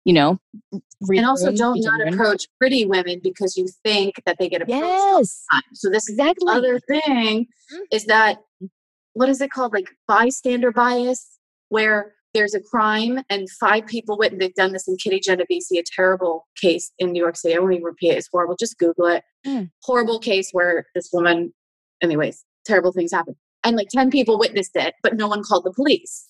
you 0.05 0.13
know 0.13 0.37
and 0.71 1.25
also 1.25 1.51
don't 1.51 1.79
not 1.81 2.07
approach 2.11 2.47
pretty 2.59 2.85
women 2.85 3.19
because 3.23 3.55
you 3.55 3.67
think 3.83 4.15
that 4.25 4.37
they 4.39 4.49
get 4.49 4.61
approached 4.61 4.79
yes. 4.79 5.45
so 5.73 5.89
this 5.89 6.09
exactly. 6.09 6.51
other 6.51 6.79
thing 6.79 7.45
mm-hmm. 7.45 7.81
is 7.91 8.05
that 8.05 8.37
what 9.13 9.29
is 9.29 9.41
it 9.41 9.51
called 9.51 9.73
like 9.73 9.89
bystander 10.07 10.71
bias 10.71 11.39
where 11.69 12.13
there's 12.33 12.53
a 12.55 12.59
crime 12.59 13.23
and 13.29 13.47
five 13.59 13.85
people 13.85 14.17
went 14.17 14.33
and 14.33 14.41
they've 14.41 14.55
done 14.55 14.73
this 14.73 14.87
in 14.87 14.97
Kitty 14.97 15.19
Genovese, 15.19 15.71
a 15.71 15.83
terrible 15.95 16.47
case 16.59 16.91
in 16.97 17.11
New 17.11 17.21
York 17.21 17.37
City. 17.37 17.55
I 17.55 17.59
won't 17.59 17.73
even 17.73 17.83
repeat 17.83 18.11
it. 18.11 18.17
It's 18.17 18.29
horrible. 18.31 18.55
Just 18.59 18.77
Google 18.79 19.05
it. 19.05 19.23
Mm. 19.45 19.69
Horrible 19.83 20.19
case 20.19 20.49
where 20.51 20.85
this 20.95 21.09
woman, 21.13 21.53
anyways, 22.01 22.43
terrible 22.65 22.91
things 22.91 23.11
happen. 23.11 23.35
And 23.63 23.77
like 23.77 23.89
10 23.89 24.09
people 24.09 24.39
witnessed 24.39 24.75
it, 24.75 24.95
but 25.03 25.15
no 25.15 25.27
one 25.27 25.43
called 25.43 25.63
the 25.63 25.71
police. 25.71 26.27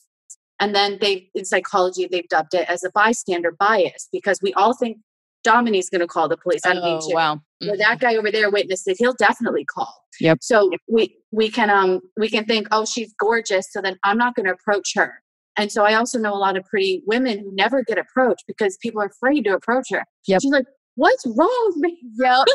And 0.59 0.75
then 0.75 0.97
they, 1.01 1.29
in 1.33 1.45
psychology, 1.45 2.07
they've 2.09 2.27
dubbed 2.27 2.53
it 2.53 2.69
as 2.69 2.83
a 2.83 2.91
bystander 2.93 3.51
bias 3.51 4.07
because 4.11 4.39
we 4.41 4.53
all 4.53 4.75
think 4.75 4.97
Dominique's 5.43 5.89
going 5.89 6.01
to 6.01 6.07
call 6.07 6.27
the 6.29 6.37
police. 6.37 6.61
I 6.65 6.73
don't 6.73 6.83
oh, 6.83 7.09
to. 7.09 7.15
Wow. 7.15 7.41
Mm-hmm. 7.61 7.77
that 7.77 7.99
guy 7.99 8.15
over 8.15 8.31
there 8.31 8.49
witnessed 8.49 8.87
it. 8.87 8.97
He'll 8.99 9.13
definitely 9.13 9.65
call. 9.65 9.93
Yep. 10.19 10.39
So 10.41 10.71
we 10.87 11.15
we 11.31 11.49
can 11.49 11.69
um 11.69 12.01
we 12.17 12.29
can 12.29 12.45
think, 12.45 12.67
oh, 12.71 12.85
she's 12.85 13.13
gorgeous, 13.19 13.67
so 13.71 13.81
then 13.81 13.97
I'm 14.03 14.17
not 14.17 14.35
going 14.35 14.45
to 14.45 14.53
approach 14.53 14.93
her. 14.95 15.21
And 15.57 15.71
so 15.71 15.83
I 15.83 15.93
also 15.93 16.17
know 16.17 16.33
a 16.33 16.37
lot 16.37 16.57
of 16.57 16.65
pretty 16.65 17.03
women 17.05 17.39
who 17.39 17.51
never 17.53 17.83
get 17.83 17.97
approached 17.97 18.43
because 18.47 18.77
people 18.77 19.01
are 19.01 19.05
afraid 19.05 19.43
to 19.45 19.53
approach 19.53 19.87
her. 19.91 20.03
Yep. 20.27 20.41
She's 20.41 20.51
like, 20.51 20.65
what's 20.95 21.25
wrong 21.25 21.63
with 21.67 21.77
me? 21.77 21.99
Yep. 22.19 22.45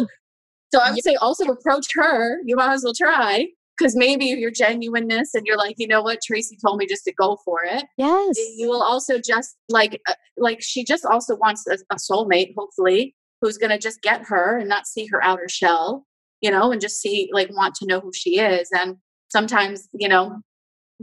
so 0.75 0.81
I 0.81 0.91
would 0.91 0.97
yep. 0.97 1.05
say 1.05 1.15
also 1.17 1.47
approach 1.47 1.87
her. 1.95 2.39
You 2.45 2.57
might 2.57 2.73
as 2.73 2.85
well 2.85 2.95
try. 2.95 3.47
Because 3.79 3.95
maybe 3.95 4.27
your 4.27 4.51
genuineness 4.51 5.35
and 5.35 5.47
you're 5.47 5.57
like, 5.57 5.77
you 5.79 5.87
know 5.87 6.03
what, 6.03 6.19
Tracy 6.27 6.57
told 6.65 6.79
me 6.79 6.87
just 6.87 7.05
to 7.05 7.13
go 7.13 7.39
for 7.45 7.61
it. 7.65 7.85
Yes. 7.97 8.37
You 8.57 8.69
will 8.69 8.83
also 8.83 9.19
just 9.25 9.57
like, 9.69 10.01
uh, 10.09 10.15
like 10.37 10.61
she 10.61 10.85
just 10.85 11.05
also 11.05 11.37
wants 11.37 11.65
a, 11.67 11.79
a 11.93 11.97
soulmate, 11.97 12.55
hopefully, 12.57 13.15
who's 13.41 13.59
going 13.59 13.71
to 13.71 13.79
just 13.79 14.03
get 14.03 14.23
her 14.27 14.59
and 14.59 14.69
not 14.69 14.87
see 14.87 15.07
her 15.07 15.23
outer 15.23 15.49
shell, 15.49 16.07
you 16.41 16.51
know, 16.51 16.73
and 16.73 16.81
just 16.81 17.01
see, 17.01 17.31
like, 17.33 17.51
want 17.55 17.77
to 17.77 17.87
know 17.87 18.01
who 18.01 18.11
she 18.13 18.41
is. 18.41 18.69
And 18.73 18.97
sometimes, 19.29 19.89
you 19.93 20.09
know, 20.09 20.41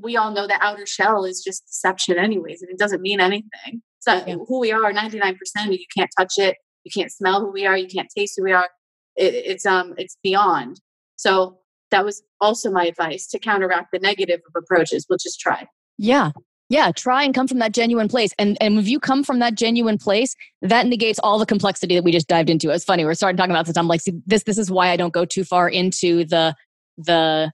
we 0.02 0.18
all 0.18 0.32
know 0.32 0.48
the 0.48 0.62
outer 0.62 0.86
shell 0.86 1.26
is 1.26 1.44
just 1.44 1.66
deception 1.68 2.18
anyways 2.18 2.62
and 2.62 2.72
it 2.72 2.78
doesn't 2.78 3.02
mean 3.02 3.20
anything 3.20 3.82
so 4.00 4.24
yeah. 4.28 4.36
who 4.48 4.60
we 4.60 4.72
are 4.72 4.92
99% 4.92 5.36
you 5.70 5.86
can't 5.96 6.10
touch 6.18 6.34
it 6.38 6.58
you 6.84 6.92
can't 6.94 7.12
smell 7.12 7.42
who 7.42 7.52
we 7.52 7.66
are 7.66 7.78
you 7.78 7.88
can't 7.88 8.10
taste 8.16 8.36
who 8.38 8.44
we 8.44 8.52
are 8.52 8.70
it, 9.16 9.34
it's 9.34 9.66
um 9.66 9.94
it's 9.98 10.18
beyond 10.24 10.80
so 11.16 11.60
that 11.96 12.06
was 12.06 12.22
also 12.42 12.70
my 12.70 12.86
advice 12.86 13.26
to 13.28 13.40
counteract 13.40 13.92
the 13.92 14.00
negative 14.00 14.42
of 14.48 14.62
approaches 14.62 15.06
we'll 15.10 15.18
just 15.18 15.40
try 15.40 15.66
yeah 15.98 16.32
yeah 16.70 16.92
try 16.92 17.24
and 17.24 17.34
come 17.34 17.48
from 17.48 17.60
that 17.60 17.72
genuine 17.72 18.08
place 18.08 18.34
and 18.38 18.58
and 18.60 18.78
if 18.78 18.88
you 18.88 19.00
come 19.00 19.24
from 19.24 19.40
that 19.40 19.56
genuine 19.56 19.98
place 19.98 20.36
that 20.62 20.88
negates 20.88 21.20
all 21.20 21.40
the 21.40 21.46
complexity 21.46 21.96
that 21.96 22.04
we 22.04 22.12
just 22.12 22.28
dived 22.28 22.50
into 22.50 22.70
it's 22.70 22.84
funny 22.84 23.06
we're 23.06 23.14
starting 23.14 23.38
talking 23.38 23.52
about 23.52 23.66
this 23.66 23.78
i'm 23.78 23.88
like 23.88 24.02
see, 24.02 24.14
this 24.26 24.44
this 24.44 24.58
is 24.58 24.70
why 24.70 24.90
i 24.90 24.98
don't 24.98 25.14
go 25.14 25.24
too 25.24 25.44
far 25.44 25.70
into 25.70 26.26
the 26.26 26.54
the 26.98 27.52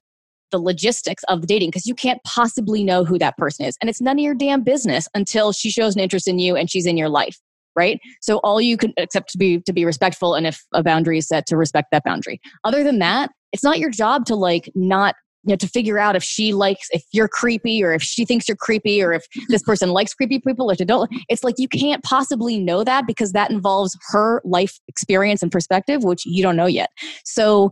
the 0.52 0.60
logistics 0.60 1.24
of 1.30 1.42
the 1.42 1.48
dating 1.48 1.70
because 1.70 1.86
you 1.86 1.96
can't 1.96 2.22
possibly 2.24 2.84
know 2.84 3.04
who 3.06 3.18
that 3.18 3.38
person 3.38 3.66
is. 3.66 3.78
And 3.80 3.89
it's 3.89 4.02
none 4.02 4.20
of 4.20 4.24
your 4.24 4.36
damn 4.36 4.64
business 4.64 5.08
until 5.16 5.54
she 5.54 5.72
shows 5.72 5.96
an 5.96 6.02
interest 6.02 6.28
in 6.28 6.39
you 6.39 6.56
and 6.56 6.70
she's 6.70 6.86
in 6.86 6.98
your 6.98 7.08
life. 7.10 7.39
Right. 7.76 8.00
So 8.22 8.38
all 8.40 8.60
you 8.60 8.76
can 8.78 8.94
accept 8.98 9.32
to 9.32 9.38
be 9.38 9.62
to 9.62 9.74
be 9.74 9.86
respectful 9.86 10.36
and 10.36 10.46
if 10.46 10.64
a 10.74 10.84
boundary 10.84 11.18
is 11.20 11.28
set 11.28 11.46
to 11.48 11.58
respect 11.58 11.90
that 11.92 12.04
boundary. 12.04 12.42
Other 12.64 12.84
than 12.84 13.00
that, 13.00 13.32
it's 13.54 13.64
not 13.64 13.80
your 13.80 13.90
job 13.90 14.26
to 14.26 14.36
like 14.36 14.70
not 14.76 15.16
you 15.44 15.54
know 15.54 15.56
to 15.56 15.68
figure 15.68 15.98
out 15.98 16.16
if 16.16 16.24
she 16.24 16.54
likes 16.54 16.88
if 16.92 17.04
you're 17.12 17.28
creepy 17.28 17.84
or 17.84 17.94
if 17.94 18.04
she 18.04 18.26
thinks 18.26 18.48
you're 18.48 18.58
creepy 18.58 19.02
or 19.02 19.14
if 19.14 19.26
this 19.48 19.64
person 19.64 19.90
likes 19.90 20.14
creepy 20.14 20.40
people 20.40 20.70
or 20.70 20.74
if 20.74 20.78
they 20.78 20.86
don't 20.86 21.10
it's 21.30 21.44
like 21.44 21.56
you 21.58 21.68
can't 21.68 22.04
possibly 22.04 22.60
know 22.60 22.84
that 22.84 23.08
because 23.08 23.32
that 23.32 23.50
involves 23.50 23.98
her 24.10 24.40
life 24.46 24.80
experience 24.88 25.42
and 25.42 25.52
perspective 25.52 26.04
which 26.04 26.28
you 26.28 26.44
don't 26.44 26.56
know 26.56 26.68
yet 26.68 26.92
so 27.26 27.72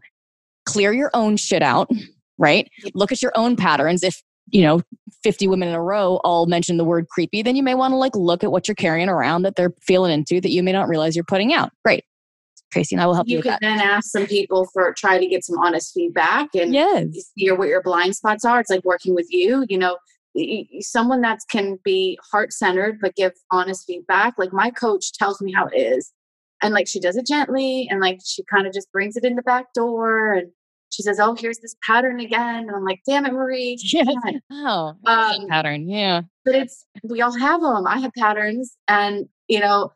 clear 0.70 0.94
your 0.94 1.10
own 1.14 1.36
shit 1.36 1.64
out, 1.64 1.90
right? 2.38 2.70
Look 2.94 3.12
at 3.12 3.22
your 3.22 3.32
own 3.36 3.56
patterns. 3.56 4.04
If, 4.04 4.22
you 4.52 4.62
know, 4.62 4.82
50 5.24 5.48
women 5.48 5.68
in 5.68 5.76
a 5.76 5.82
row 5.82 6.20
all 6.24 6.46
mention 6.46 6.78
the 6.78 6.86
word 6.86 7.08
creepy, 7.10 7.42
then 7.42 7.56
you 7.56 7.64
may 7.64 7.76
want 7.76 7.92
to 7.92 7.98
like 7.98 8.16
look 8.16 8.44
at 8.44 8.52
what 8.52 8.68
you're 8.68 8.76
carrying 8.76 9.10
around 9.10 9.44
that 9.44 9.56
they're 9.56 9.74
feeling 9.82 10.12
into 10.12 10.40
that 10.42 10.52
you 10.52 10.64
may 10.64 10.72
not 10.72 10.88
realize 10.88 11.16
you're 11.16 11.26
putting 11.26 11.54
out. 11.54 11.72
Great. 11.84 12.04
Tracy 12.72 12.96
and 12.96 13.02
I 13.02 13.08
will 13.08 13.16
help 13.16 13.28
you. 13.28 13.38
You 13.38 13.44
could 13.44 13.58
then 13.62 13.80
ask 13.80 14.12
some 14.12 14.28
people 14.28 14.68
for 14.72 14.94
try 14.94 15.18
to 15.18 15.26
get 15.26 15.44
some 15.44 15.58
honest 15.58 15.92
feedback 15.94 16.50
and 16.54 16.74
yes. 16.74 17.08
see 17.38 17.52
what 17.52 17.68
your 17.68 17.82
blind 17.82 18.16
spots 18.16 18.46
are. 18.46 18.60
It's 18.60 18.70
like 18.70 18.86
working 18.86 19.16
with 19.16 19.28
you. 19.30 19.66
You 19.68 19.80
know, 19.80 19.98
someone 20.80 21.22
that 21.22 21.40
can 21.52 21.80
be 21.84 22.20
heart 22.32 22.54
centered 22.54 23.00
but 23.02 23.16
give 23.16 23.34
honest 23.52 23.86
feedback. 23.88 24.36
Like 24.38 24.54
my 24.54 24.70
coach 24.70 25.14
tells 25.14 25.42
me 25.42 25.52
how 25.52 25.66
it 25.68 25.78
is, 25.78 26.14
and 26.62 26.74
like 26.74 26.88
she 26.88 27.00
does 27.00 27.18
it 27.18 27.26
gently, 27.26 27.88
and 27.90 28.00
like 28.00 28.20
she 28.24 28.44
kind 28.44 28.68
of 28.68 28.74
just 28.74 28.92
brings 28.92 29.18
it 29.18 29.24
in 29.24 29.36
the 29.36 29.42
back 29.42 29.74
door, 29.74 30.34
and 30.34 30.52
she 30.90 31.04
says, 31.04 31.20
"Oh, 31.20 31.36
here's 31.36 31.60
this 31.60 31.76
pattern 31.86 32.20
again," 32.20 32.68
and 32.68 32.72
I'm 32.72 32.84
like, 32.84 33.02
"Damn 33.08 33.26
it, 33.26 33.34
Marie!" 33.34 33.78
Yes. 33.84 34.08
Oh, 34.52 34.94
um, 35.06 35.48
pattern. 35.48 35.88
Yeah. 35.88 36.22
But 36.46 36.56
it's 36.56 36.86
we 37.04 37.22
all 37.22 37.38
have 37.38 37.62
them. 37.62 37.88
I 37.88 38.00
have 38.00 38.12
patterns, 38.18 38.76
and 38.88 39.28
you 39.48 39.60
know, 39.60 39.92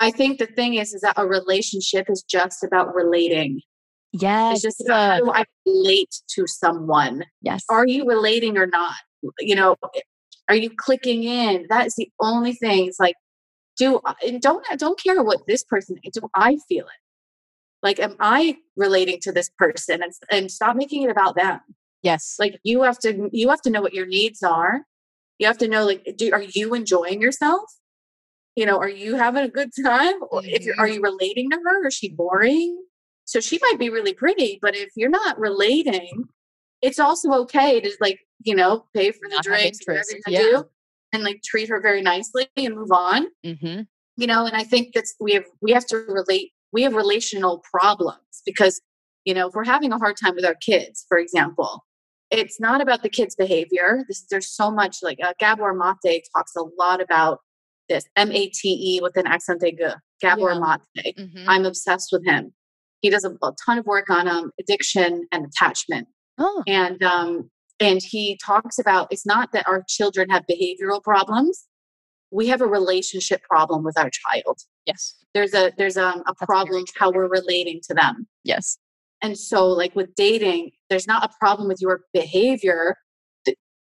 I 0.00 0.10
think 0.10 0.38
the 0.38 0.46
thing 0.46 0.74
is, 0.74 0.92
is 0.94 1.00
that 1.02 1.14
a 1.16 1.26
relationship 1.26 2.06
is 2.08 2.22
just 2.22 2.62
about 2.64 2.94
relating. 2.94 3.60
Yes. 4.12 4.56
It's 4.56 4.62
just 4.62 4.80
about 4.88 5.18
how 5.18 5.24
do 5.24 5.30
I 5.32 5.44
relate 5.66 6.14
to 6.34 6.46
someone. 6.46 7.24
Yes. 7.42 7.64
Are 7.68 7.86
you 7.86 8.06
relating 8.06 8.56
or 8.56 8.66
not? 8.66 8.94
You 9.40 9.54
know, 9.54 9.76
are 10.48 10.54
you 10.54 10.70
clicking 10.76 11.24
in? 11.24 11.66
That 11.68 11.86
is 11.86 11.94
the 11.96 12.10
only 12.20 12.54
thing. 12.54 12.86
It's 12.86 13.00
like, 13.00 13.16
do 13.76 14.00
don't 14.40 14.64
don't 14.78 15.00
care 15.00 15.22
what 15.22 15.40
this 15.46 15.64
person 15.64 15.96
do 16.12 16.20
I 16.34 16.58
feel 16.68 16.84
it? 16.86 17.07
Like, 17.82 18.00
am 18.00 18.16
I 18.18 18.58
relating 18.76 19.20
to 19.20 19.32
this 19.32 19.50
person? 19.58 20.02
And 20.02 20.12
and 20.30 20.50
stop 20.50 20.76
making 20.76 21.02
it 21.02 21.10
about 21.10 21.36
them. 21.36 21.60
Yes. 22.02 22.36
Like 22.38 22.58
you 22.64 22.82
have 22.82 22.98
to 23.00 23.28
you 23.32 23.48
have 23.50 23.62
to 23.62 23.70
know 23.70 23.82
what 23.82 23.94
your 23.94 24.06
needs 24.06 24.42
are. 24.42 24.82
You 25.38 25.46
have 25.46 25.58
to 25.58 25.68
know 25.68 25.86
like, 25.86 26.16
do 26.16 26.32
are 26.32 26.42
you 26.42 26.74
enjoying 26.74 27.22
yourself? 27.22 27.70
you 28.58 28.66
know, 28.66 28.76
are 28.76 28.88
you 28.88 29.14
having 29.14 29.44
a 29.44 29.48
good 29.48 29.70
time? 29.84 30.14
Or 30.32 30.44
if 30.44 30.64
you're, 30.64 30.74
are 30.80 30.86
mm-hmm. 30.86 30.94
you 30.94 31.00
relating 31.00 31.48
to 31.50 31.58
her? 31.64 31.86
Is 31.86 31.94
she 31.94 32.08
boring? 32.08 32.82
So 33.24 33.38
she 33.38 33.60
might 33.62 33.78
be 33.78 33.88
really 33.88 34.14
pretty, 34.14 34.58
but 34.60 34.74
if 34.74 34.88
you're 34.96 35.08
not 35.08 35.38
relating, 35.38 36.24
it's 36.82 36.98
also 36.98 37.30
okay 37.42 37.80
to 37.80 37.88
like, 38.00 38.18
you 38.44 38.56
know, 38.56 38.86
pay 38.94 39.12
for 39.12 39.28
the 39.28 39.36
not 39.36 39.44
drinks, 39.44 39.78
whatever 39.84 40.06
you 40.10 40.22
yeah. 40.26 40.40
do, 40.40 40.64
and 41.12 41.22
like 41.22 41.40
treat 41.44 41.68
her 41.68 41.80
very 41.80 42.02
nicely 42.02 42.48
and 42.56 42.74
move 42.74 42.90
on. 42.90 43.28
Mm-hmm. 43.46 43.82
You 44.16 44.26
know, 44.26 44.44
and 44.44 44.56
I 44.56 44.64
think 44.64 44.92
that's 44.92 45.14
we 45.20 45.34
have 45.34 45.44
we 45.62 45.70
have 45.70 45.86
to 45.86 45.98
relate. 45.98 46.50
We 46.72 46.82
have 46.82 46.94
relational 46.94 47.62
problems 47.70 48.42
because 48.44 48.80
you 49.24 49.34
know 49.34 49.48
if 49.48 49.54
we're 49.54 49.64
having 49.64 49.92
a 49.92 49.98
hard 49.98 50.16
time 50.22 50.34
with 50.34 50.44
our 50.44 50.54
kids, 50.54 51.04
for 51.08 51.18
example, 51.18 51.84
it's 52.30 52.60
not 52.60 52.80
about 52.80 53.02
the 53.02 53.08
kids' 53.08 53.34
behavior. 53.34 54.04
This, 54.08 54.26
there's 54.30 54.48
so 54.48 54.70
much 54.70 54.98
like 55.02 55.18
uh, 55.22 55.32
Gabor 55.38 55.74
Mate 55.74 56.26
talks 56.36 56.52
a 56.56 56.64
lot 56.78 57.00
about 57.00 57.40
this 57.88 58.04
M 58.16 58.30
A 58.32 58.48
T 58.48 58.96
E 58.96 59.00
with 59.02 59.16
an 59.16 59.26
accent 59.26 59.62
aigu, 59.62 59.94
Gabor 60.20 60.52
yeah. 60.52 60.76
Mate. 60.96 61.16
Mm-hmm. 61.16 61.48
I'm 61.48 61.64
obsessed 61.64 62.10
with 62.12 62.24
him. 62.26 62.52
He 63.00 63.10
does 63.10 63.24
a, 63.24 63.30
a 63.30 63.52
ton 63.64 63.78
of 63.78 63.86
work 63.86 64.10
on 64.10 64.28
um, 64.28 64.50
addiction 64.60 65.26
and 65.32 65.46
attachment. 65.46 66.08
Oh. 66.38 66.62
And 66.66 67.02
um, 67.02 67.50
and 67.80 68.00
he 68.02 68.38
talks 68.44 68.78
about 68.78 69.08
it's 69.10 69.26
not 69.26 69.52
that 69.52 69.66
our 69.66 69.84
children 69.88 70.30
have 70.30 70.44
behavioral 70.50 71.02
problems. 71.02 71.64
We 72.30 72.48
have 72.48 72.60
a 72.60 72.66
relationship 72.66 73.42
problem 73.42 73.84
with 73.84 73.98
our 73.98 74.10
child. 74.10 74.58
Yes. 74.88 75.14
There's 75.34 75.54
a 75.54 75.72
there's 75.78 75.96
um, 75.96 76.22
a, 76.26 76.34
problem 76.34 76.84
how 76.96 77.12
we're 77.12 77.28
relating 77.28 77.80
to 77.88 77.94
them. 77.94 78.26
Yes. 78.42 78.78
And 79.22 79.38
so 79.38 79.66
like 79.66 79.94
with 79.94 80.14
dating, 80.14 80.70
there's 80.90 81.06
not 81.06 81.24
a 81.24 81.30
problem 81.38 81.68
with 81.68 81.78
your 81.80 82.00
behavior 82.12 82.96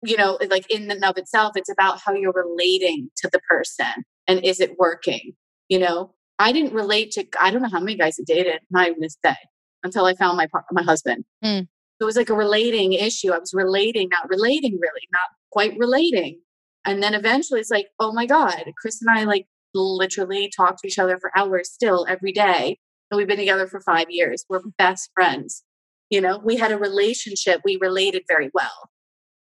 you 0.07 0.17
know, 0.17 0.39
like 0.51 0.71
in 0.71 0.91
and 0.91 1.05
of 1.05 1.17
itself, 1.17 1.53
it's 1.57 1.71
about 1.71 2.01
how 2.05 2.13
you're 2.13 2.33
relating 2.33 3.11
to 3.17 3.29
the 3.33 3.41
person 3.49 4.05
and 4.29 4.45
is 4.45 4.61
it 4.61 4.79
working? 4.79 5.33
You 5.69 5.79
know, 5.79 6.15
I 6.39 6.53
didn't 6.53 6.75
relate 6.75 7.13
to, 7.13 7.27
I 7.41 7.51
don't 7.51 7.63
know 7.63 7.71
how 7.71 7.81
many 7.81 7.97
guys 7.97 8.19
I 8.21 8.25
dated, 8.27 8.61
not 8.71 8.89
even 8.89 9.01
this 9.01 9.17
day, 9.23 9.37
until 9.83 10.05
I 10.05 10.15
found 10.15 10.37
my 10.37 10.47
my 10.73 10.83
husband. 10.83 11.25
Mm. 11.45 11.69
It 12.01 12.05
was 12.05 12.17
like 12.17 12.29
a 12.29 12.35
relating 12.35 12.93
issue. 12.93 13.33
I 13.33 13.39
was 13.39 13.55
relating, 13.55 14.09
not 14.11 14.29
relating 14.29 14.73
really, 14.73 15.09
not 15.13 15.31
quite 15.53 15.77
relating. 15.79 16.41
And 16.85 17.03
then 17.03 17.15
eventually 17.15 17.61
it's 17.61 17.71
like, 17.71 17.87
oh 17.99 18.13
my 18.13 18.27
God, 18.27 18.63
Chris 18.79 19.01
and 19.01 19.17
I 19.17 19.25
like 19.25 19.47
literally 19.75 20.51
talk 20.55 20.81
to 20.81 20.89
each 20.89 20.99
other 20.99 21.19
for 21.19 21.37
hours 21.37 21.71
still 21.71 22.07
every 22.09 22.33
day. 22.33 22.79
And 23.11 23.19
we've 23.19 23.29
been 23.29 23.39
together 23.39 23.67
for 23.67 23.81
five 23.81 24.07
years. 24.09 24.45
We're 24.49 24.61
best 24.79 25.11
friends. 25.15 25.63
You 26.11 26.21
know, 26.21 26.41
we 26.43 26.57
had 26.57 26.73
a 26.73 26.79
relationship. 26.79 27.61
We 27.65 27.79
related 27.81 28.23
very 28.29 28.51
well. 28.55 28.91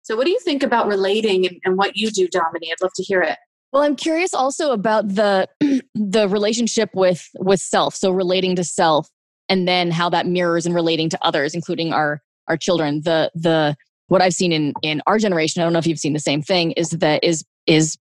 So, 0.03 0.16
what 0.16 0.24
do 0.24 0.30
you 0.30 0.41
think 0.41 0.62
about 0.62 0.87
relating 0.87 1.47
and, 1.47 1.57
and 1.64 1.78
what 1.78 1.97
you 1.97 2.11
do, 2.11 2.28
Dominique? 2.28 2.72
I'd 2.72 2.82
love 2.82 2.93
to 2.97 3.03
hear 3.03 3.22
it. 3.22 3.39
Well, 3.72 3.82
I'm 3.82 3.97
curious 3.97 4.35
also 4.35 4.72
about 4.72 5.09
the 5.09 5.49
the 5.95 6.28
relationship 6.28 6.91
with 6.95 7.28
with 7.39 7.61
self. 7.61 7.95
So, 7.95 8.11
relating 8.11 8.55
to 8.57 8.64
self, 8.64 9.09
and 9.49 9.66
then 9.66 9.91
how 9.91 10.11
that 10.11 10.26
mirrors 10.26 10.66
and 10.66 10.74
relating 10.74 11.09
to 11.11 11.18
others, 11.22 11.55
including 11.55 11.93
our 11.93 12.20
our 12.49 12.57
children. 12.57 13.03
The 13.03 13.30
the 13.35 13.76
what 14.09 14.20
I've 14.20 14.35
seen 14.35 14.53
in 14.53 14.74
in 14.82 15.01
our 15.07 15.18
generation, 15.18 15.62
I 15.62 15.64
don't 15.64 15.72
know 15.72 15.78
if 15.78 15.87
you've 15.87 15.99
seen 15.99 16.12
the 16.12 16.20
same 16.20 16.43
thing, 16.43 16.72
is 16.72 16.91
that 16.91 17.24
is 17.24 17.45
is 17.66 17.97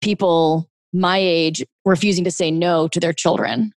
people 0.00 0.68
my 0.94 1.18
age 1.18 1.62
refusing 1.84 2.24
to 2.24 2.30
say 2.30 2.50
no 2.50 2.88
to 2.88 3.00
their 3.00 3.12
children. 3.12 3.72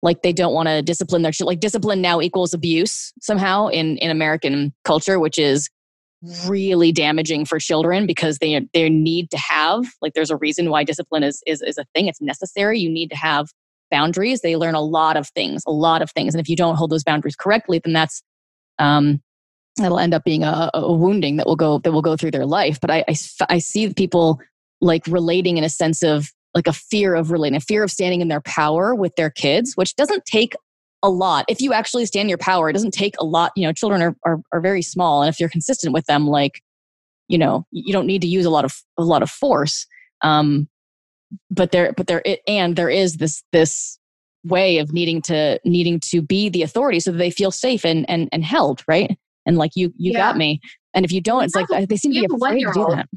Like 0.00 0.22
they 0.22 0.32
don't 0.32 0.54
want 0.54 0.68
to 0.68 0.80
discipline 0.82 1.22
their 1.22 1.32
like 1.40 1.60
discipline 1.60 2.00
now 2.00 2.20
equals 2.20 2.54
abuse 2.54 3.12
somehow 3.20 3.68
in 3.68 3.98
in 3.98 4.10
american 4.10 4.74
culture 4.84 5.20
which 5.20 5.38
is 5.38 5.68
really 6.46 6.92
damaging 6.92 7.44
for 7.44 7.58
children 7.58 8.06
because 8.06 8.38
they 8.38 8.66
they 8.72 8.88
need 8.88 9.30
to 9.30 9.38
have 9.38 9.84
like 10.00 10.14
there's 10.14 10.30
a 10.30 10.36
reason 10.36 10.70
why 10.70 10.84
discipline 10.84 11.22
is 11.22 11.42
is 11.46 11.62
is 11.62 11.78
a 11.78 11.84
thing. 11.94 12.06
It's 12.06 12.20
necessary. 12.20 12.78
You 12.78 12.88
need 12.88 13.10
to 13.10 13.16
have 13.16 13.48
boundaries. 13.90 14.40
They 14.40 14.56
learn 14.56 14.74
a 14.74 14.80
lot 14.80 15.16
of 15.16 15.28
things 15.28 15.62
a 15.66 15.72
lot 15.72 16.02
of 16.02 16.10
things. 16.12 16.34
And 16.34 16.40
if 16.40 16.48
you 16.48 16.56
don't 16.56 16.76
hold 16.76 16.90
those 16.90 17.04
boundaries 17.04 17.36
correctly 17.36 17.80
then 17.82 17.92
that's 17.92 18.22
um 18.78 19.20
that'll 19.76 19.98
end 19.98 20.14
up 20.14 20.24
being 20.24 20.44
a, 20.44 20.70
a 20.74 20.92
wounding 20.92 21.36
that 21.36 21.46
will 21.46 21.56
go 21.56 21.78
that 21.78 21.92
will 21.92 22.02
go 22.02 22.16
through 22.16 22.30
their 22.30 22.46
life. 22.46 22.80
But 22.80 22.90
I, 22.90 23.04
I 23.08 23.16
i 23.48 23.58
see 23.58 23.92
people 23.92 24.40
like 24.80 25.06
relating 25.06 25.58
in 25.58 25.64
a 25.64 25.68
sense 25.68 26.02
of 26.02 26.28
like 26.54 26.66
a 26.66 26.72
fear 26.72 27.14
of 27.14 27.30
relating 27.30 27.56
a 27.56 27.60
fear 27.60 27.82
of 27.82 27.90
standing 27.90 28.20
in 28.20 28.28
their 28.28 28.42
power 28.42 28.94
with 28.94 29.14
their 29.16 29.30
kids 29.30 29.74
which 29.76 29.96
doesn't 29.96 30.24
take 30.26 30.54
a 31.02 31.10
lot. 31.10 31.44
If 31.48 31.60
you 31.60 31.72
actually 31.72 32.06
stand 32.06 32.28
your 32.28 32.38
power, 32.38 32.70
it 32.70 32.74
doesn't 32.74 32.92
take 32.92 33.14
a 33.18 33.24
lot. 33.24 33.52
You 33.56 33.66
know, 33.66 33.72
children 33.72 34.02
are, 34.02 34.16
are, 34.24 34.40
are 34.52 34.60
very 34.60 34.82
small. 34.82 35.22
And 35.22 35.28
if 35.28 35.40
you're 35.40 35.48
consistent 35.48 35.92
with 35.92 36.06
them, 36.06 36.26
like, 36.26 36.62
you 37.28 37.38
know, 37.38 37.66
you 37.70 37.92
don't 37.92 38.06
need 38.06 38.22
to 38.22 38.28
use 38.28 38.44
a 38.44 38.50
lot 38.50 38.64
of, 38.64 38.74
a 38.96 39.02
lot 39.02 39.22
of 39.22 39.30
force. 39.30 39.86
Um, 40.22 40.68
but 41.50 41.72
there, 41.72 41.92
but 41.92 42.06
there, 42.06 42.22
it, 42.24 42.40
and 42.46 42.76
there 42.76 42.90
is 42.90 43.16
this, 43.16 43.42
this 43.52 43.98
way 44.44 44.78
of 44.78 44.92
needing 44.92 45.22
to, 45.22 45.58
needing 45.64 45.98
to 46.00 46.22
be 46.22 46.48
the 46.48 46.62
authority 46.62 47.00
so 47.00 47.10
that 47.10 47.18
they 47.18 47.30
feel 47.30 47.50
safe 47.50 47.84
and, 47.84 48.08
and, 48.08 48.28
and 48.32 48.44
held. 48.44 48.84
Right. 48.86 49.18
And 49.44 49.56
like, 49.56 49.72
you, 49.74 49.92
you 49.96 50.12
yeah. 50.12 50.18
got 50.18 50.36
me. 50.36 50.60
And 50.94 51.04
if 51.04 51.10
you 51.10 51.20
don't, 51.20 51.42
it's 51.42 51.54
like, 51.54 51.66
they 51.88 51.96
seem 51.96 52.12
to 52.12 52.20
be 52.20 52.28
afraid 52.32 52.64
to 52.64 52.72
do 52.72 52.86
that 52.90 53.08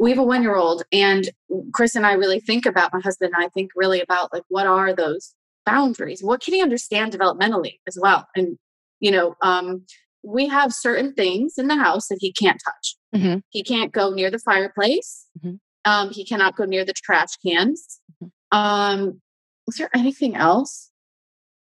we 0.00 0.10
have 0.10 0.18
a 0.18 0.24
one 0.24 0.42
year 0.42 0.56
old 0.56 0.82
and 0.92 1.30
chris 1.72 1.94
and 1.94 2.06
i 2.06 2.12
really 2.12 2.40
think 2.40 2.66
about 2.66 2.92
my 2.92 3.00
husband 3.00 3.32
and 3.34 3.44
i 3.44 3.48
think 3.48 3.70
really 3.76 4.00
about 4.00 4.32
like 4.32 4.42
what 4.48 4.66
are 4.66 4.94
those 4.94 5.34
boundaries? 5.64 6.22
What 6.22 6.40
can 6.42 6.54
he 6.54 6.62
understand 6.62 7.12
developmentally 7.12 7.78
as 7.86 7.98
well? 8.00 8.26
And 8.36 8.58
you 9.00 9.10
know 9.10 9.36
um, 9.42 9.84
we 10.22 10.48
have 10.48 10.72
certain 10.72 11.12
things 11.12 11.54
in 11.58 11.68
the 11.68 11.76
house 11.76 12.08
that 12.08 12.18
he 12.20 12.32
can't 12.32 12.60
touch. 12.64 12.96
Mm-hmm. 13.14 13.38
he 13.50 13.62
can't 13.62 13.92
go 13.92 14.10
near 14.10 14.28
the 14.30 14.40
fireplace. 14.40 15.26
Mm-hmm. 15.38 15.54
um, 15.84 16.10
he 16.10 16.24
cannot 16.24 16.56
go 16.56 16.64
near 16.64 16.84
the 16.84 16.92
trash 16.92 17.36
cans. 17.46 18.00
Mm-hmm. 18.22 18.58
um, 18.58 19.20
is 19.68 19.76
there 19.76 19.90
anything 19.94 20.36
else? 20.36 20.90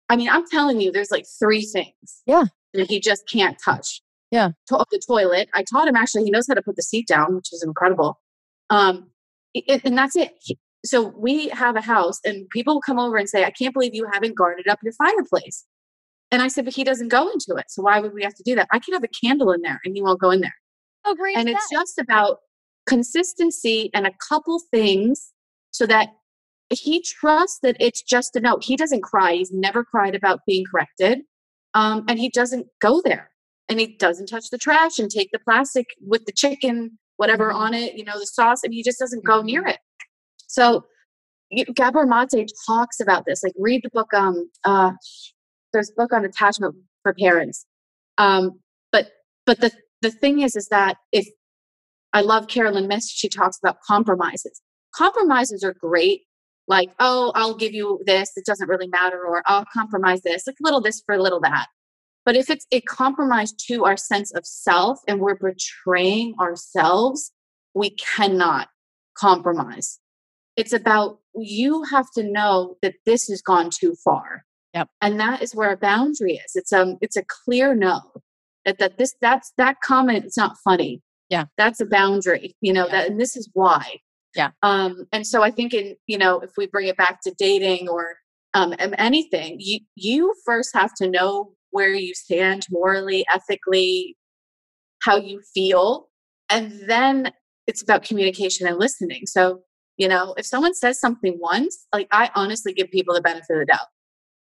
I 0.09 0.15
mean 0.15 0.29
i'm 0.29 0.45
telling 0.47 0.81
you 0.81 0.91
there's 0.91 1.11
like 1.11 1.25
three 1.39 1.65
things 1.65 2.21
yeah. 2.27 2.43
that 2.73 2.87
he 2.87 2.99
just 2.99 3.27
can't 3.27 3.57
touch 3.63 4.01
yeah 4.33 4.49
to- 4.67 4.85
the 4.91 5.01
toilet 5.07 5.47
i 5.53 5.63
taught 5.63 5.87
him 5.87 5.95
actually 5.95 6.23
he 6.23 6.31
knows 6.31 6.45
how 6.47 6.53
to 6.53 6.61
put 6.61 6.75
the 6.75 6.83
seat 6.83 7.07
down 7.07 7.35
which 7.35 7.53
is 7.53 7.63
incredible 7.63 8.19
um, 8.69 9.09
it, 9.53 9.81
and 9.85 9.97
that's 9.97 10.15
it 10.15 10.31
he, 10.41 10.57
so 10.85 11.13
we 11.17 11.49
have 11.49 11.75
a 11.75 11.81
house 11.81 12.19
and 12.25 12.49
people 12.49 12.81
come 12.81 12.99
over 12.99 13.15
and 13.15 13.29
say, 13.29 13.45
I 13.45 13.51
can't 13.51 13.73
believe 13.73 13.95
you 13.95 14.07
haven't 14.11 14.35
guarded 14.35 14.67
up 14.67 14.79
your 14.83 14.93
fireplace. 14.93 15.65
And 16.31 16.41
I 16.41 16.47
said, 16.47 16.65
but 16.65 16.73
he 16.73 16.83
doesn't 16.83 17.07
go 17.07 17.29
into 17.29 17.55
it. 17.55 17.65
So 17.69 17.83
why 17.83 17.99
would 17.99 18.13
we 18.13 18.23
have 18.23 18.33
to 18.35 18.43
do 18.43 18.55
that? 18.55 18.67
I 18.71 18.79
can 18.79 18.93
have 18.93 19.03
a 19.03 19.07
candle 19.07 19.51
in 19.51 19.61
there 19.61 19.79
and 19.85 19.95
he 19.95 20.01
won't 20.01 20.19
go 20.19 20.31
in 20.31 20.41
there. 20.41 20.55
Oh, 21.05 21.15
great. 21.15 21.37
And 21.37 21.47
it's 21.47 21.69
just 21.71 21.99
about 21.99 22.39
consistency 22.87 23.89
and 23.93 24.07
a 24.07 24.11
couple 24.27 24.61
things 24.71 25.31
so 25.71 25.85
that 25.85 26.09
he 26.69 27.01
trusts 27.03 27.59
that 27.61 27.77
it's 27.79 28.01
just 28.01 28.35
a 28.35 28.39
no. 28.39 28.57
He 28.61 28.75
doesn't 28.75 29.03
cry. 29.03 29.33
He's 29.33 29.51
never 29.51 29.83
cried 29.83 30.15
about 30.15 30.39
being 30.47 30.65
corrected. 30.69 31.19
Um, 31.75 32.03
and 32.07 32.19
he 32.19 32.29
doesn't 32.29 32.67
go 32.81 33.01
there. 33.03 33.29
And 33.69 33.79
he 33.79 33.95
doesn't 33.97 34.27
touch 34.27 34.49
the 34.49 34.57
trash 34.57 34.99
and 34.99 35.09
take 35.09 35.29
the 35.31 35.39
plastic 35.39 35.87
with 36.01 36.25
the 36.25 36.33
chicken, 36.33 36.99
whatever 37.17 37.49
mm-hmm. 37.49 37.61
on 37.61 37.73
it, 37.73 37.95
you 37.95 38.03
know, 38.03 38.19
the 38.19 38.25
sauce, 38.25 38.63
and 38.63 38.73
he 38.73 38.83
just 38.83 38.99
doesn't 38.99 39.25
go 39.25 39.41
near 39.41 39.61
mm-hmm. 39.61 39.69
it. 39.69 39.79
So 40.47 40.83
Gabor 41.75 42.05
Mate 42.05 42.51
talks 42.65 42.99
about 42.99 43.25
this. 43.25 43.43
Like 43.43 43.53
read 43.57 43.81
the 43.83 43.89
book. 43.93 44.13
Um, 44.13 44.49
uh, 44.63 44.91
there's 45.71 45.89
a 45.89 45.93
book 45.95 46.13
on 46.13 46.25
attachment 46.25 46.75
for 47.01 47.13
parents, 47.13 47.65
Um, 48.17 48.59
but 48.91 49.11
but 49.45 49.59
the 49.59 49.71
the 50.01 50.11
thing 50.11 50.41
is, 50.41 50.55
is 50.55 50.67
that 50.69 50.97
if 51.11 51.27
I 52.13 52.21
love 52.21 52.47
Caroline 52.47 52.87
Myss, 52.87 53.09
she 53.09 53.29
talks 53.29 53.57
about 53.63 53.77
compromises. 53.87 54.61
Compromises 54.95 55.63
are 55.63 55.73
great. 55.73 56.21
Like, 56.67 56.91
oh, 56.99 57.31
I'll 57.35 57.55
give 57.55 57.73
you 57.73 58.01
this. 58.05 58.31
It 58.35 58.45
doesn't 58.45 58.69
really 58.69 58.87
matter, 58.87 59.25
or 59.25 59.43
I'll 59.45 59.65
compromise 59.73 60.21
this. 60.21 60.43
Like 60.47 60.57
little 60.61 60.81
this 60.81 61.01
for 61.05 61.15
a 61.15 61.21
little 61.21 61.39
that. 61.41 61.67
But 62.25 62.35
if 62.35 62.49
it's 62.49 62.65
a 62.71 62.81
compromise 62.81 63.51
to 63.67 63.85
our 63.85 63.97
sense 63.97 64.31
of 64.33 64.45
self 64.45 64.99
and 65.07 65.19
we're 65.19 65.35
betraying 65.35 66.35
ourselves, 66.39 67.31
we 67.73 67.91
cannot 67.91 68.69
compromise. 69.17 69.99
It's 70.55 70.73
about 70.73 71.19
you 71.35 71.83
have 71.83 72.07
to 72.15 72.23
know 72.23 72.77
that 72.81 72.95
this 73.05 73.27
has 73.27 73.41
gone 73.41 73.69
too 73.71 73.95
far. 74.03 74.45
Yep. 74.73 74.89
And 75.01 75.19
that 75.19 75.41
is 75.41 75.53
where 75.55 75.71
a 75.71 75.77
boundary 75.77 76.33
is. 76.33 76.51
It's 76.55 76.71
um 76.71 76.97
it's 77.01 77.17
a 77.17 77.23
clear 77.23 77.75
no. 77.75 78.01
That 78.65 78.77
that 78.79 78.97
this 78.97 79.15
that's 79.19 79.51
that 79.57 79.81
comment 79.83 80.25
is 80.25 80.37
not 80.37 80.55
funny. 80.63 81.01
Yeah. 81.29 81.45
That's 81.57 81.79
a 81.81 81.85
boundary, 81.85 82.55
you 82.61 82.71
know, 82.73 82.85
Yeah. 82.85 82.91
that 82.91 83.09
and 83.09 83.19
this 83.19 83.35
is 83.35 83.49
why. 83.53 83.97
Yeah. 84.35 84.51
Um 84.61 85.05
and 85.11 85.25
so 85.27 85.43
I 85.43 85.51
think 85.51 85.73
in, 85.73 85.95
you 86.07 86.17
know, 86.17 86.39
if 86.39 86.51
we 86.57 86.67
bring 86.67 86.87
it 86.87 86.97
back 86.97 87.21
to 87.23 87.33
dating 87.37 87.89
or 87.89 88.15
um 88.53 88.75
anything, 88.79 89.57
you 89.59 89.79
you 89.95 90.33
first 90.45 90.75
have 90.75 90.93
to 90.95 91.09
know 91.09 91.53
where 91.73 91.93
you 91.93 92.13
stand 92.13 92.65
morally, 92.71 93.25
ethically, 93.29 94.15
how 95.03 95.17
you 95.17 95.41
feel, 95.53 96.07
and 96.49 96.71
then 96.87 97.31
it's 97.67 97.81
about 97.81 98.03
communication 98.03 98.67
and 98.67 98.77
listening. 98.79 99.25
So, 99.25 99.61
you 99.97 100.07
know, 100.07 100.33
if 100.37 100.45
someone 100.45 100.73
says 100.75 100.99
something 100.99 101.37
once, 101.41 101.85
like 101.93 102.07
I 102.11 102.29
honestly 102.35 102.73
give 102.73 102.89
people 102.91 103.13
the 103.15 103.21
benefit 103.21 103.49
of 103.51 103.59
the 103.59 103.65
doubt. 103.65 103.87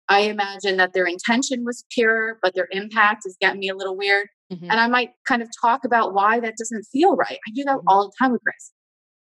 I 0.07 0.21
imagine 0.21 0.77
that 0.77 0.93
their 0.93 1.05
intention 1.05 1.63
was 1.65 1.85
pure, 1.91 2.39
but 2.41 2.55
their 2.55 2.67
impact 2.71 3.23
is 3.25 3.37
getting 3.39 3.59
me 3.59 3.69
a 3.69 3.75
little 3.75 3.95
weird. 3.97 4.27
Mhm. 4.51 4.63
And 4.63 4.79
I 4.79 4.87
might 4.87 5.11
kind 5.27 5.41
of 5.41 5.49
talk 5.61 5.83
about 5.85 6.13
why 6.13 6.39
that 6.39 6.55
doesn't 6.57 6.83
feel 6.91 7.15
right. 7.15 7.37
I 7.47 7.51
do 7.53 7.63
that 7.65 7.77
Mhm. 7.77 7.83
all 7.87 8.07
the 8.07 8.13
time 8.19 8.31
with 8.31 8.41
Chris. 8.43 8.71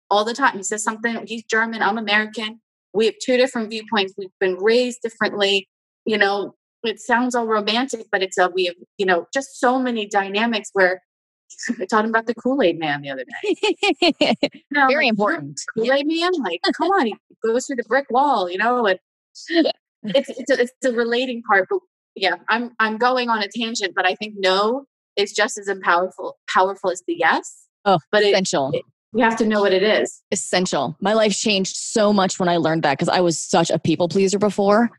All 0.09 0.25
the 0.25 0.35
time. 0.35 0.57
He 0.57 0.63
says 0.63 0.83
something, 0.83 1.27
he's 1.27 1.45
German, 1.45 1.83
I'm 1.83 1.99
American. 1.99 2.61
We 2.95 3.07
have 3.07 3.15
two 3.25 3.37
different 3.37 3.71
viewpoints. 3.71 4.15
We've 4.17 4.31
been 4.41 4.57
raised 4.57 5.01
differently. 5.03 5.69
You 6.05 6.19
know, 6.19 6.55
it 6.85 7.01
sounds 7.01 7.35
all 7.35 7.47
romantic, 7.47 8.07
but 8.11 8.23
it's 8.23 8.39
a, 8.39 8.49
we 8.49 8.67
have, 8.67 8.75
you 8.99 9.07
know, 9.07 9.27
just 9.33 9.59
so 9.61 9.79
many 9.79 10.07
dynamics 10.07 10.71
where 10.73 11.03
I 11.81 11.85
taught 11.87 12.05
him 12.05 12.11
about 12.11 12.27
the 12.27 12.35
Kool 12.35 12.63
Aid 12.63 12.79
man 12.79 13.03
the 13.03 13.11
other 13.11 13.25
day. 13.25 13.77
You 14.53 14.79
know, 14.79 14.89
Very 14.89 15.05
like, 15.07 15.11
important. 15.11 15.61
Kool 15.75 15.93
Aid 15.93 16.07
man, 16.07 16.33
like, 16.43 16.61
come 16.77 16.89
on, 16.89 17.07
he 17.07 17.17
goes 17.45 17.67
through 17.67 17.77
the 17.77 17.85
brick 17.85 18.07
wall, 18.11 18.51
you 18.51 18.59
know, 18.59 18.87
and 18.87 18.99
it's 20.03 20.29
it's 20.31 20.51
a, 20.51 20.61
it's 20.61 20.73
the 20.81 20.93
relating 20.93 21.43
part. 21.43 21.69
But 21.71 21.81
yeah, 22.15 22.37
I'm 22.49 22.73
I'm 22.79 22.99
going 22.99 23.29
on 23.29 23.43
a 23.43 23.49
tangent, 23.49 23.95
but 23.95 24.07
I 24.07 24.15
think 24.15 24.35
no 24.39 24.87
is 25.17 25.33
just 25.33 25.59
as 25.59 25.71
powerful 25.83 26.39
powerful 26.49 26.91
as 26.91 27.03
the 27.07 27.15
yes. 27.19 27.67
Oh, 27.85 27.99
but 28.11 28.23
it, 28.23 28.31
Essential. 28.33 28.73
you 29.13 29.25
have 29.25 29.37
to 29.37 29.47
know 29.47 29.61
what 29.61 29.73
it 29.73 29.83
is. 29.83 30.23
essential. 30.31 30.97
My 31.01 31.13
life 31.15 31.37
changed 31.37 31.77
so 31.77 32.13
much 32.13 32.39
when 32.39 32.49
I 32.49 32.57
learned 32.57 32.83
that 32.85 32.93
because 32.99 33.09
I 33.09 33.21
was 33.21 33.39
such 33.39 33.71
a 33.71 33.79
people 33.79 34.09
pleaser 34.09 34.39
before. 34.39 34.91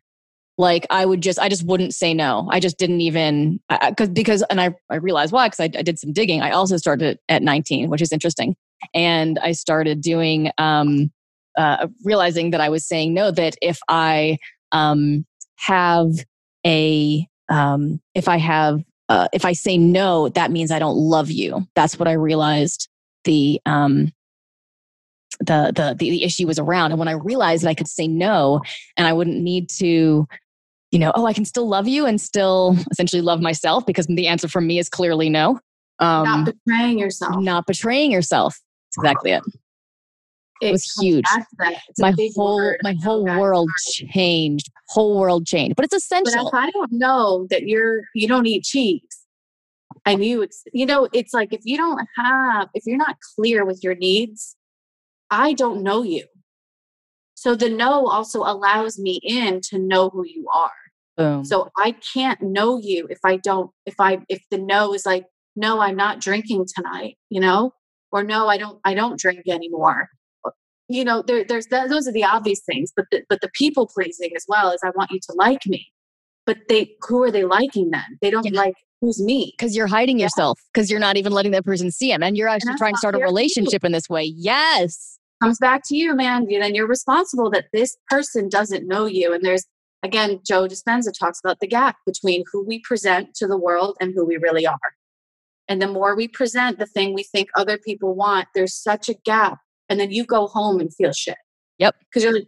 Like 0.57 0.85
I 0.89 1.05
would 1.05 1.21
just, 1.21 1.39
I 1.39 1.49
just 1.49 1.65
wouldn't 1.65 1.95
say 1.95 2.13
no. 2.13 2.47
I 2.51 2.59
just 2.59 2.77
didn't 2.77 3.01
even 3.01 3.59
because 3.69 4.09
because, 4.09 4.43
and 4.49 4.61
I 4.61 4.75
I 4.89 4.95
realized 4.95 5.31
why 5.31 5.47
because 5.47 5.59
I, 5.59 5.79
I 5.79 5.81
did 5.81 5.97
some 5.97 6.13
digging. 6.13 6.41
I 6.41 6.51
also 6.51 6.77
started 6.77 7.17
at 7.27 7.41
19, 7.41 7.89
which 7.89 8.01
is 8.01 8.11
interesting, 8.11 8.55
and 8.93 9.39
I 9.39 9.53
started 9.53 10.01
doing 10.01 10.51
um, 10.59 11.11
uh, 11.57 11.87
realizing 12.03 12.51
that 12.51 12.61
I 12.61 12.69
was 12.69 12.85
saying 12.85 13.15
no. 13.15 13.31
That 13.31 13.55
if 13.61 13.79
I 13.87 14.37
um, 14.71 15.25
have 15.55 16.11
a 16.65 17.27
um, 17.49 17.99
if 18.13 18.27
I 18.27 18.37
have 18.37 18.81
uh, 19.09 19.29
if 19.33 19.45
I 19.45 19.53
say 19.53 19.77
no, 19.77 20.29
that 20.29 20.51
means 20.51 20.69
I 20.69 20.79
don't 20.79 20.97
love 20.97 21.31
you. 21.31 21.67
That's 21.75 21.97
what 21.97 22.07
I 22.07 22.13
realized. 22.13 22.89
The 23.23 23.59
um, 23.65 24.11
the, 25.39 25.71
the 25.75 25.95
the 25.97 26.23
issue 26.23 26.47
was 26.47 26.59
around 26.59 26.91
and 26.91 26.99
when 26.99 27.07
i 27.07 27.13
realized 27.13 27.63
that 27.63 27.69
i 27.69 27.73
could 27.73 27.87
say 27.87 28.07
no 28.07 28.61
and 28.97 29.07
i 29.07 29.13
wouldn't 29.13 29.41
need 29.41 29.67
to 29.67 30.27
you 30.93 30.99
know 30.99 31.11
oh 31.15 31.25
i 31.25 31.33
can 31.33 31.43
still 31.43 31.67
love 31.67 31.87
you 31.87 32.05
and 32.05 32.21
still 32.21 32.77
essentially 32.91 33.21
love 33.21 33.41
myself 33.41 33.85
because 33.85 34.05
the 34.07 34.27
answer 34.27 34.47
from 34.47 34.67
me 34.67 34.77
is 34.77 34.87
clearly 34.87 35.29
no 35.29 35.59
um 35.99 36.23
not 36.23 36.45
betraying 36.45 36.99
yourself. 36.99 37.35
not 37.43 37.65
betraying 37.65 38.11
yourself 38.11 38.59
that's 38.95 38.97
exactly 38.97 39.31
it 39.31 39.43
it 40.61 40.71
was 40.71 40.89
huge. 41.01 41.23
back 41.23 41.49
to 41.49 41.55
that. 41.59 41.81
It's 41.89 41.99
a 41.99 42.03
my 42.03 42.15
whole 42.35 42.55
word. 42.55 42.77
my 42.83 42.95
whole 43.03 43.25
guys. 43.25 43.37
world 43.37 43.69
changed 43.77 44.69
whole 44.89 45.19
world 45.19 45.45
changed 45.45 45.75
but 45.75 45.83
it's 45.83 45.91
But 45.91 45.97
essential 45.97 46.47
if 46.47 46.53
I 46.53 46.69
don't 46.71 46.91
know 46.93 47.47
that 47.49 47.63
you're 47.63 48.03
you 48.13 48.27
don't 48.27 48.45
eat 48.45 48.63
cheese, 48.63 49.25
and 50.05 50.23
you 50.23 50.47
you 50.71 50.85
know 50.85 51.09
it's 51.11 51.33
like 51.33 51.51
if 51.51 51.61
you 51.65 51.75
don't 51.75 52.07
have 52.17 52.69
if 52.73 52.83
you're 52.85 52.97
not 52.97 53.17
clear 53.35 53.65
with 53.65 53.83
your 53.83 53.95
needs, 53.95 54.55
I 55.29 55.51
don't 55.53 55.83
know 55.83 56.03
you. 56.03 56.25
So 57.33 57.55
the 57.55 57.69
no 57.69 58.07
also 58.07 58.39
allows 58.39 58.97
me 58.97 59.19
in 59.21 59.59
to 59.69 59.77
know 59.77 60.09
who 60.09 60.25
you 60.25 60.47
are. 60.53 60.71
Boom 61.17 61.45
So 61.45 61.69
I 61.77 61.91
can't 62.13 62.41
know 62.41 62.77
you 62.79 63.07
if 63.09 63.19
I 63.25 63.37
don't 63.37 63.71
if 63.85 63.95
I 63.99 64.19
if 64.29 64.43
the 64.51 64.57
no 64.57 64.93
is 64.93 65.05
like 65.05 65.25
no 65.55 65.79
I'm 65.81 65.95
not 65.95 66.19
drinking 66.19 66.65
tonight, 66.75 67.17
you 67.29 67.39
know? 67.39 67.73
Or 68.11 68.23
no 68.23 68.47
I 68.47 68.57
don't 68.57 68.79
I 68.85 68.93
don't 68.93 69.19
drink 69.19 69.41
anymore. 69.47 70.09
You 70.89 71.05
know, 71.05 71.21
there 71.25 71.43
there's 71.45 71.67
that, 71.67 71.89
those 71.89 72.07
are 72.07 72.11
the 72.11 72.25
obvious 72.25 72.59
things, 72.65 72.91
but 72.95 73.05
the, 73.11 73.23
but 73.29 73.41
the 73.41 73.49
people 73.53 73.87
pleasing 73.87 74.31
as 74.35 74.45
well 74.47 74.71
is 74.71 74.81
I 74.83 74.91
want 74.95 75.11
you 75.11 75.19
to 75.29 75.33
like 75.35 75.65
me. 75.65 75.87
But 76.45 76.57
they 76.69 76.95
who 77.07 77.23
are 77.23 77.31
they 77.31 77.45
liking 77.45 77.89
then? 77.91 78.03
They 78.21 78.29
don't 78.29 78.45
Yeah. 78.45 78.59
like 78.59 78.75
who's 79.01 79.21
me. 79.21 79.53
because 79.57 79.75
you're 79.75 79.87
hiding 79.87 80.19
Yeah. 80.19 80.25
yourself 80.25 80.59
because 80.73 80.89
you're 80.91 80.99
not 80.99 81.17
even 81.17 81.31
letting 81.31 81.51
that 81.53 81.63
person 81.65 81.89
see 81.91 82.11
him 82.11 82.21
and 82.23 82.35
you're 82.37 82.47
actually 82.49 82.69
that's 82.71 82.79
trying 82.79 82.93
to 82.93 82.97
start 82.99 83.15
a 83.15 83.17
fair 83.19 83.25
to 83.27 83.29
you. 83.31 83.35
relationship 83.35 83.83
in 83.83 83.91
this 83.91 84.09
way 84.09 84.23
yes 84.35 85.17
Comes 85.41 85.57
back 85.59 85.81
to 85.87 85.95
you, 85.97 86.15
man. 86.15 86.49
You 86.49 86.59
then 86.61 86.73
you're 86.73 86.87
responsible 86.87 87.49
that 87.49 87.65
this 87.73 87.97
person 88.09 88.47
doesn't 88.47 88.87
know 88.87 89.05
you. 89.05 89.33
And 89.33 89.43
there's 89.43 89.65
again, 90.03 90.41
Joe 90.45 90.67
Dispenza 90.67 91.11
talks 91.17 91.39
about 91.43 91.59
the 91.59 91.67
gap 91.67 91.97
between 92.05 92.43
who 92.51 92.63
we 92.63 92.79
present 92.79 93.33
to 93.35 93.47
the 93.47 93.57
world 93.57 93.97
and 93.99 94.13
who 94.13 94.25
we 94.25 94.37
really 94.37 94.67
are. 94.67 94.77
And 95.67 95.81
the 95.81 95.87
more 95.87 96.15
we 96.15 96.27
present 96.27 96.77
the 96.77 96.85
thing 96.85 97.13
we 97.13 97.23
think 97.23 97.49
other 97.55 97.77
people 97.77 98.13
want, 98.13 98.47
there's 98.53 98.75
such 98.75 99.09
a 99.09 99.15
gap. 99.25 99.59
And 99.89 99.99
then 99.99 100.11
you 100.11 100.25
go 100.25 100.47
home 100.47 100.79
and 100.79 100.93
feel 100.93 101.13
shit. 101.13 101.37
Yep. 101.79 101.95
Because 101.99 102.23
you're 102.23 102.33
like, 102.33 102.47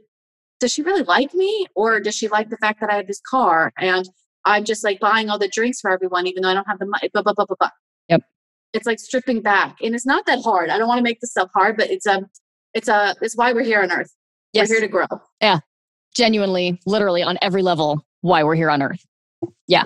does 0.59 0.73
she 0.73 0.81
really 0.81 1.03
like 1.03 1.33
me? 1.33 1.65
Or 1.75 1.99
does 1.99 2.15
she 2.15 2.27
like 2.27 2.49
the 2.49 2.57
fact 2.57 2.81
that 2.81 2.89
I 2.91 2.95
have 2.95 3.07
this 3.07 3.21
car 3.29 3.71
and 3.77 4.07
I'm 4.45 4.63
just 4.63 4.83
like 4.83 4.99
buying 4.99 5.29
all 5.29 5.39
the 5.39 5.47
drinks 5.47 5.81
for 5.81 5.91
everyone, 5.91 6.27
even 6.27 6.43
though 6.43 6.49
I 6.49 6.53
don't 6.53 6.67
have 6.67 6.79
the 6.79 6.85
money? 6.85 7.09
Blah, 7.13 7.23
blah, 7.23 7.33
blah, 7.33 7.45
blah, 7.45 7.55
blah. 7.59 7.69
Yep. 8.09 8.21
It's 8.73 8.85
like 8.85 8.99
stripping 8.99 9.41
back. 9.41 9.77
And 9.81 9.95
it's 9.95 10.05
not 10.05 10.25
that 10.25 10.43
hard. 10.43 10.69
I 10.69 10.77
don't 10.77 10.87
want 10.87 10.99
to 10.99 11.03
make 11.03 11.19
this 11.21 11.31
stuff 11.31 11.49
hard, 11.53 11.77
but 11.77 11.89
it's 11.89 12.05
um 12.05 12.25
it's 12.73 12.87
a 12.87 13.15
it's 13.21 13.37
why 13.37 13.53
we're 13.53 13.63
here 13.63 13.81
on 13.81 13.91
earth. 13.91 14.13
yes 14.53 14.69
We're 14.69 14.75
here 14.75 14.81
to 14.81 14.87
grow. 14.87 15.07
Genuinely 16.15 16.79
literally 16.85 17.21
on 17.21 17.37
every 17.41 17.61
level 17.61 18.05
why 18.21 18.43
we're 18.43 18.55
here 18.55 18.69
on 18.69 18.81
earth 18.81 19.05
Yeah. 19.67 19.83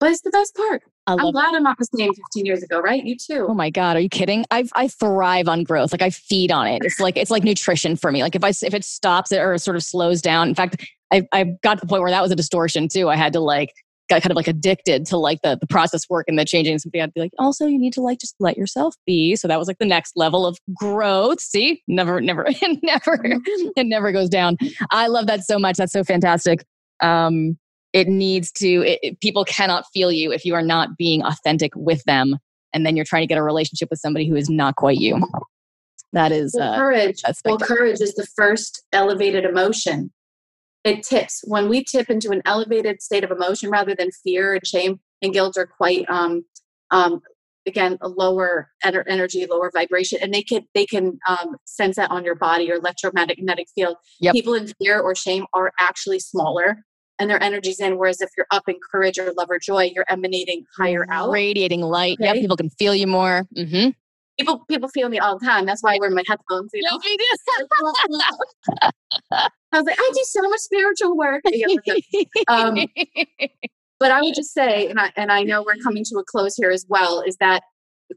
But 0.00 0.10
it's 0.10 0.22
the 0.22 0.30
best 0.30 0.56
part. 0.56 0.82
i 1.06 1.12
I'm 1.12 1.18
love 1.18 1.34
glad 1.34 1.54
I'm 1.54 1.62
not 1.62 1.78
the 1.78 1.86
same 1.96 2.12
15 2.12 2.44
years 2.44 2.60
ago, 2.62 2.80
right? 2.80 3.04
You 3.04 3.16
too. 3.16 3.46
Oh 3.48 3.54
my 3.54 3.70
god, 3.70 3.96
are 3.96 4.00
you 4.00 4.08
kidding? 4.08 4.44
I 4.50 4.64
I 4.74 4.88
thrive 4.88 5.46
on 5.46 5.62
growth. 5.62 5.92
Like 5.92 6.02
I 6.02 6.10
feed 6.10 6.50
on 6.50 6.66
it. 6.66 6.82
It's 6.84 6.98
like 6.98 7.16
it's 7.16 7.30
like 7.30 7.44
nutrition 7.44 7.94
for 7.94 8.10
me. 8.10 8.20
Like 8.20 8.34
if 8.34 8.42
I, 8.42 8.48
if 8.48 8.74
it 8.74 8.84
stops 8.84 9.30
it 9.30 9.38
or 9.38 9.56
sort 9.58 9.76
of 9.76 9.84
slows 9.84 10.20
down. 10.20 10.48
In 10.48 10.56
fact, 10.56 10.84
I 11.12 11.22
I 11.30 11.44
got 11.62 11.74
to 11.74 11.80
the 11.82 11.86
point 11.86 12.02
where 12.02 12.10
that 12.10 12.20
was 12.20 12.32
a 12.32 12.36
distortion 12.36 12.88
too. 12.88 13.10
I 13.10 13.16
had 13.16 13.32
to 13.34 13.40
like 13.40 13.72
got 14.08 14.22
kind 14.22 14.30
of 14.30 14.36
like 14.36 14.48
addicted 14.48 15.06
to 15.06 15.16
like 15.16 15.40
the 15.42 15.56
the 15.60 15.66
process 15.66 16.08
work 16.08 16.26
and 16.28 16.38
the 16.38 16.44
changing. 16.44 16.78
Something 16.78 17.00
I'd 17.00 17.14
be 17.14 17.20
like, 17.20 17.32
also 17.38 17.66
you 17.66 17.78
need 17.78 17.92
to 17.94 18.00
like 18.00 18.18
just 18.18 18.34
let 18.40 18.56
yourself 18.56 18.94
be. 19.06 19.36
So 19.36 19.48
that 19.48 19.58
was 19.58 19.68
like 19.68 19.78
the 19.78 19.86
next 19.86 20.12
level 20.16 20.46
of 20.46 20.58
growth. 20.74 21.40
See, 21.40 21.82
never 21.88 22.20
never 22.20 22.44
it 22.48 22.78
never 22.82 23.18
it 23.76 23.86
never 23.86 24.12
goes 24.12 24.28
down. 24.28 24.56
I 24.90 25.06
love 25.06 25.26
that 25.26 25.44
so 25.44 25.58
much. 25.58 25.76
That's 25.76 25.92
so 25.92 26.04
fantastic. 26.04 26.64
Um, 27.00 27.58
it 27.92 28.08
needs 28.08 28.50
to. 28.52 28.82
It, 28.86 28.98
it- 29.02 29.20
people 29.20 29.44
cannot 29.44 29.84
feel 29.92 30.10
you 30.10 30.32
if 30.32 30.44
you 30.44 30.54
are 30.54 30.62
not 30.62 30.96
being 30.96 31.22
authentic 31.22 31.72
with 31.76 32.02
them 32.04 32.38
and 32.72 32.86
then 32.86 32.96
you're 32.96 33.04
trying 33.04 33.22
to 33.22 33.26
get 33.26 33.38
a 33.38 33.42
relationship 33.42 33.88
with 33.90 34.00
somebody 34.00 34.26
who 34.28 34.34
is 34.36 34.48
not 34.48 34.76
quite 34.76 34.98
you. 34.98 35.22
That 36.14 36.32
is 36.32 36.54
Well, 36.58 36.72
uh, 36.72 36.76
courage. 36.76 37.22
Well, 37.44 37.58
courage 37.58 38.00
is 38.00 38.14
the 38.14 38.26
first 38.36 38.82
elevated 38.92 39.44
emotion. 39.44 40.10
It 40.84 41.02
tips 41.04 41.42
when 41.44 41.68
we 41.68 41.84
tip 41.84 42.10
into 42.10 42.30
an 42.30 42.42
elevated 42.44 43.00
state 43.02 43.22
of 43.24 43.30
emotion 43.30 43.70
rather 43.70 43.94
than 43.94 44.10
fear 44.24 44.54
and 44.54 44.66
shame 44.66 45.00
and 45.22 45.32
guilt 45.32 45.56
are 45.56 45.66
quite 45.66 46.04
um 46.10 46.44
um 46.90 47.20
again 47.66 47.96
a 48.00 48.08
lower 48.08 48.68
ener- 48.84 49.04
energy, 49.06 49.46
lower 49.46 49.70
vibration, 49.72 50.18
and 50.20 50.34
they 50.34 50.42
can 50.42 50.66
they 50.74 50.84
can 50.84 51.18
um, 51.28 51.56
sense 51.64 51.96
that 51.96 52.10
on 52.10 52.24
your 52.24 52.34
body 52.34 52.70
or 52.72 52.74
electromagnetic 52.76 53.68
field. 53.74 53.96
Yep. 54.20 54.34
People 54.34 54.54
in 54.54 54.66
fear 54.80 54.98
or 55.00 55.14
shame 55.14 55.46
are 55.54 55.72
actually 55.78 56.18
smaller 56.18 56.84
and 57.20 57.30
their 57.30 57.40
energy's 57.40 57.78
in. 57.78 57.98
Whereas 57.98 58.20
if 58.20 58.30
you're 58.36 58.48
up 58.50 58.68
in 58.68 58.74
courage 58.90 59.18
or 59.18 59.32
love 59.34 59.48
or 59.50 59.60
joy, 59.60 59.92
you're 59.94 60.06
emanating 60.08 60.64
higher 60.76 61.06
out. 61.10 61.30
radiating 61.30 61.82
light. 61.82 62.16
Yep, 62.18 62.30
Okay. 62.32 62.40
people 62.40 62.56
can 62.56 62.70
feel 62.70 62.94
you 62.96 63.06
more. 63.06 63.46
Mm-hmm. 63.56 63.90
People 64.40 64.64
people 64.68 64.88
feel 64.88 65.08
me 65.08 65.20
all 65.20 65.38
the 65.38 65.46
time. 65.46 65.64
That's 65.66 65.82
why 65.84 65.94
I 65.94 65.98
wear 66.00 66.10
my 66.10 66.24
headphones. 66.26 66.70
You 66.74 66.82
know? 66.90 66.98
I 69.72 69.78
was 69.78 69.86
like, 69.86 69.98
I 69.98 70.10
do 70.14 70.20
so 70.24 70.42
much 70.48 70.60
spiritual 70.60 71.16
work. 71.16 71.42
Um, 72.48 72.76
but 73.98 74.10
I 74.10 74.20
would 74.20 74.34
just 74.34 74.52
say, 74.52 74.88
and 74.88 74.98
I 75.00 75.12
and 75.16 75.30
I 75.32 75.42
know 75.42 75.62
we're 75.62 75.82
coming 75.82 76.04
to 76.04 76.16
a 76.18 76.24
close 76.24 76.54
here 76.56 76.70
as 76.70 76.84
well, 76.88 77.22
is 77.26 77.36
that 77.38 77.62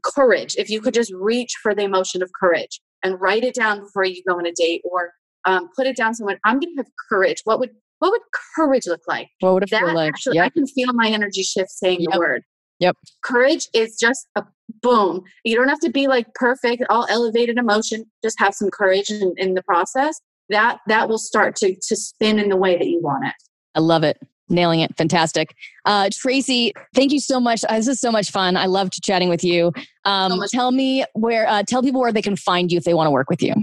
courage. 0.04 0.56
If 0.58 0.68
you 0.68 0.80
could 0.80 0.94
just 0.94 1.12
reach 1.14 1.52
for 1.62 1.74
the 1.74 1.82
emotion 1.82 2.22
of 2.22 2.30
courage 2.38 2.80
and 3.02 3.20
write 3.20 3.44
it 3.44 3.54
down 3.54 3.80
before 3.80 4.04
you 4.04 4.22
go 4.28 4.36
on 4.36 4.46
a 4.46 4.52
date, 4.52 4.82
or 4.84 5.12
um, 5.46 5.68
put 5.76 5.86
it 5.86 5.96
down 5.96 6.14
somewhere. 6.14 6.38
I'm 6.44 6.58
going 6.58 6.74
to 6.76 6.82
have 6.82 6.86
courage. 7.08 7.40
What 7.44 7.60
would 7.60 7.70
what 8.00 8.10
would 8.10 8.20
courage 8.54 8.86
look 8.86 9.02
like? 9.08 9.28
What 9.40 9.54
would 9.54 9.62
it 9.62 9.70
that 9.70 9.84
feel 9.84 9.94
like? 9.94 10.08
Actually, 10.08 10.36
Yep. 10.36 10.44
I 10.44 10.48
can 10.50 10.66
feel 10.66 10.92
my 10.92 11.08
energy 11.08 11.42
shift 11.42 11.70
saying 11.70 12.00
Yep. 12.02 12.12
the 12.12 12.18
word. 12.18 12.42
Yep. 12.80 12.96
Courage 13.22 13.68
is 13.72 13.96
just 13.98 14.26
a 14.36 14.44
boom. 14.82 15.22
You 15.44 15.56
don't 15.56 15.68
have 15.68 15.80
to 15.80 15.90
be 15.90 16.06
like 16.08 16.26
perfect, 16.34 16.82
all 16.90 17.06
elevated 17.08 17.56
emotion. 17.56 18.04
Just 18.22 18.38
have 18.38 18.54
some 18.54 18.68
courage 18.70 19.08
in, 19.08 19.32
in 19.38 19.54
the 19.54 19.62
process. 19.62 20.20
That 20.48 20.78
that 20.86 21.08
will 21.08 21.18
start 21.18 21.56
to 21.56 21.74
to 21.74 21.96
spin 21.96 22.38
in 22.38 22.48
the 22.48 22.56
way 22.56 22.76
that 22.76 22.86
you 22.86 23.00
want 23.02 23.26
it. 23.26 23.34
I 23.74 23.80
love 23.80 24.04
it. 24.04 24.18
Nailing 24.48 24.80
it. 24.80 24.96
Fantastic. 24.96 25.54
Uh, 25.84 26.08
Tracy, 26.12 26.72
thank 26.94 27.12
you 27.12 27.18
so 27.18 27.40
much. 27.40 27.64
Uh, 27.68 27.76
this 27.76 27.88
is 27.88 28.00
so 28.00 28.12
much 28.12 28.30
fun. 28.30 28.56
I 28.56 28.66
loved 28.66 29.02
chatting 29.02 29.28
with 29.28 29.42
you. 29.42 29.72
Um, 30.04 30.38
much 30.38 30.50
tell 30.50 30.70
me 30.70 31.04
where, 31.14 31.48
uh, 31.48 31.64
tell 31.64 31.82
people 31.82 32.00
where 32.00 32.12
they 32.12 32.22
can 32.22 32.36
find 32.36 32.70
you 32.70 32.78
if 32.78 32.84
they 32.84 32.94
want 32.94 33.08
to 33.08 33.10
work 33.10 33.28
with 33.28 33.42
you. 33.42 33.54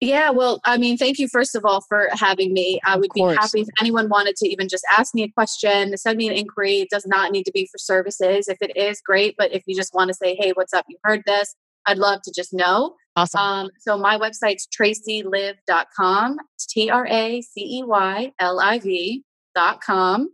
Yeah, 0.00 0.30
well, 0.30 0.60
I 0.64 0.76
mean, 0.76 0.96
thank 0.96 1.18
you 1.18 1.26
first 1.26 1.56
of 1.56 1.64
all 1.64 1.80
for 1.88 2.08
having 2.12 2.52
me. 2.52 2.78
I 2.84 2.96
would 2.96 3.10
be 3.14 3.20
happy 3.22 3.62
if 3.62 3.68
anyone 3.80 4.08
wanted 4.08 4.36
to 4.36 4.48
even 4.48 4.68
just 4.68 4.84
ask 4.96 5.12
me 5.12 5.24
a 5.24 5.28
question, 5.28 5.96
send 5.96 6.18
me 6.18 6.28
an 6.28 6.34
inquiry. 6.34 6.80
It 6.80 6.90
does 6.90 7.04
not 7.06 7.32
need 7.32 7.44
to 7.44 7.52
be 7.52 7.66
for 7.66 7.78
services. 7.78 8.46
If 8.46 8.58
it 8.60 8.76
is, 8.76 9.00
great. 9.00 9.34
But 9.36 9.52
if 9.52 9.64
you 9.66 9.74
just 9.74 9.94
want 9.94 10.08
to 10.08 10.14
say, 10.14 10.36
hey, 10.38 10.52
what's 10.52 10.72
up? 10.72 10.84
You 10.88 10.98
heard 11.02 11.22
this. 11.26 11.56
I'd 11.86 11.98
love 11.98 12.20
to 12.24 12.32
just 12.34 12.52
know. 12.52 12.94
Awesome. 13.16 13.40
Um, 13.40 13.68
so 13.80 13.98
my 13.98 14.18
website's 14.18 14.68
traceyliv.com. 14.68 16.36
T 16.68 16.90
R 16.90 17.06
A 17.06 17.42
C 17.42 17.60
E 17.60 17.82
Y 17.84 18.32
L 18.38 18.60
I 18.60 18.78
V 18.78 19.24
dot 19.54 19.80
com. 19.80 20.28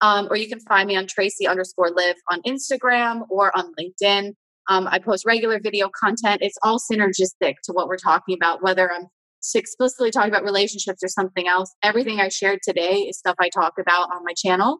Um, 0.00 0.28
or 0.30 0.36
you 0.36 0.48
can 0.48 0.60
find 0.60 0.86
me 0.86 0.96
on 0.96 1.06
Tracy 1.06 1.46
underscore 1.46 1.90
live 1.90 2.14
on 2.30 2.40
Instagram 2.42 3.22
or 3.28 3.56
on 3.58 3.72
LinkedIn. 3.80 4.34
Um, 4.68 4.86
I 4.86 4.98
post 4.98 5.24
regular 5.26 5.58
video 5.60 5.88
content. 5.98 6.42
It's 6.42 6.58
all 6.62 6.78
synergistic 6.78 7.54
to 7.64 7.72
what 7.72 7.88
we're 7.88 7.96
talking 7.96 8.36
about, 8.36 8.62
whether 8.62 8.92
I'm 8.92 9.06
explicitly 9.54 10.10
talking 10.10 10.30
about 10.30 10.44
relationships 10.44 11.02
or 11.02 11.08
something 11.08 11.48
else. 11.48 11.74
Everything 11.82 12.20
I 12.20 12.28
shared 12.28 12.60
today 12.62 12.98
is 13.08 13.18
stuff 13.18 13.36
I 13.40 13.48
talk 13.48 13.74
about 13.80 14.10
on 14.14 14.24
my 14.24 14.34
channel. 14.36 14.78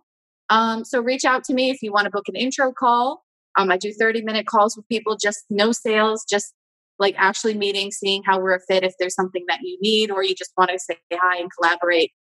Um, 0.50 0.84
so 0.84 1.00
reach 1.00 1.24
out 1.24 1.42
to 1.44 1.54
me 1.54 1.70
if 1.70 1.82
you 1.82 1.92
want 1.92 2.04
to 2.04 2.10
book 2.10 2.28
an 2.28 2.36
intro 2.36 2.72
call. 2.72 3.24
Um, 3.58 3.70
I 3.70 3.76
do 3.76 3.92
30 3.92 4.22
minute 4.22 4.46
calls 4.46 4.76
with 4.76 4.88
people, 4.88 5.16
just 5.16 5.44
no 5.50 5.72
sales, 5.72 6.24
just 6.24 6.54
like 6.98 7.14
actually 7.18 7.54
meeting, 7.54 7.90
seeing 7.90 8.22
how 8.24 8.40
we're 8.40 8.54
a 8.54 8.60
fit, 8.60 8.84
if 8.84 8.94
there's 8.98 9.14
something 9.14 9.44
that 9.48 9.60
you 9.62 9.76
need, 9.80 10.10
or 10.10 10.22
you 10.24 10.34
just 10.34 10.52
want 10.56 10.70
to 10.70 10.78
say 10.78 10.96
hi 11.12 11.38
and 11.38 11.50
collaborate. 11.52 12.12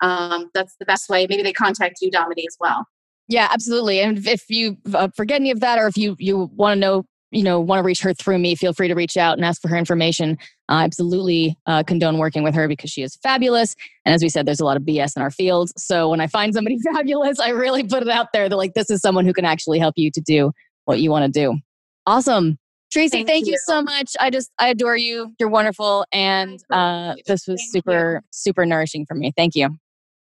Um, 0.00 0.50
that's 0.52 0.74
the 0.78 0.84
best 0.84 1.08
way. 1.08 1.26
Maybe 1.28 1.42
they 1.42 1.52
contact 1.52 1.98
you, 2.02 2.10
Dominique, 2.10 2.48
as 2.48 2.56
well. 2.60 2.86
Yeah, 3.28 3.48
absolutely. 3.50 4.00
And 4.00 4.26
if 4.26 4.44
you 4.50 4.76
uh, 4.92 5.08
forget 5.16 5.40
any 5.40 5.50
of 5.50 5.60
that, 5.60 5.78
or 5.78 5.86
if 5.86 5.96
you 5.96 6.16
you 6.18 6.50
want 6.54 6.76
to 6.76 6.80
know, 6.80 7.04
you 7.30 7.42
know, 7.42 7.60
want 7.60 7.78
to 7.78 7.84
reach 7.84 8.02
her 8.02 8.12
through 8.12 8.38
me, 8.38 8.54
feel 8.54 8.74
free 8.74 8.88
to 8.88 8.94
reach 8.94 9.16
out 9.16 9.38
and 9.38 9.44
ask 9.44 9.62
for 9.62 9.68
her 9.68 9.76
information. 9.76 10.36
I 10.68 10.84
absolutely 10.84 11.58
uh, 11.66 11.82
condone 11.82 12.18
working 12.18 12.42
with 12.42 12.54
her 12.54 12.68
because 12.68 12.90
she 12.90 13.02
is 13.02 13.16
fabulous. 13.16 13.74
And 14.04 14.14
as 14.14 14.22
we 14.22 14.28
said, 14.28 14.46
there's 14.46 14.60
a 14.60 14.64
lot 14.64 14.76
of 14.76 14.82
BS 14.82 15.16
in 15.16 15.22
our 15.22 15.30
fields. 15.30 15.72
So 15.76 16.08
when 16.08 16.20
I 16.20 16.26
find 16.26 16.54
somebody 16.54 16.78
fabulous, 16.94 17.38
I 17.38 17.50
really 17.50 17.84
put 17.84 18.02
it 18.02 18.08
out 18.08 18.28
there 18.32 18.48
that 18.48 18.56
like 18.56 18.74
this 18.74 18.90
is 18.90 19.00
someone 19.00 19.26
who 19.26 19.32
can 19.32 19.44
actually 19.44 19.78
help 19.78 19.94
you 19.96 20.10
to 20.12 20.20
do 20.20 20.52
what 20.86 21.00
you 21.00 21.10
want 21.10 21.32
to 21.32 21.40
do. 21.40 21.58
Awesome. 22.06 22.58
Tracy, 22.92 23.18
Thank 23.18 23.28
thank, 23.28 23.46
you. 23.46 23.52
you. 23.52 23.58
so 23.66 23.82
much. 23.82 24.12
I 24.20 24.30
just 24.30 24.52
I 24.58 24.68
adore 24.68 24.96
you. 24.96 25.34
You're 25.40 25.48
wonderful, 25.48 26.06
and 26.12 26.60
uh, 26.70 27.14
this 27.26 27.48
was 27.48 27.60
Thank 27.60 27.72
super 27.72 28.22
super 28.30 28.64
nourishing 28.64 29.04
for 29.04 29.16
me. 29.16 29.32
Thank 29.36 29.56
you. 29.56 29.70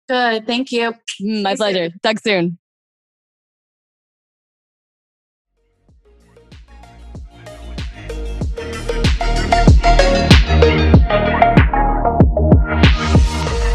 Good. 0.08 0.46
Thank 0.46 0.72
you. 0.72 0.94
Mm, 1.20 1.42
My 1.42 1.52
you 1.52 1.56
soon. 1.56 1.58
pleasure. 1.58 1.90
Talk 2.04 2.20
soon. 2.20 2.59